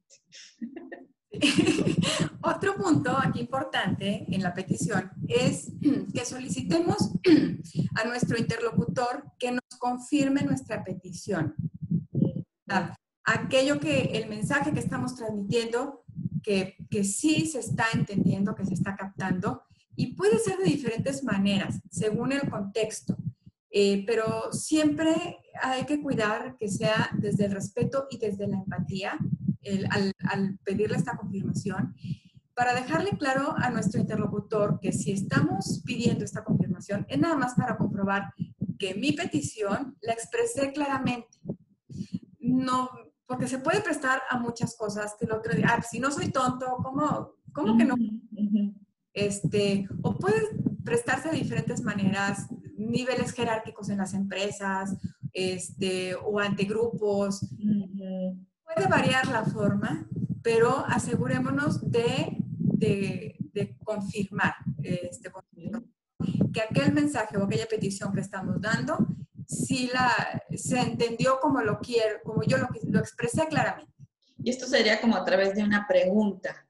Otro 2.42 2.76
punto 2.76 3.18
aquí 3.18 3.40
importante 3.40 4.26
en 4.30 4.42
la 4.42 4.54
petición 4.54 5.12
es 5.28 5.72
que 6.14 6.26
solicitemos 6.26 7.12
a 7.96 8.06
nuestro 8.06 8.38
interlocutor 8.38 9.26
que 9.40 9.52
nos 9.52 9.80
confirme 9.80 10.44
nuestra 10.44 10.84
petición. 10.84 11.56
Aquello 13.24 13.80
que 13.80 14.02
el 14.14 14.30
mensaje 14.30 14.72
que 14.72 14.80
estamos 14.80 15.16
transmitiendo, 15.16 16.04
que, 16.44 16.78
que 16.90 17.04
sí 17.04 17.46
se 17.46 17.60
está 17.60 17.86
entendiendo, 17.94 18.56
que 18.56 18.66
se 18.66 18.74
está 18.74 18.96
captando, 18.96 19.64
y 19.96 20.16
puede 20.16 20.40
ser 20.40 20.58
de 20.58 20.66
diferentes 20.66 21.24
maneras, 21.24 21.80
según 21.90 22.32
el 22.32 22.50
contexto. 22.50 23.18
Eh, 23.74 24.04
pero 24.06 24.52
siempre 24.52 25.40
hay 25.62 25.86
que 25.86 26.02
cuidar 26.02 26.58
que 26.58 26.68
sea 26.68 27.10
desde 27.14 27.46
el 27.46 27.54
respeto 27.54 28.08
y 28.10 28.18
desde 28.18 28.48
la 28.48 28.58
empatía 28.58 29.18
al, 29.90 30.14
al 30.30 30.58
pedirle 30.64 30.98
esta 30.98 31.18
confirmación 31.18 31.96
para 32.54 32.74
dejarle 32.74 33.12
claro 33.18 33.56
a 33.58 33.70
nuestro 33.70 34.00
interlocutor 34.00 34.80
que 34.80 34.92
si 34.92 35.12
estamos 35.12 35.82
pidiendo 35.86 36.26
esta 36.26 36.44
confirmación 36.44 37.06
es 37.10 37.20
nada 37.20 37.36
más 37.36 37.56
para 37.56 37.78
comprobar 37.78 38.34
que 38.78 38.96
mi 38.96 39.12
petición 39.14 39.96
la 40.02 40.14
expresé 40.14 40.72
claramente. 40.74 41.40
No, 42.40 42.90
porque 43.26 43.48
se 43.48 43.60
puede 43.60 43.82
prestar 43.82 44.22
a 44.30 44.38
muchas 44.38 44.76
cosas 44.76 45.16
que 45.18 45.26
el 45.26 45.32
otro 45.32 45.54
día, 45.54 45.68
ah, 45.70 45.82
si 45.82 46.00
no 46.00 46.12
soy 46.12 46.32
tonto, 46.32 46.78
¿cómo, 46.84 47.36
cómo 47.54 47.78
que 47.78 47.86
no? 47.86 47.96
Este, 49.14 49.88
o 50.02 50.18
puede 50.18 50.42
prestarse 50.84 51.30
de 51.30 51.38
diferentes 51.38 51.82
maneras, 51.82 52.48
niveles 52.76 53.32
jerárquicos 53.32 53.90
en 53.90 54.00
las 54.00 54.14
empresas, 54.14 54.98
este, 55.32 56.16
o 56.16 56.40
ante 56.40 56.66
grupos. 56.66 57.48
Puede 58.76 58.88
variar 58.88 59.28
la 59.28 59.44
forma, 59.44 60.08
pero 60.42 60.86
asegurémonos 60.88 61.90
de, 61.92 62.38
de, 62.40 63.36
de 63.54 63.78
confirmar, 63.84 64.56
este, 64.84 65.32
que 66.54 66.62
aquel 66.62 66.94
mensaje 66.94 67.38
o 67.38 67.44
aquella 67.44 67.68
petición 67.68 68.14
que 68.14 68.22
estamos 68.22 68.62
dando, 68.62 69.08
si 69.46 69.88
la, 69.88 70.44
se 70.56 70.80
entendió 70.80 71.40
como 71.42 71.62
lo 71.62 71.80
quiero, 71.80 72.20
como 72.24 72.44
yo 72.44 72.58
lo, 72.58 72.70
lo 72.84 73.00
expresé 73.00 73.48
claramente. 73.48 73.92
Y 74.44 74.50
esto 74.50 74.66
sería 74.66 75.00
como 75.00 75.16
a 75.16 75.26
través 75.26 75.54
de 75.56 75.64
una 75.64 75.86
pregunta. 75.88 76.66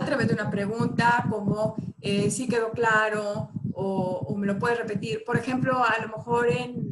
A 0.00 0.04
través 0.04 0.26
de 0.26 0.34
una 0.34 0.50
pregunta, 0.50 1.24
como 1.30 1.76
eh, 2.00 2.30
si 2.30 2.48
quedó 2.48 2.72
claro 2.72 3.50
o, 3.74 4.26
o, 4.26 4.36
me 4.36 4.46
lo 4.46 4.58
puedes 4.58 4.78
repetir. 4.78 5.22
Por 5.24 5.36
ejemplo, 5.36 5.84
a 5.84 6.04
lo 6.04 6.16
mejor 6.16 6.48
en, 6.48 6.91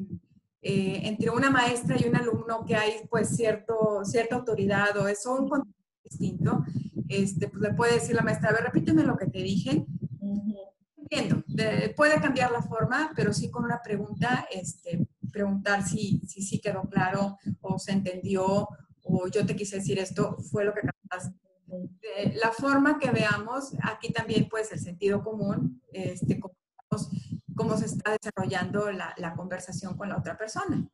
eh, 0.62 1.00
entre 1.04 1.30
una 1.30 1.50
maestra 1.50 1.96
y 1.98 2.06
un 2.08 2.16
alumno 2.16 2.64
que 2.66 2.76
hay 2.76 2.92
pues 3.08 3.34
cierto, 3.34 4.04
cierta 4.04 4.36
autoridad 4.36 4.96
o 4.98 5.08
es 5.08 5.24
un 5.26 5.48
contexto 5.48 5.80
distinto, 6.04 6.64
este, 7.08 7.48
pues 7.48 7.62
le 7.62 7.74
puede 7.74 7.94
decir 7.94 8.14
la 8.14 8.22
maestra, 8.22 8.50
a 8.50 8.52
ver, 8.52 8.64
repíteme 8.64 9.02
lo 9.04 9.16
que 9.16 9.26
te 9.26 9.38
dije. 9.38 9.86
Entiendo, 10.96 11.42
puede 11.96 12.20
cambiar 12.20 12.52
la 12.52 12.62
forma, 12.62 13.12
pero 13.16 13.32
sí 13.32 13.50
con 13.50 13.64
una 13.64 13.80
pregunta, 13.82 14.46
este, 14.50 15.08
preguntar 15.32 15.82
si, 15.86 16.20
si 16.26 16.42
sí 16.42 16.60
quedó 16.60 16.82
claro 16.82 17.38
o 17.60 17.78
se 17.78 17.92
entendió 17.92 18.68
o 19.02 19.28
yo 19.28 19.46
te 19.46 19.56
quise 19.56 19.76
decir 19.76 19.98
esto, 19.98 20.36
fue 20.50 20.64
lo 20.64 20.74
que 20.74 20.82
captaste. 20.82 21.34
la 22.34 22.52
forma 22.52 22.98
que 22.98 23.10
veamos, 23.10 23.72
aquí 23.82 24.12
también 24.12 24.48
pues 24.48 24.70
el 24.72 24.80
sentido 24.80 25.22
común, 25.22 25.82
este, 25.92 26.38
cómo, 26.38 26.54
cómo 27.60 27.76
se 27.76 27.84
está 27.86 28.16
desarrollando 28.16 28.90
la, 28.90 29.14
la, 29.18 29.34
conversación 29.34 29.94
con 29.94 30.08
la 30.08 30.16
otra 30.16 30.38
persona 30.38 30.88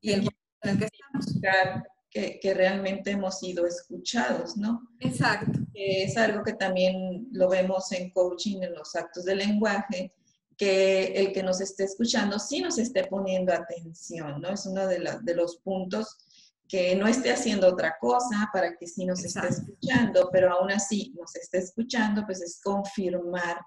y 0.00 0.12
el 0.12 0.28
en 0.62 0.70
el 0.70 0.78
que 0.78 0.84
estamos. 0.84 1.82
Que, 2.10 2.38
que, 2.40 2.54
realmente 2.54 3.10
hemos 3.12 3.40
sido 3.40 3.66
escuchados, 3.66 4.56
¿no? 4.56 4.82
Exacto. 5.00 5.50
es 5.72 6.16
algo 6.18 6.44
que 6.44 6.52
también 6.52 7.26
lo 7.32 7.48
vemos 7.48 7.90
en 7.90 8.10
coaching, 8.10 8.62
en 8.62 8.74
los 8.74 8.94
actos 8.94 9.24
de 9.24 9.34
lenguaje, 9.34 10.14
que 10.56 11.06
el 11.06 11.32
que 11.32 11.42
nos 11.42 11.60
esté 11.60 11.84
escuchando 11.84 12.38
sí 12.38 12.60
nos 12.60 12.78
esté 12.78 13.06
poniendo 13.06 13.52
atención, 13.52 14.42
¿no? 14.42 14.50
Es 14.50 14.66
uno 14.66 14.86
de, 14.86 14.98
la, 14.98 15.18
de 15.20 15.34
los 15.34 15.56
puntos 15.56 16.18
que 16.68 16.94
no 16.94 17.08
esté 17.08 17.32
haciendo 17.32 17.66
otra 17.66 17.96
cosa 17.98 18.48
para 18.52 18.76
que 18.76 18.86
sí 18.86 19.06
nos 19.06 19.24
esté 19.24 19.48
escuchando, 19.48 20.28
pero 20.30 20.52
aún 20.52 20.70
así 20.70 21.14
nos 21.18 21.34
esté 21.34 21.58
escuchando, 21.58 22.24
pues 22.26 22.42
es 22.42 22.60
confirmar 22.62 23.58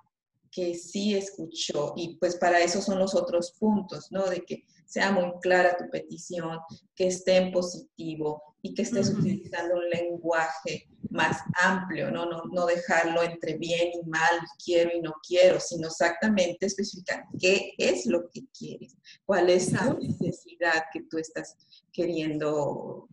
que 0.56 0.74
sí 0.74 1.14
escuchó 1.14 1.94
y 1.98 2.16
pues 2.18 2.38
para 2.38 2.62
eso 2.62 2.82
son 2.82 2.98
los 2.98 3.14
otros 3.14 3.52
puntos, 3.60 4.10
¿no? 4.10 4.26
De 4.26 4.40
que 4.46 4.64
sea 4.86 5.12
muy 5.12 5.34
clara 5.42 5.76
tu 5.76 5.90
petición, 5.90 6.60
que 6.96 7.08
esté 7.08 7.36
en 7.36 7.52
positivo 7.52 8.42
y 8.62 8.74
que 8.74 8.84
estés 8.84 9.10
utilizando 9.10 9.76
un 9.76 9.90
lenguaje 9.90 10.88
más 11.10 11.42
amplio, 11.62 12.10
¿no? 12.10 12.26
¿no? 12.26 12.44
No 12.54 12.68
dejarlo 12.68 13.22
entre 13.22 13.58
bien 13.58 13.90
y 14.02 14.10
mal, 14.10 14.40
quiero 14.64 14.92
y 14.96 15.02
no 15.02 15.14
quiero, 15.28 15.60
sino 15.60 15.88
exactamente 15.88 16.68
especificar 16.68 17.26
qué 17.38 17.74
es 17.78 18.06
lo 18.06 18.30
que 18.30 18.46
quieres, 18.58 18.96
cuál 19.26 19.50
es 19.50 19.74
la 19.74 19.94
necesidad 19.94 20.86
que 20.94 21.02
tú 21.10 21.18
estás 21.18 21.58
queriendo 21.92 23.10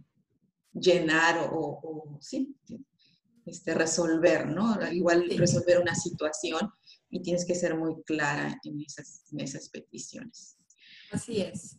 llenar 0.72 1.50
o, 1.52 2.18
sí, 2.20 2.54
este, 3.46 3.74
resolver, 3.74 4.48
¿no? 4.48 4.76
Igual 4.90 5.28
resolver 5.36 5.80
una 5.80 5.94
situación 5.94 6.70
y 7.10 7.20
tienes 7.20 7.44
que 7.44 7.54
ser 7.54 7.76
muy 7.76 8.02
clara 8.04 8.58
en 8.64 8.80
esas, 8.80 9.24
en 9.32 9.40
esas 9.40 9.68
peticiones. 9.68 10.56
Así 11.10 11.42
es. 11.42 11.76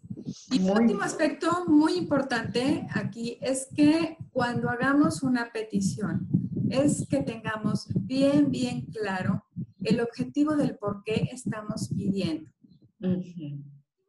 Y 0.52 0.60
un 0.60 0.78
último 0.78 1.02
aspecto 1.02 1.66
muy 1.68 1.94
importante 1.94 2.88
aquí 2.94 3.40
es 3.42 3.68
que 3.76 4.18
cuando 4.32 4.70
hagamos 4.70 5.24
una 5.24 5.52
petición, 5.52 6.28
es 6.70 7.08
que 7.10 7.24
tengamos 7.24 7.88
bien, 7.96 8.52
bien 8.52 8.86
claro 8.86 9.44
el 9.84 10.00
objetivo 10.02 10.56
del 10.56 10.78
por 10.78 11.04
qué 11.04 11.30
estamos 11.32 11.90
pidiendo. 11.90 12.50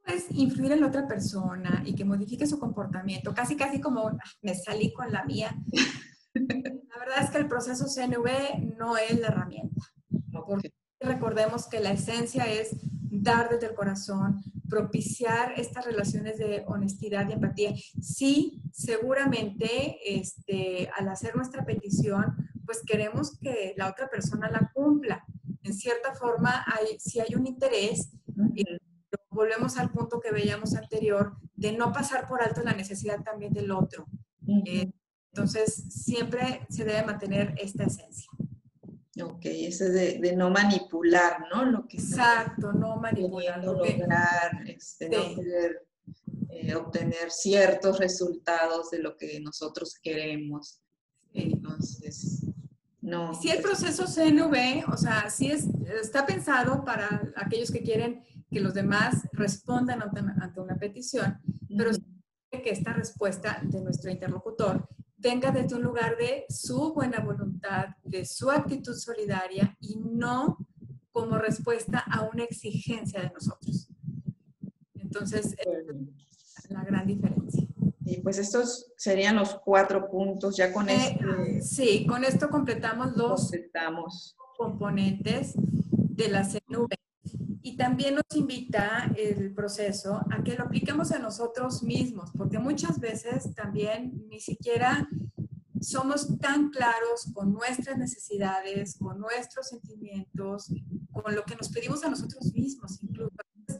Es 0.06 0.26
influir 0.30 0.72
en 0.72 0.80
la 0.80 0.88
otra 0.88 1.08
persona 1.08 1.82
y 1.86 1.94
que 1.94 2.04
modifique 2.04 2.46
su 2.46 2.58
comportamiento, 2.58 3.34
casi, 3.34 3.56
casi 3.56 3.80
como 3.80 4.08
ah, 4.08 4.18
me 4.42 4.54
salí 4.54 4.92
con 4.92 5.10
la 5.10 5.24
mía. 5.24 5.56
Verdad 7.14 7.28
es 7.28 7.36
que 7.36 7.42
el 7.42 7.48
proceso 7.48 7.86
CNV 7.86 8.76
no 8.76 8.96
es 8.96 9.20
la 9.20 9.28
herramienta. 9.28 9.82
Porque 10.32 10.72
recordemos 10.98 11.68
que 11.68 11.78
la 11.78 11.92
esencia 11.92 12.50
es 12.50 12.74
dar 13.08 13.48
desde 13.50 13.66
el 13.66 13.74
corazón, 13.74 14.42
propiciar 14.68 15.52
estas 15.56 15.84
relaciones 15.84 16.38
de 16.38 16.64
honestidad 16.66 17.28
y 17.28 17.34
empatía. 17.34 17.72
Sí, 18.00 18.62
seguramente 18.72 19.96
este, 20.04 20.90
al 20.98 21.08
hacer 21.08 21.36
nuestra 21.36 21.64
petición, 21.64 22.34
pues 22.66 22.82
queremos 22.84 23.38
que 23.38 23.74
la 23.76 23.90
otra 23.90 24.08
persona 24.08 24.50
la 24.50 24.72
cumpla. 24.74 25.24
En 25.62 25.72
cierta 25.72 26.14
forma, 26.14 26.64
hay, 26.66 26.98
si 26.98 27.20
hay 27.20 27.36
un 27.36 27.46
interés, 27.46 28.10
volvemos 29.30 29.76
al 29.76 29.92
punto 29.92 30.20
que 30.20 30.32
veíamos 30.32 30.74
anterior, 30.74 31.36
de 31.54 31.76
no 31.76 31.92
pasar 31.92 32.26
por 32.26 32.42
alto 32.42 32.62
la 32.64 32.74
necesidad 32.74 33.22
también 33.22 33.52
del 33.52 33.70
otro. 33.70 34.06
Eh, 34.66 34.90
entonces, 35.34 35.74
siempre 35.90 36.64
se 36.70 36.84
debe 36.84 37.04
mantener 37.04 37.56
esta 37.58 37.82
esencia. 37.82 38.30
Ok, 39.20 39.40
eso 39.46 39.86
de, 39.86 40.20
de 40.20 40.36
no 40.36 40.48
manipular, 40.48 41.38
¿no? 41.52 41.64
Lo 41.64 41.88
que 41.88 41.96
Exacto, 41.96 42.72
no 42.72 42.98
manipular. 42.98 43.64
lograr, 43.64 44.62
este, 44.68 45.08
no 45.08 45.34
querer 45.34 45.88
eh, 46.50 46.72
obtener 46.76 47.32
ciertos 47.32 47.98
resultados 47.98 48.90
de 48.90 49.00
lo 49.00 49.16
que 49.16 49.40
nosotros 49.40 49.96
queremos. 50.00 50.80
Entonces, 51.32 52.46
no. 53.00 53.34
Si 53.34 53.50
el 53.50 53.60
proceso 53.60 54.04
CNV, 54.06 54.84
o 54.92 54.96
sea, 54.96 55.28
sí 55.30 55.50
es, 55.50 55.66
está 56.00 56.24
pensado 56.26 56.84
para 56.84 57.32
aquellos 57.34 57.72
que 57.72 57.82
quieren 57.82 58.22
que 58.52 58.60
los 58.60 58.72
demás 58.72 59.26
respondan 59.32 60.00
ante, 60.00 60.60
una 60.60 60.76
petición, 60.76 61.40
pero 61.76 61.90
que 62.62 62.70
esta 62.70 62.92
respuesta 62.92 63.60
de 63.64 63.80
nuestro 63.80 64.12
interlocutor 64.12 64.88
venga 65.24 65.50
desde 65.50 65.74
un 65.74 65.82
lugar 65.82 66.16
de 66.18 66.44
su 66.50 66.92
buena 66.92 67.20
voluntad, 67.20 67.86
de 68.04 68.26
su 68.26 68.50
actitud 68.50 68.94
solidaria 68.94 69.74
y 69.80 69.96
no 69.96 70.58
como 71.12 71.38
respuesta 71.38 72.04
a 72.10 72.28
una 72.30 72.44
exigencia 72.44 73.22
de 73.22 73.30
nosotros. 73.30 73.88
Entonces, 74.94 75.56
es 75.58 76.70
la 76.70 76.84
gran 76.84 77.06
diferencia. 77.06 77.66
Y 78.04 78.20
pues 78.20 78.38
estos 78.38 78.92
serían 78.98 79.36
los 79.36 79.54
cuatro 79.64 80.10
puntos, 80.10 80.56
ya 80.56 80.72
con 80.72 80.90
eh, 80.90 80.94
este 80.96 81.62
Sí, 81.62 82.06
con 82.06 82.22
esto 82.22 82.50
completamos 82.50 83.16
los 83.16 83.50
componentes 84.58 85.54
de 85.56 86.28
la 86.28 86.42
CNV. 86.42 86.88
Y 87.66 87.78
también 87.78 88.16
nos 88.16 88.24
invita 88.34 89.10
el 89.16 89.54
proceso 89.54 90.20
a 90.30 90.44
que 90.44 90.54
lo 90.54 90.64
apliquemos 90.64 91.12
a 91.12 91.18
nosotros 91.18 91.82
mismos, 91.82 92.30
porque 92.36 92.58
muchas 92.58 93.00
veces 93.00 93.54
también 93.54 94.12
ni 94.28 94.38
siquiera 94.38 95.08
somos 95.80 96.38
tan 96.38 96.68
claros 96.68 97.32
con 97.32 97.54
nuestras 97.54 97.96
necesidades, 97.96 98.98
con 98.98 99.18
nuestros 99.18 99.68
sentimientos, 99.68 100.74
con 101.10 101.34
lo 101.34 101.42
que 101.46 101.56
nos 101.56 101.70
pedimos 101.70 102.04
a 102.04 102.10
nosotros 102.10 102.52
mismos, 102.52 103.02
incluso 103.02 103.32
nos 103.66 103.78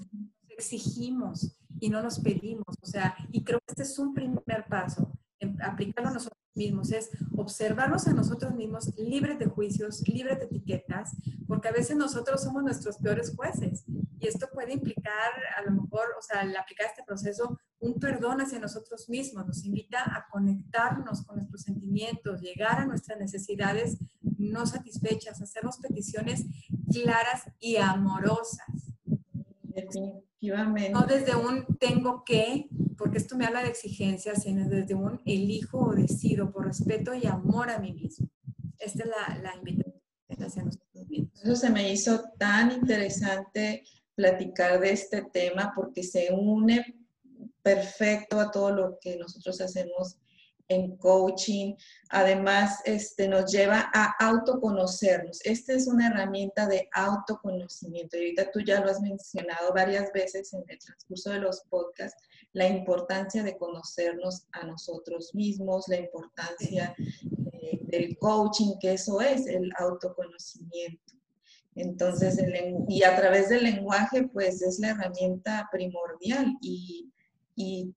exigimos 0.48 1.54
y 1.78 1.90
no 1.90 2.02
nos 2.02 2.20
pedimos. 2.20 2.64
O 2.80 2.86
sea, 2.86 3.14
y 3.32 3.44
creo 3.44 3.58
que 3.58 3.72
este 3.72 3.82
es 3.82 3.98
un 3.98 4.14
primer 4.14 4.64
paso, 4.66 5.12
aplicarlo 5.60 6.08
a 6.08 6.14
nosotros 6.14 6.43
mismos, 6.54 6.92
es 6.92 7.10
observarnos 7.36 8.06
a 8.06 8.12
nosotros 8.12 8.54
mismos 8.54 8.96
libres 8.96 9.38
de 9.38 9.46
juicios, 9.46 10.06
libres 10.08 10.38
de 10.38 10.44
etiquetas, 10.46 11.12
porque 11.46 11.68
a 11.68 11.72
veces 11.72 11.96
nosotros 11.96 12.42
somos 12.42 12.62
nuestros 12.62 12.98
peores 12.98 13.34
jueces 13.34 13.84
y 14.18 14.26
esto 14.26 14.48
puede 14.52 14.72
implicar 14.72 15.32
a 15.56 15.62
lo 15.62 15.82
mejor, 15.82 16.06
o 16.18 16.22
sea, 16.22 16.40
al 16.40 16.56
aplicar 16.56 16.86
este 16.86 17.02
proceso, 17.04 17.58
un 17.78 17.94
perdón 18.00 18.40
hacia 18.40 18.58
nosotros 18.58 19.08
mismos, 19.08 19.46
nos 19.46 19.64
invita 19.64 19.98
a 20.02 20.26
conectarnos 20.30 21.22
con 21.22 21.36
nuestros 21.36 21.62
sentimientos, 21.62 22.40
llegar 22.40 22.80
a 22.80 22.86
nuestras 22.86 23.18
necesidades 23.18 23.98
no 24.38 24.66
satisfechas, 24.66 25.42
hacernos 25.42 25.78
peticiones 25.78 26.44
claras 26.90 27.42
y 27.60 27.76
amorosas. 27.76 28.92
Definitivamente. 29.62 30.90
No 30.90 31.02
desde 31.02 31.34
un 31.34 31.76
tengo 31.78 32.24
que, 32.24 32.68
porque 32.96 33.18
esto 33.18 33.36
me 33.36 33.44
habla 33.44 33.62
de 33.62 33.68
exigencias 33.68 34.44
desde 34.44 34.94
un 34.94 35.20
elijo 35.24 35.78
o 35.78 35.94
decido 35.94 36.50
por 36.50 36.66
respeto 36.66 37.14
y 37.14 37.26
amor 37.26 37.70
a 37.70 37.78
mí 37.78 37.92
mismo. 37.92 38.28
Esta 38.78 39.04
es 39.04 39.08
la, 39.08 39.38
la 39.38 39.54
invitación 39.56 40.02
hacia 40.38 40.62
nosotros 40.64 41.08
mismos. 41.08 41.42
Eso 41.42 41.56
se 41.56 41.70
me 41.70 41.92
hizo 41.92 42.22
tan 42.38 42.72
interesante 42.72 43.84
platicar 44.14 44.80
de 44.80 44.92
este 44.92 45.22
tema 45.32 45.72
porque 45.74 46.02
se 46.02 46.28
une 46.32 46.84
perfecto 47.62 48.40
a 48.40 48.50
todo 48.50 48.70
lo 48.70 48.98
que 49.00 49.16
nosotros 49.16 49.60
hacemos 49.60 50.18
en 50.68 50.96
coaching. 50.96 51.74
Además, 52.10 52.80
este, 52.84 53.28
nos 53.28 53.50
lleva 53.50 53.90
a 53.92 54.14
autoconocernos. 54.20 55.40
Esta 55.44 55.74
es 55.74 55.86
una 55.86 56.08
herramienta 56.08 56.66
de 56.66 56.88
autoconocimiento. 56.92 58.16
Y 58.16 58.20
ahorita 58.20 58.50
tú 58.50 58.60
ya 58.60 58.80
lo 58.80 58.90
has 58.90 59.00
mencionado 59.00 59.72
varias 59.74 60.12
veces 60.12 60.52
en 60.54 60.64
el 60.68 60.78
transcurso 60.78 61.30
de 61.30 61.40
los 61.40 61.62
podcasts, 61.68 62.22
la 62.52 62.68
importancia 62.68 63.42
de 63.42 63.56
conocernos 63.56 64.46
a 64.52 64.64
nosotros 64.64 65.34
mismos, 65.34 65.88
la 65.88 65.98
importancia 65.98 66.94
eh, 67.52 67.80
del 67.82 68.16
coaching, 68.18 68.78
que 68.80 68.94
eso 68.94 69.20
es 69.20 69.46
el 69.46 69.70
autoconocimiento. 69.78 71.14
Entonces, 71.76 72.38
y 72.88 73.02
a 73.02 73.16
través 73.16 73.48
del 73.48 73.64
lenguaje, 73.64 74.28
pues 74.28 74.62
es 74.62 74.78
la 74.78 74.90
herramienta 74.90 75.68
primordial 75.72 76.56
y, 76.60 77.10
y 77.56 77.92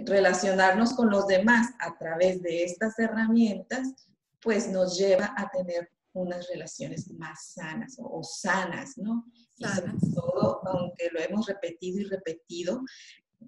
relacionarnos 0.00 0.94
con 0.94 1.10
los 1.10 1.26
demás 1.26 1.68
a 1.80 1.96
través 1.96 2.42
de 2.42 2.64
estas 2.64 2.98
herramientas, 2.98 3.94
pues 4.40 4.68
nos 4.68 4.98
lleva 4.98 5.34
a 5.36 5.50
tener 5.50 5.90
unas 6.12 6.48
relaciones 6.48 7.10
más 7.12 7.52
sanas 7.54 7.96
o, 7.98 8.22
sanas, 8.22 8.96
¿no? 8.96 9.26
Y 9.58 9.64
sobre 9.64 9.92
todo, 10.14 10.60
aunque 10.66 11.10
lo 11.12 11.20
hemos 11.20 11.46
repetido 11.46 12.00
y 12.00 12.04
repetido, 12.04 12.82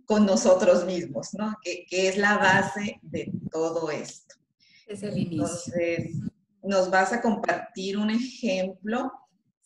con 0.05 0.27
nosotros 0.27 0.85
mismos, 0.85 1.35
¿no? 1.35 1.57
Que, 1.63 1.87
que, 1.89 2.09
es 2.09 2.19
la 2.19 2.37
base 2.37 2.99
de 3.03 3.33
todo 3.51 3.91
esto. 3.91 4.35
Es 4.87 5.03
el 5.03 5.17
inicio. 5.17 5.45
Entonces, 5.45 6.17
¿nos 6.63 6.91
vas 6.91 7.13
a 7.13 7.23
compartir 7.23 7.97
un 7.97 8.11
ejemplo? 8.11 9.13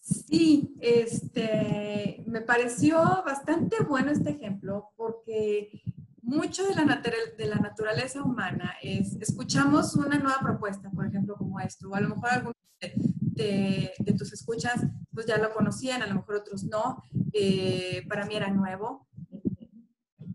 Sí, 0.01 0.75
este, 0.81 2.23
me 2.27 2.41
pareció 2.41 2.99
bastante 3.25 3.83
bueno 3.85 4.11
este 4.11 4.31
ejemplo 4.31 4.91
porque 4.97 5.83
mucho 6.23 6.65
de 6.67 6.75
la, 6.77 7.03
de 7.37 7.47
la 7.47 7.57
naturaleza 7.57 8.23
humana 8.23 8.77
es, 8.81 9.17
escuchamos 9.21 9.95
una 9.97 10.19
nueva 10.19 10.39
propuesta, 10.41 10.89
por 10.91 11.07
ejemplo, 11.07 11.35
como 11.37 11.61
esto, 11.61 11.91
o 11.91 11.95
a 11.95 12.01
lo 12.01 12.11
mejor 12.11 12.31
algunos 12.31 12.57
de, 12.81 13.93
tus 14.17 14.33
escuchas 14.33 14.85
pues 15.13 15.27
ya 15.27 15.37
lo 15.39 15.53
conocían, 15.53 16.03
a 16.03 16.07
lo 16.07 16.15
mejor 16.15 16.37
otros 16.37 16.65
no, 16.65 17.03
eh, 17.33 18.05
para 18.09 18.25
mí 18.25 18.37
era 18.37 18.51
nuevo. 18.51 19.09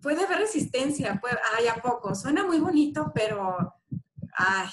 Puede 0.01 0.23
haber 0.23 0.39
resistencia, 0.39 1.19
puede, 1.19 1.37
ay, 1.57 1.67
¿a 1.67 1.81
poco? 1.81 2.13
Suena 2.15 2.45
muy 2.45 2.59
bonito, 2.59 3.11
pero, 3.15 3.73
ay. 4.33 4.67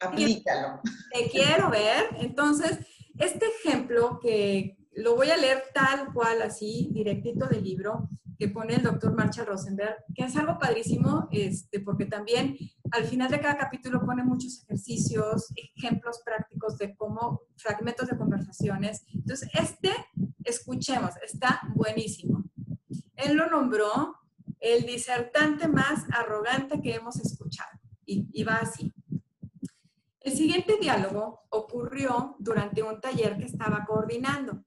Aplícalo. 0.00 0.80
Te 1.12 1.28
quiero 1.30 1.70
ver. 1.70 2.08
Entonces, 2.18 2.78
este 3.18 3.46
ejemplo 3.46 4.18
que 4.20 4.78
lo 4.94 5.16
voy 5.16 5.30
a 5.30 5.36
leer 5.36 5.64
tal 5.74 6.12
cual, 6.12 6.42
así, 6.42 6.88
directito 6.92 7.46
del 7.46 7.64
libro, 7.64 8.08
que 8.42 8.48
pone 8.48 8.74
el 8.74 8.82
doctor 8.82 9.14
Marshall 9.14 9.46
Rosenberg, 9.46 10.04
que 10.16 10.24
es 10.24 10.36
algo 10.36 10.58
padrísimo, 10.58 11.28
este, 11.30 11.78
porque 11.78 12.06
también 12.06 12.56
al 12.90 13.04
final 13.04 13.30
de 13.30 13.40
cada 13.40 13.56
capítulo 13.56 14.04
pone 14.04 14.24
muchos 14.24 14.64
ejercicios, 14.64 15.52
ejemplos 15.54 16.22
prácticos 16.24 16.76
de 16.76 16.92
cómo, 16.96 17.42
fragmentos 17.56 18.08
de 18.08 18.16
conversaciones. 18.16 19.04
Entonces, 19.14 19.48
este, 19.54 19.92
escuchemos, 20.42 21.14
está 21.22 21.60
buenísimo. 21.76 22.42
Él 23.14 23.36
lo 23.36 23.48
nombró 23.48 24.16
el 24.58 24.86
disertante 24.86 25.68
más 25.68 26.04
arrogante 26.12 26.82
que 26.82 26.96
hemos 26.96 27.20
escuchado. 27.20 27.78
Y, 28.04 28.26
y 28.32 28.42
va 28.42 28.56
así. 28.56 28.92
El 30.18 30.32
siguiente 30.32 30.78
diálogo 30.80 31.42
ocurrió 31.50 32.34
durante 32.40 32.82
un 32.82 33.00
taller 33.00 33.38
que 33.38 33.44
estaba 33.44 33.84
coordinando. 33.84 34.64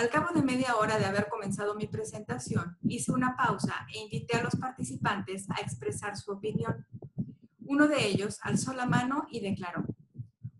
Al 0.00 0.08
cabo 0.08 0.32
de 0.32 0.40
media 0.40 0.76
hora 0.76 0.98
de 0.98 1.04
haber 1.04 1.28
comenzado 1.28 1.74
mi 1.74 1.86
presentación, 1.86 2.78
hice 2.88 3.12
una 3.12 3.36
pausa 3.36 3.86
e 3.92 3.98
invité 3.98 4.38
a 4.38 4.42
los 4.42 4.56
participantes 4.56 5.44
a 5.50 5.60
expresar 5.60 6.16
su 6.16 6.32
opinión. 6.32 6.86
Uno 7.66 7.86
de 7.86 8.06
ellos 8.06 8.38
alzó 8.40 8.72
la 8.72 8.86
mano 8.86 9.26
y 9.30 9.40
declaró, 9.40 9.84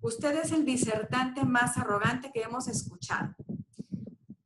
usted 0.02 0.36
es 0.36 0.52
el 0.52 0.66
disertante 0.66 1.42
más 1.46 1.78
arrogante 1.78 2.30
que 2.34 2.42
hemos 2.42 2.68
escuchado. 2.68 3.34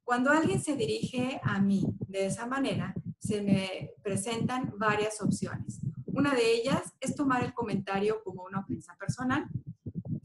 Cuando 0.04 0.30
alguien 0.30 0.62
se 0.62 0.76
dirige 0.76 1.40
a 1.42 1.58
mí 1.60 1.84
de 2.06 2.26
esa 2.26 2.46
manera, 2.46 2.94
se 3.18 3.42
me 3.42 3.90
presentan 4.00 4.74
varias 4.78 5.20
opciones. 5.20 5.80
Una 6.06 6.36
de 6.36 6.52
ellas 6.52 6.94
es 7.00 7.16
tomar 7.16 7.42
el 7.42 7.52
comentario 7.52 8.22
como 8.22 8.44
una 8.44 8.60
ofensa 8.60 8.94
personal 8.96 9.48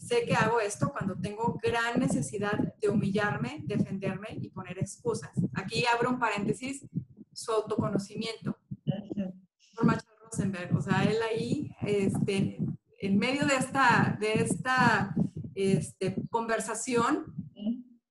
Sé 0.09 0.25
que 0.25 0.33
hago 0.33 0.59
esto 0.59 0.91
cuando 0.91 1.15
tengo 1.15 1.59
gran 1.61 1.99
necesidad 1.99 2.57
de 2.81 2.89
humillarme, 2.89 3.61
defenderme 3.67 4.29
y 4.41 4.49
poner 4.49 4.79
excusas. 4.79 5.29
Aquí 5.53 5.85
abro 5.85 6.09
un 6.09 6.17
paréntesis, 6.17 6.83
su 7.31 7.51
autoconocimiento. 7.51 8.57
Por 9.75 9.85
Marshall 9.85 10.15
Rosenberg, 10.23 10.75
o 10.75 10.81
sea, 10.81 11.03
él 11.03 11.17
ahí, 11.21 11.75
este, 11.83 12.57
en 13.01 13.19
medio 13.19 13.45
de 13.45 13.55
esta, 13.57 14.17
de 14.19 14.33
esta 14.41 15.13
este, 15.53 16.15
conversación, 16.31 17.31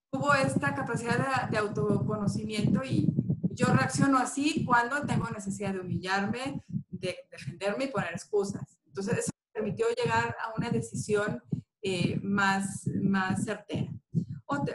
tuvo 0.08 0.32
esta 0.34 0.76
capacidad 0.76 1.50
de, 1.50 1.58
autoconocimiento 1.58 2.84
y 2.84 3.12
yo 3.50 3.66
reacciono 3.72 4.18
así 4.18 4.64
cuando 4.64 5.04
tengo 5.04 5.28
necesidad 5.30 5.72
de 5.72 5.80
humillarme, 5.80 6.62
de 6.90 7.16
defenderme 7.28 7.86
y 7.86 7.88
poner 7.88 8.12
excusas. 8.12 8.78
Entonces, 8.86 9.18
eso 9.18 9.30
me 9.34 9.52
permitió 9.52 9.86
llegar 9.96 10.36
a 10.40 10.56
una 10.56 10.70
decisión 10.70 11.42
eh, 11.88 12.20
más, 12.22 12.86
más 13.00 13.44
certera. 13.44 13.90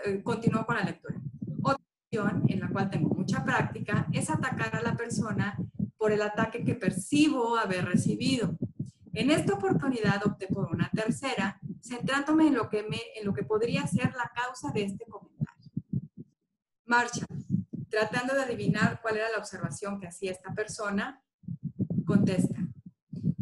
Eh, 0.06 0.22
continúo 0.24 0.66
con 0.66 0.76
la 0.76 0.84
lectura. 0.84 1.16
Otra 1.62 1.84
opción 2.06 2.44
en 2.48 2.60
la 2.60 2.70
cual 2.70 2.90
tengo 2.90 3.10
mucha 3.10 3.44
práctica 3.44 4.08
es 4.12 4.30
atacar 4.30 4.76
a 4.76 4.82
la 4.82 4.96
persona 4.96 5.58
por 5.98 6.12
el 6.12 6.22
ataque 6.22 6.64
que 6.64 6.76
percibo 6.76 7.58
haber 7.58 7.86
recibido. 7.86 8.58
En 9.14 9.30
esta 9.30 9.54
oportunidad 9.54 10.26
opté 10.26 10.48
por 10.48 10.72
una 10.72 10.90
tercera, 10.90 11.60
centrándome 11.82 12.48
en 12.48 12.56
lo 12.56 12.70
que, 12.70 12.84
me, 12.84 13.00
en 13.16 13.26
lo 13.26 13.34
que 13.34 13.44
podría 13.44 13.86
ser 13.88 14.14
la 14.16 14.32
causa 14.34 14.72
de 14.72 14.84
este 14.84 15.06
comentario. 15.06 15.72
Marcha, 16.86 17.26
tratando 17.90 18.34
de 18.34 18.44
adivinar 18.44 19.00
cuál 19.02 19.18
era 19.18 19.30
la 19.30 19.38
observación 19.38 20.00
que 20.00 20.08
hacía 20.08 20.32
esta 20.32 20.54
persona, 20.54 21.22
contesta, 22.06 22.60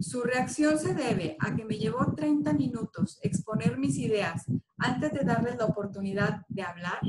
su 0.02 0.24
reacción 0.24 0.80
se 0.80 0.96
debe 0.96 1.38
a 1.40 1.56
que 1.56 1.64
me 1.64 1.78
llevó 1.78 2.14
30 2.16 2.54
minutos 2.54 3.20
exponer 3.22 3.78
mis 3.78 3.98
ideas 3.98 4.46
antes 4.78 5.14
de 5.14 5.24
darles 5.24 5.58
la 5.58 5.66
oportunidad 5.66 6.44
de 6.50 6.64
hablar. 6.64 7.00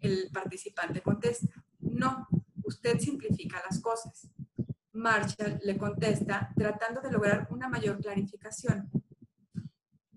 El 0.00 0.30
participante 0.32 1.02
contesta, 1.02 1.62
no, 1.80 2.26
usted 2.64 2.98
simplifica 2.98 3.62
las 3.68 3.80
cosas. 3.80 4.30
Marshall 4.92 5.60
le 5.62 5.76
contesta 5.76 6.50
tratando 6.56 7.02
de 7.02 7.12
lograr 7.12 7.48
una 7.50 7.68
mayor 7.68 8.00
clarificación. 8.00 8.90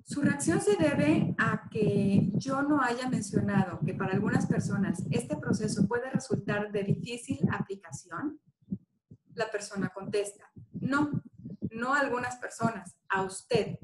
Su 0.03 0.21
reacción 0.21 0.61
se 0.61 0.77
debe 0.77 1.35
a 1.37 1.69
que 1.69 2.31
yo 2.33 2.61
no 2.61 2.81
haya 2.81 3.09
mencionado 3.09 3.79
que 3.85 3.93
para 3.93 4.13
algunas 4.13 4.47
personas 4.47 5.03
este 5.11 5.35
proceso 5.35 5.85
puede 5.85 6.09
resultar 6.09 6.71
de 6.71 6.83
difícil 6.83 7.39
aplicación. 7.51 8.39
La 9.35 9.51
persona 9.51 9.89
contesta, 9.89 10.48
no, 10.89 11.21
no 11.71 11.93
a 11.93 11.99
algunas 11.99 12.37
personas, 12.37 12.97
a 13.07 13.23
usted. 13.23 13.77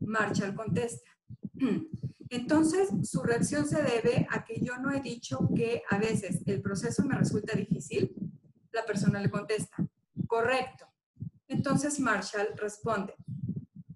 Marshall 0.00 0.54
contesta. 0.54 1.10
Entonces, 2.30 2.90
su 3.04 3.22
reacción 3.22 3.66
se 3.66 3.82
debe 3.82 4.26
a 4.30 4.44
que 4.44 4.60
yo 4.60 4.76
no 4.78 4.92
he 4.92 5.00
dicho 5.00 5.48
que 5.56 5.82
a 5.88 5.98
veces 5.98 6.42
el 6.44 6.60
proceso 6.60 7.04
me 7.04 7.16
resulta 7.16 7.56
difícil. 7.56 8.14
La 8.72 8.84
persona 8.84 9.20
le 9.20 9.30
contesta, 9.30 9.76
correcto. 10.26 10.86
Entonces 11.48 11.98
Marshall 11.98 12.48
responde, 12.56 13.14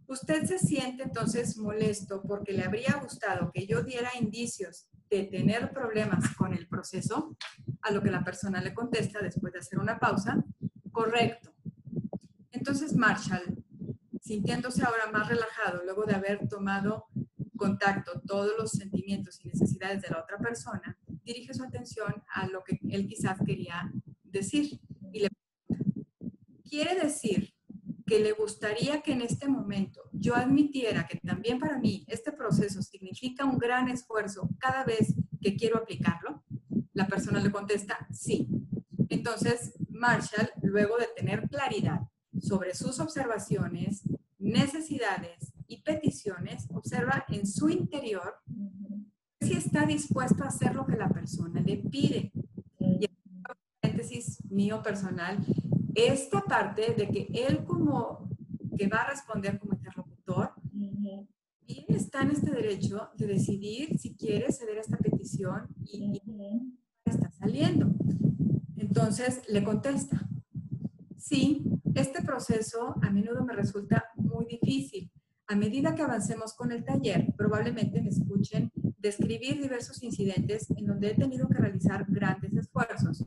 usted 0.06 0.46
se 0.46 0.58
siente 0.58 1.02
entonces 1.02 1.58
molesto 1.58 2.22
porque 2.22 2.52
le 2.52 2.64
habría 2.64 2.94
gustado 2.94 3.50
que 3.52 3.66
yo 3.66 3.82
diera 3.82 4.10
indicios 4.18 4.88
de 5.10 5.24
tener 5.24 5.70
problemas 5.72 6.34
con 6.34 6.54
el 6.54 6.66
proceso, 6.66 7.36
a 7.82 7.90
lo 7.90 8.02
que 8.02 8.10
la 8.10 8.24
persona 8.24 8.62
le 8.62 8.72
contesta 8.72 9.20
después 9.20 9.52
de 9.52 9.58
hacer 9.58 9.78
una 9.78 9.98
pausa, 9.98 10.42
correcto. 10.90 11.51
Entonces 12.62 12.94
Marshall, 12.94 13.56
sintiéndose 14.20 14.84
ahora 14.84 15.10
más 15.10 15.28
relajado 15.28 15.82
luego 15.82 16.04
de 16.04 16.14
haber 16.14 16.46
tomado 16.46 17.08
contacto 17.56 18.20
todos 18.24 18.52
los 18.56 18.70
sentimientos 18.70 19.40
y 19.40 19.48
necesidades 19.48 20.00
de 20.00 20.10
la 20.10 20.20
otra 20.20 20.38
persona, 20.38 20.96
dirige 21.24 21.52
su 21.54 21.64
atención 21.64 22.22
a 22.32 22.46
lo 22.46 22.62
que 22.62 22.78
él 22.88 23.08
quizás 23.08 23.36
quería 23.44 23.90
decir 24.22 24.78
y 25.12 25.22
le 25.22 25.28
pregunta, 25.66 26.08
¿quiere 26.62 26.94
decir 27.00 27.52
que 28.06 28.20
le 28.20 28.30
gustaría 28.30 29.02
que 29.02 29.10
en 29.10 29.22
este 29.22 29.48
momento 29.48 30.00
yo 30.12 30.36
admitiera 30.36 31.08
que 31.08 31.18
también 31.18 31.58
para 31.58 31.80
mí 31.80 32.04
este 32.06 32.30
proceso 32.30 32.80
significa 32.80 33.44
un 33.44 33.58
gran 33.58 33.88
esfuerzo 33.88 34.48
cada 34.60 34.84
vez 34.84 35.12
que 35.40 35.56
quiero 35.56 35.78
aplicarlo? 35.78 36.44
La 36.92 37.08
persona 37.08 37.40
le 37.40 37.50
contesta, 37.50 38.06
sí. 38.12 38.46
Entonces 39.08 39.74
Marshall, 39.88 40.48
luego 40.62 40.96
de 40.96 41.08
tener 41.16 41.48
claridad 41.48 42.02
sobre 42.42 42.74
sus 42.74 42.98
observaciones, 43.00 44.02
necesidades 44.38 45.52
y 45.68 45.82
peticiones, 45.82 46.66
observa 46.72 47.24
en 47.28 47.46
su 47.46 47.70
interior 47.70 48.34
si 49.40 49.54
está 49.54 49.86
dispuesto 49.86 50.42
a 50.44 50.48
hacer 50.48 50.74
lo 50.74 50.84
que 50.86 50.96
la 50.96 51.08
persona 51.08 51.60
le 51.60 51.78
pide. 51.78 52.32
Y 52.78 53.08
paréntesis 53.80 54.38
mío 54.50 54.82
personal, 54.82 55.38
esta 55.94 56.42
parte 56.42 56.94
de 56.94 57.08
que 57.08 57.28
él 57.32 57.64
como 57.64 58.28
que 58.76 58.88
va 58.88 58.98
a 58.98 59.10
responder 59.10 59.58
como 59.58 59.74
interlocutor, 59.74 60.52
bien 60.70 61.28
está 61.88 62.22
en 62.22 62.32
este 62.32 62.50
derecho 62.50 63.10
de 63.16 63.26
decidir 63.26 63.98
si 63.98 64.14
quiere 64.14 64.52
ceder 64.52 64.78
esta 64.78 64.96
petición 64.96 65.68
y, 65.84 66.20
está 67.04 67.30
saliendo. 67.30 67.92
Entonces 68.76 69.42
le 69.48 69.62
contesta, 69.62 70.28
sí, 71.16 71.64
este 71.94 72.22
proceso 72.22 72.94
a 73.02 73.10
menudo 73.10 73.44
me 73.44 73.54
resulta 73.54 74.04
muy 74.14 74.46
difícil. 74.46 75.10
A 75.46 75.56
medida 75.56 75.94
que 75.94 76.02
avancemos 76.02 76.54
con 76.54 76.72
el 76.72 76.84
taller, 76.84 77.26
probablemente 77.36 78.00
me 78.00 78.08
escuchen 78.08 78.72
describir 78.98 79.60
diversos 79.60 80.02
incidentes 80.02 80.70
en 80.70 80.86
donde 80.86 81.10
he 81.10 81.14
tenido 81.14 81.48
que 81.48 81.58
realizar 81.58 82.06
grandes 82.08 82.54
esfuerzos 82.54 83.26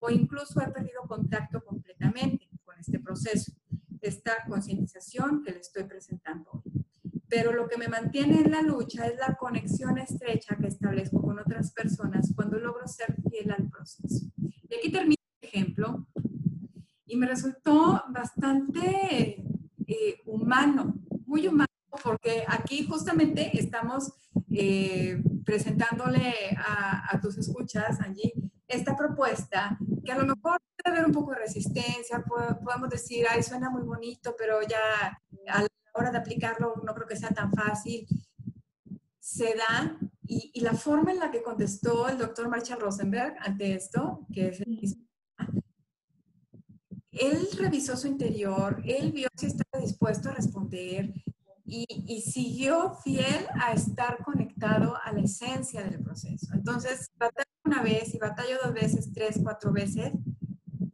o 0.00 0.10
incluso 0.10 0.60
he 0.60 0.70
perdido 0.70 1.02
contacto 1.06 1.62
completamente 1.64 2.48
con 2.64 2.78
este 2.78 2.98
proceso, 2.98 3.52
esta 4.00 4.44
concientización 4.48 5.42
que 5.44 5.52
le 5.52 5.60
estoy 5.60 5.84
presentando 5.84 6.50
hoy. 6.52 6.84
Pero 7.28 7.52
lo 7.52 7.68
que 7.68 7.78
me 7.78 7.88
mantiene 7.88 8.40
en 8.40 8.50
la 8.50 8.62
lucha 8.62 9.06
es 9.06 9.16
la 9.16 9.36
conexión 9.36 9.96
estrecha 9.98 10.56
que 10.56 10.66
establezco 10.66 11.22
con 11.22 11.38
otras 11.38 11.72
personas 11.72 12.32
cuando 12.34 12.58
logro 12.58 12.86
ser 12.86 13.14
fiel 13.30 13.52
al 13.52 13.70
proceso. 13.70 14.26
Y 14.68 14.74
aquí 14.74 14.90
termino 14.90 15.22
el 15.40 15.48
ejemplo 15.48 16.01
y 17.12 17.16
me 17.16 17.26
resultó 17.26 18.02
bastante 18.08 19.44
eh, 19.86 20.22
humano, 20.24 20.94
muy 21.26 21.46
humano, 21.46 21.68
porque 22.02 22.42
aquí 22.48 22.86
justamente 22.86 23.50
estamos 23.52 24.14
eh, 24.50 25.22
presentándole 25.44 26.34
a, 26.56 27.14
a, 27.14 27.20
tus 27.20 27.36
escuchas, 27.36 28.00
Angie, 28.00 28.32
esta 28.66 28.96
propuesta 28.96 29.78
que 30.02 30.10
a 30.10 30.16
lo 30.16 30.22
mejor 30.24 30.58
puede 30.74 30.96
haber 30.96 31.04
un 31.04 31.12
poco 31.12 31.32
de 31.32 31.40
resistencia, 31.40 32.24
podemos 32.64 32.88
decir, 32.88 33.26
ay, 33.28 33.42
suena 33.42 33.68
muy 33.68 33.82
bonito, 33.82 34.34
pero 34.38 34.62
ya 34.62 35.20
a 35.48 35.60
la 35.60 35.68
hora 35.92 36.12
de 36.12 36.16
aplicarlo 36.16 36.76
no 36.82 36.94
creo 36.94 37.06
que 37.06 37.16
sea 37.16 37.28
tan 37.28 37.52
fácil. 37.52 38.06
Se 39.20 39.54
da, 39.54 39.98
y, 40.26 40.50
y 40.54 40.60
la 40.60 40.72
forma 40.72 41.12
en 41.12 41.18
la 41.18 41.30
que 41.30 41.42
contestó 41.42 42.08
el 42.08 42.16
doctor 42.16 42.48
Marshall 42.48 42.80
Rosenberg 42.80 43.36
ante 43.40 43.74
esto, 43.74 44.26
que 44.32 44.48
es 44.48 44.60
el 44.62 44.80
él 47.12 47.48
revisó 47.58 47.96
su 47.96 48.08
interior, 48.08 48.82
él 48.84 49.12
vio 49.12 49.28
si 49.36 49.46
estaba 49.46 49.82
dispuesto 49.84 50.30
a 50.30 50.34
responder, 50.34 51.12
y, 51.64 52.20
siguió 52.20 52.94
fiel 53.02 53.46
a 53.60 53.72
estar 53.72 54.22
conectado 54.24 54.96
a 55.02 55.12
la 55.12 55.20
esencia 55.20 55.82
del 55.82 56.02
proceso. 56.02 56.52
Entonces, 56.52 57.10
batallo 57.16 57.48
una 57.64 57.82
vez 57.82 58.14
y 58.14 58.18
batallo 58.18 58.58
dos 58.62 58.74
veces, 58.74 59.12
tres, 59.12 59.40
cuatro 59.42 59.72
veces, 59.72 60.12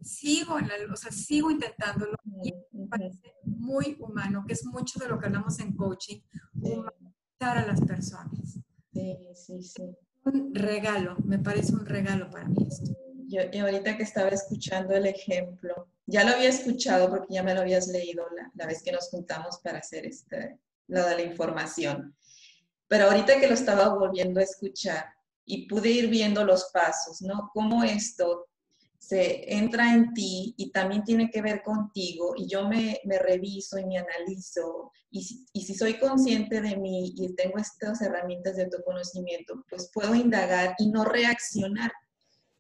sigo, 0.03 0.59
en 0.59 0.69
la, 0.69 0.75
o 0.93 0.97
sea, 0.97 1.11
sigo 1.11 1.51
intentándolo 1.51 2.15
y 2.43 2.55
me 2.73 2.87
parece 2.87 3.35
muy 3.45 3.97
humano, 3.99 4.45
que 4.47 4.53
es 4.53 4.65
mucho 4.67 4.99
de 5.01 5.09
lo 5.09 5.19
que 5.19 5.27
hablamos 5.27 5.59
en 5.59 5.75
coaching, 5.75 6.21
humanizar 6.55 7.59
a 7.59 7.67
las 7.67 7.81
personas. 7.81 8.59
Sí, 8.93 9.19
sí, 9.35 9.63
sí. 9.63 9.83
Un 10.25 10.55
regalo, 10.55 11.17
me 11.25 11.39
parece 11.39 11.75
un 11.75 11.87
regalo 11.87 12.31
para 12.31 12.49
mí 12.49 12.67
esto. 12.69 12.93
Yo, 13.27 13.41
y 13.53 13.59
ahorita 13.59 13.97
que 13.97 14.03
estaba 14.03 14.29
escuchando 14.29 14.95
el 14.95 15.07
ejemplo, 15.07 15.89
ya 16.09 16.25
lo 16.25 16.35
había 16.35 16.49
escuchado 16.49 17.11
porque 17.11 17.35
ya 17.35 17.43
me 17.43 17.55
lo 17.55 17.61
habías 17.61 17.87
leído 17.89 18.25
la, 18.55 18.67
vez 18.67 18.83
que 18.83 18.93
nos 18.93 19.11
juntamos 19.11 19.59
para 19.63 19.79
hacer 19.79 20.07
este, 20.07 20.59
la 20.87 21.21
información. 21.21 22.17
Pero 22.89 23.05
ahorita 23.05 23.39
que 23.39 23.47
lo 23.47 23.53
estaba 23.53 23.95
volviendo 23.95 24.41
a 24.41 24.45
escuchar 24.45 25.05
y 25.45 25.69
pude 25.69 25.91
ir 25.91 26.09
viendo 26.09 26.45
los 26.45 26.71
pasos, 26.73 27.21
¿no? 27.21 27.51
Cómo 27.53 27.85
esto 27.85 28.47
se 28.99 29.55
entra 29.55 29.93
en 29.93 30.15
ti 30.15 30.55
y 30.57 30.71
también 30.73 31.05
tiene 31.05 31.31
que 31.31 31.43
ver 31.43 31.63
contigo 31.63 32.33
y 32.37 32.49
yo 32.49 32.67
me, 32.67 33.01
me 33.05 33.19
reviso 33.19 33.79
y 33.79 33.85
me 33.85 33.99
analizo 33.99 34.91
y 35.11 35.23
si, 35.23 35.47
y 35.53 35.63
si, 35.63 35.75
soy 35.75 35.99
consciente 35.99 36.61
de 36.63 36.77
mí 36.77 37.13
y 37.17 37.35
tengo 37.35 37.59
estas 37.59 38.01
herramientas 38.01 38.57
de 38.57 38.65
autoconocimiento, 38.65 39.65
pues 39.69 39.91
puedo 39.93 40.15
indagar 40.15 40.75
y 40.79 40.91
no 40.91 41.05
reaccionar 41.05 41.93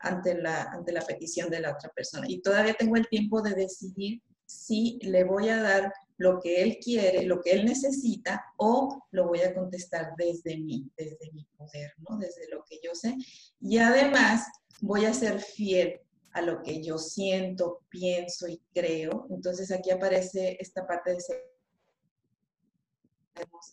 ante 0.01 0.34
la, 0.34 0.62
ante 0.62 0.92
la 0.92 1.03
petición 1.03 1.51
de 1.51 1.61
la 1.61 1.72
otra 1.72 1.90
persona. 1.90 2.26
Y 2.28 2.40
todavía 2.40 2.74
tengo 2.74 2.96
el 2.96 3.09
tiempo 3.09 3.42
de 3.42 3.55
decidir 3.55 4.22
si 4.46 4.99
le 5.03 5.24
voy 5.24 5.49
a 5.49 5.61
dar 5.61 5.92
lo 6.16 6.40
que 6.40 6.62
él 6.62 6.78
quiere, 6.82 7.24
lo 7.24 7.40
que 7.40 7.53
él 7.53 7.64
necesita, 7.64 8.44
o 8.57 9.05
lo 9.12 9.28
voy 9.28 9.40
a 9.40 9.55
contestar 9.55 10.14
desde 10.16 10.57
mí, 10.59 10.90
desde 10.96 11.30
mi 11.32 11.44
poder, 11.57 11.92
¿no? 12.09 12.16
Desde 12.16 12.49
lo 12.51 12.64
que 12.64 12.80
yo 12.82 12.94
sé. 12.94 13.14
Y 13.61 13.78
además 13.78 14.46
voy 14.80 15.05
a 15.05 15.14
ser 15.14 15.40
fiel 15.40 16.01
a 16.32 16.42
lo 16.42 16.62
que 16.62 16.82
yo 16.82 16.99
siento, 16.99 17.82
pienso 17.88 18.49
y 18.49 18.61
creo. 18.72 19.26
Entonces 19.30 19.70
aquí 19.70 19.90
aparece 19.90 20.57
esta 20.61 20.86
parte 20.86 21.12
de 21.14 21.20
ser 21.20 21.59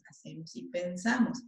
hacemos 0.07 0.55
y 0.55 0.63
pensamos, 0.63 1.41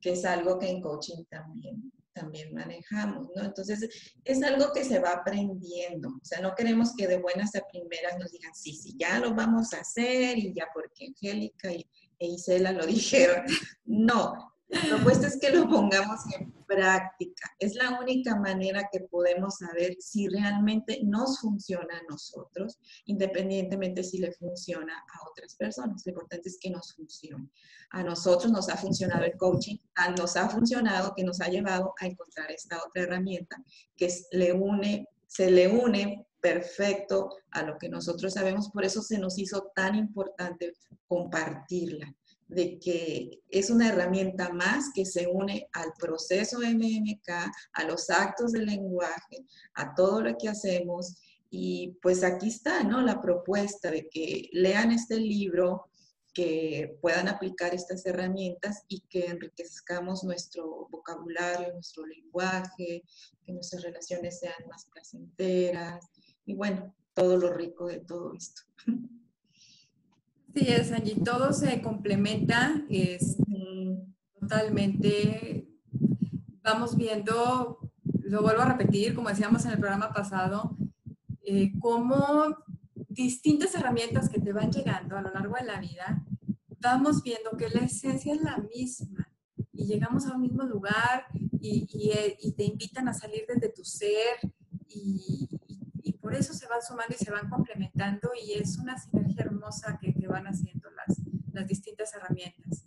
que 0.00 0.12
es 0.12 0.24
algo 0.24 0.58
que 0.58 0.68
en 0.68 0.80
coaching 0.80 1.24
también 1.24 1.92
también 2.14 2.54
manejamos, 2.54 3.28
¿no? 3.34 3.44
Entonces, 3.44 3.88
es 4.24 4.42
algo 4.42 4.72
que 4.72 4.84
se 4.84 5.00
va 5.00 5.10
aprendiendo. 5.12 6.08
O 6.08 6.24
sea, 6.24 6.40
no 6.40 6.54
queremos 6.54 6.94
que 6.96 7.06
de 7.06 7.18
buenas 7.18 7.54
a 7.56 7.62
primeras 7.70 8.18
nos 8.18 8.30
digan, 8.30 8.54
sí, 8.54 8.72
sí, 8.74 8.94
ya 8.98 9.18
lo 9.18 9.34
vamos 9.34 9.74
a 9.74 9.80
hacer 9.80 10.38
y 10.38 10.54
ya 10.54 10.68
porque 10.72 11.06
Angélica 11.06 11.72
y, 11.72 11.86
e 12.18 12.26
Isela 12.26 12.72
lo 12.72 12.86
dijeron. 12.86 13.44
No, 13.84 14.53
la 14.74 14.96
propuesta 14.96 15.26
es 15.26 15.38
que 15.38 15.50
lo 15.50 15.68
pongamos 15.68 16.20
en 16.36 16.52
práctica. 16.66 17.50
Es 17.58 17.74
la 17.74 17.98
única 18.00 18.36
manera 18.36 18.88
que 18.90 19.00
podemos 19.00 19.58
saber 19.58 19.96
si 20.00 20.28
realmente 20.28 21.00
nos 21.04 21.40
funciona 21.40 21.96
a 21.96 22.02
nosotros, 22.10 22.78
independientemente 23.06 24.02
si 24.02 24.18
le 24.18 24.32
funciona 24.32 24.92
a 24.92 25.30
otras 25.30 25.54
personas. 25.54 26.02
Lo 26.04 26.10
importante 26.10 26.48
es 26.48 26.58
que 26.60 26.70
nos 26.70 26.94
funcione. 26.94 27.48
A 27.90 28.02
nosotros 28.02 28.50
nos 28.50 28.68
ha 28.68 28.76
funcionado 28.76 29.24
el 29.24 29.36
coaching, 29.36 29.76
nos 30.18 30.36
ha 30.36 30.48
funcionado 30.48 31.14
que 31.16 31.24
nos 31.24 31.40
ha 31.40 31.48
llevado 31.48 31.94
a 32.00 32.06
encontrar 32.06 32.50
esta 32.50 32.82
otra 32.84 33.04
herramienta 33.04 33.62
que 33.96 34.10
se 34.10 34.26
le 35.50 35.68
une 35.68 36.26
perfecto 36.40 37.30
a 37.52 37.62
lo 37.62 37.78
que 37.78 37.88
nosotros 37.88 38.34
sabemos. 38.34 38.70
Por 38.70 38.84
eso 38.84 39.00
se 39.02 39.18
nos 39.18 39.38
hizo 39.38 39.70
tan 39.74 39.94
importante 39.94 40.72
compartirla 41.06 42.14
de 42.48 42.78
que 42.78 43.42
es 43.48 43.70
una 43.70 43.88
herramienta 43.88 44.50
más 44.50 44.90
que 44.94 45.04
se 45.04 45.26
une 45.26 45.68
al 45.72 45.92
proceso 45.98 46.58
MMK, 46.60 47.28
a 47.72 47.84
los 47.84 48.10
actos 48.10 48.52
del 48.52 48.66
lenguaje, 48.66 49.44
a 49.74 49.94
todo 49.94 50.20
lo 50.20 50.36
que 50.36 50.48
hacemos. 50.48 51.16
Y 51.50 51.96
pues 52.02 52.24
aquí 52.24 52.48
está, 52.48 52.82
¿no? 52.82 53.00
La 53.00 53.20
propuesta 53.20 53.90
de 53.90 54.08
que 54.08 54.48
lean 54.52 54.90
este 54.92 55.16
libro, 55.16 55.88
que 56.32 56.98
puedan 57.00 57.28
aplicar 57.28 57.74
estas 57.74 58.04
herramientas 58.06 58.82
y 58.88 59.00
que 59.08 59.26
enriquezcamos 59.26 60.24
nuestro 60.24 60.88
vocabulario, 60.90 61.72
nuestro 61.72 62.04
lenguaje, 62.04 63.04
que 63.46 63.52
nuestras 63.52 63.82
relaciones 63.82 64.40
sean 64.40 64.54
más 64.68 64.86
placenteras 64.86 66.04
y 66.44 66.54
bueno, 66.54 66.92
todo 67.14 67.36
lo 67.36 67.52
rico 67.52 67.86
de 67.86 68.00
todo 68.00 68.34
esto. 68.34 68.62
Sí, 70.54 70.66
es, 70.68 70.92
Angie, 70.92 71.16
todo 71.16 71.52
se 71.52 71.82
complementa, 71.82 72.80
es 72.88 73.36
totalmente, 74.38 75.68
vamos 76.62 76.96
viendo, 76.96 77.90
lo 78.22 78.42
vuelvo 78.42 78.62
a 78.62 78.66
repetir, 78.66 79.14
como 79.14 79.30
decíamos 79.30 79.64
en 79.64 79.72
el 79.72 79.78
programa 79.78 80.12
pasado, 80.12 80.76
eh, 81.42 81.72
cómo 81.80 82.56
distintas 83.08 83.74
herramientas 83.74 84.28
que 84.28 84.40
te 84.40 84.52
van 84.52 84.70
llegando 84.70 85.16
a 85.16 85.22
lo 85.22 85.32
largo 85.32 85.56
de 85.56 85.64
la 85.64 85.80
vida, 85.80 86.24
vamos 86.80 87.22
viendo 87.24 87.56
que 87.56 87.68
la 87.70 87.80
esencia 87.80 88.34
es 88.34 88.40
la 88.40 88.58
misma 88.58 89.28
y 89.72 89.86
llegamos 89.86 90.26
a 90.26 90.34
un 90.34 90.42
mismo 90.42 90.62
lugar 90.62 91.26
y, 91.60 91.88
y, 91.92 92.10
eh, 92.10 92.38
y 92.40 92.52
te 92.52 92.62
invitan 92.64 93.08
a 93.08 93.14
salir 93.14 93.44
desde 93.48 93.70
tu 93.70 93.84
ser 93.84 94.36
y, 94.88 95.48
por 96.20 96.34
eso 96.34 96.54
se 96.54 96.66
van 96.66 96.80
sumando 96.80 97.14
y 97.14 97.22
se 97.22 97.30
van 97.30 97.50
complementando 97.50 98.30
y 98.42 98.54
es 98.54 98.78
una 98.78 98.96
sinergia 98.96 99.44
hermosa 99.44 99.98
que 100.00 100.13
van 100.34 100.46
haciendo 100.46 100.90
las, 100.90 101.20
las 101.52 101.66
distintas 101.68 102.12
herramientas. 102.14 102.86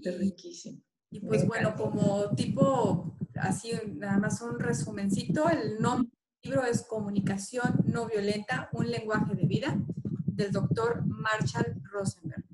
Es 0.00 0.18
riquísimo. 0.18 0.80
Y 1.10 1.20
pues 1.20 1.46
bueno, 1.46 1.74
como 1.76 2.30
tipo, 2.34 3.16
así 3.34 3.72
nada 3.94 4.18
más 4.18 4.40
un 4.40 4.58
resumencito, 4.58 5.48
el 5.50 5.80
nombre 5.80 6.10
del 6.42 6.52
libro 6.52 6.64
es 6.64 6.82
Comunicación 6.82 7.82
no 7.84 8.06
violenta, 8.06 8.70
un 8.72 8.90
lenguaje 8.90 9.34
de 9.34 9.44
vida, 9.44 9.76
del 10.04 10.52
doctor 10.52 11.04
Marshall 11.06 11.82
Rosenberg. 11.92 12.44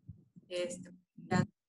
Este, 0.49 0.91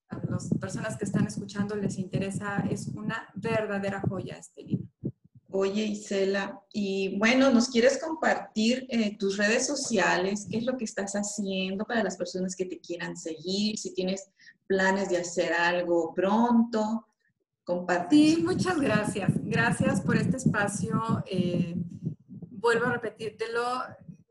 a 0.10 0.22
las 0.30 0.50
personas 0.60 0.96
que 0.98 1.04
están 1.04 1.28
escuchando 1.28 1.76
les 1.76 1.98
interesa, 1.98 2.66
es 2.72 2.88
una 2.88 3.28
verdadera 3.36 4.02
joya 4.02 4.38
este 4.38 4.64
libro. 4.64 4.88
Oye, 5.50 5.86
Isela, 5.86 6.62
y 6.74 7.18
bueno, 7.18 7.50
¿nos 7.52 7.70
quieres 7.70 8.02
compartir 8.04 8.86
eh, 8.90 9.18
tus 9.18 9.38
redes 9.38 9.66
sociales? 9.66 10.46
¿Qué 10.50 10.58
es 10.58 10.66
lo 10.66 10.76
que 10.78 10.84
estás 10.84 11.14
haciendo 11.14 11.86
para 11.86 12.04
las 12.04 12.18
personas 12.18 12.56
que 12.56 12.66
te 12.66 12.80
quieran 12.80 13.16
seguir? 13.16 13.78
Si 13.78 13.94
tienes 13.94 14.30
planes 14.66 15.10
de 15.10 15.18
hacer 15.18 15.54
algo 15.54 16.14
pronto, 16.14 17.08
compartir. 17.64 18.36
Sí, 18.36 18.44
muchas 18.44 18.80
gracias. 18.80 19.32
Gracias 19.44 20.02
por 20.02 20.18
este 20.18 20.38
espacio. 20.38 21.24
Eh, 21.26 21.76
vuelvo 22.52 22.88
a 22.88 22.94
repetírtelo. 22.94 23.84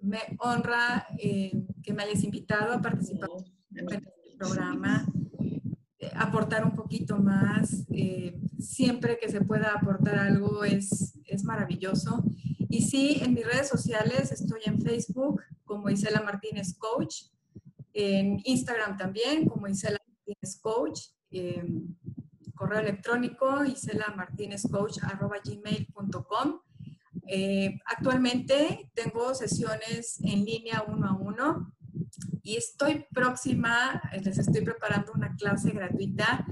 Me 0.02 0.20
honra 0.38 1.06
eh, 1.18 1.50
que 1.82 1.94
me 1.94 2.02
hayas 2.02 2.22
invitado 2.24 2.74
a 2.74 2.82
participar 2.82 3.30
en 3.74 3.92
este 3.92 4.12
programa 4.38 5.06
aportar 6.14 6.64
un 6.64 6.74
poquito 6.74 7.18
más. 7.18 7.86
Eh, 7.90 8.38
siempre 8.58 9.18
que 9.18 9.28
se 9.28 9.40
pueda 9.40 9.72
aportar 9.72 10.18
algo 10.18 10.64
es, 10.64 11.18
es 11.26 11.44
maravilloso. 11.44 12.24
Y 12.68 12.82
sí, 12.82 13.18
en 13.22 13.34
mis 13.34 13.46
redes 13.46 13.68
sociales 13.68 14.32
estoy 14.32 14.60
en 14.64 14.80
Facebook 14.80 15.42
como 15.64 15.90
Isela 15.90 16.22
Martínez 16.22 16.76
Coach, 16.76 17.24
en 17.92 18.40
Instagram 18.44 18.96
también 18.96 19.48
como 19.48 19.68
Isela 19.68 19.98
Martínez 20.06 20.58
Coach, 20.60 21.00
correo 22.56 22.80
electrónico 22.80 23.64
isela 23.64 24.12
martínez 24.16 24.62
coach 24.70 24.98
gmail.com. 25.44 26.60
Eh, 27.28 27.78
actualmente 27.86 28.90
tengo 28.94 29.34
sesiones 29.34 30.20
en 30.20 30.44
línea 30.44 30.84
uno 30.86 31.08
a 31.08 31.16
uno 31.16 31.72
y 32.42 32.56
estoy 32.56 33.04
próxima, 33.12 34.00
eh, 34.12 34.20
les 34.22 34.38
estoy 34.38 34.62
preparando 34.62 35.12
una 35.12 35.34
clase 35.34 35.70
gratuita 35.70 36.46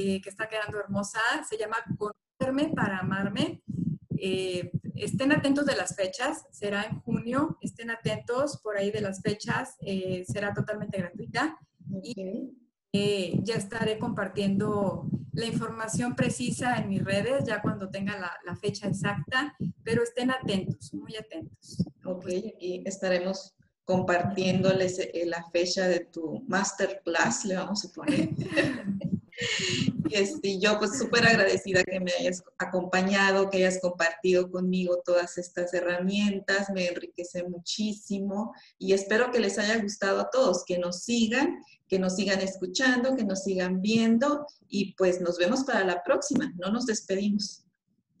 eh, 0.00 0.20
que 0.20 0.28
está 0.28 0.48
quedando 0.48 0.78
hermosa, 0.78 1.20
se 1.48 1.58
llama 1.58 1.76
Conocerme 1.96 2.72
para 2.74 2.98
amarme. 2.98 3.62
Eh, 4.16 4.70
estén 4.94 5.32
atentos 5.32 5.66
de 5.66 5.74
las 5.76 5.96
fechas, 5.96 6.46
será 6.52 6.84
en 6.84 7.00
junio, 7.00 7.58
estén 7.60 7.90
atentos 7.90 8.60
por 8.62 8.76
ahí 8.76 8.90
de 8.90 9.00
las 9.00 9.20
fechas, 9.22 9.76
será 10.26 10.54
totalmente 10.54 10.98
gratuita. 10.98 11.58
Y 12.02 12.54
ya 13.44 13.54
estaré 13.54 13.98
compartiendo 13.98 15.08
la 15.32 15.46
información 15.46 16.16
precisa 16.16 16.76
en 16.78 16.88
mis 16.88 17.04
redes, 17.04 17.44
ya 17.44 17.62
cuando 17.62 17.90
tenga 17.90 18.18
la, 18.18 18.32
la 18.44 18.56
fecha 18.56 18.88
exacta, 18.88 19.56
pero 19.84 20.02
estén 20.02 20.30
atentos, 20.30 20.92
muy 20.94 21.16
atentos. 21.16 21.84
Ok, 22.04 22.26
y 22.60 22.82
estaremos 22.86 23.56
compartiéndoles 23.88 24.98
eh, 24.98 25.24
la 25.24 25.42
fecha 25.50 25.88
de 25.88 26.00
tu 26.00 26.44
masterclass, 26.46 27.46
le 27.46 27.56
vamos 27.56 27.86
a 27.86 27.88
poner. 27.88 28.28
y 30.08 30.14
este, 30.14 30.58
yo 30.58 30.78
pues 30.78 30.98
súper 30.98 31.26
agradecida 31.26 31.84
que 31.84 32.00
me 32.00 32.12
hayas 32.12 32.42
acompañado, 32.58 33.50
que 33.50 33.58
hayas 33.58 33.80
compartido 33.80 34.50
conmigo 34.50 35.00
todas 35.04 35.38
estas 35.38 35.72
herramientas, 35.74 36.70
me 36.70 36.86
enriquece 36.86 37.44
muchísimo 37.44 38.52
y 38.78 38.92
espero 38.92 39.30
que 39.30 39.40
les 39.40 39.58
haya 39.58 39.80
gustado 39.80 40.20
a 40.20 40.30
todos, 40.30 40.64
que 40.64 40.78
nos 40.78 41.04
sigan, 41.04 41.58
que 41.88 41.98
nos 41.98 42.16
sigan 42.16 42.40
escuchando, 42.40 43.16
que 43.16 43.24
nos 43.24 43.44
sigan 43.44 43.80
viendo 43.80 44.46
y 44.68 44.94
pues 44.94 45.20
nos 45.20 45.38
vemos 45.38 45.64
para 45.64 45.84
la 45.84 46.02
próxima, 46.02 46.52
no 46.56 46.70
nos 46.70 46.86
despedimos. 46.86 47.64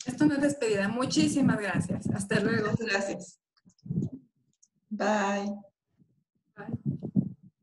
Esto 0.06 0.26
no 0.26 0.34
es 0.34 0.40
despedida, 0.40 0.88
muchísimas 0.88 1.58
gracias, 1.58 2.06
hasta 2.14 2.40
luego. 2.40 2.70
gracias. 2.78 3.38
Bye. 4.90 5.54
Bye. 6.56 7.08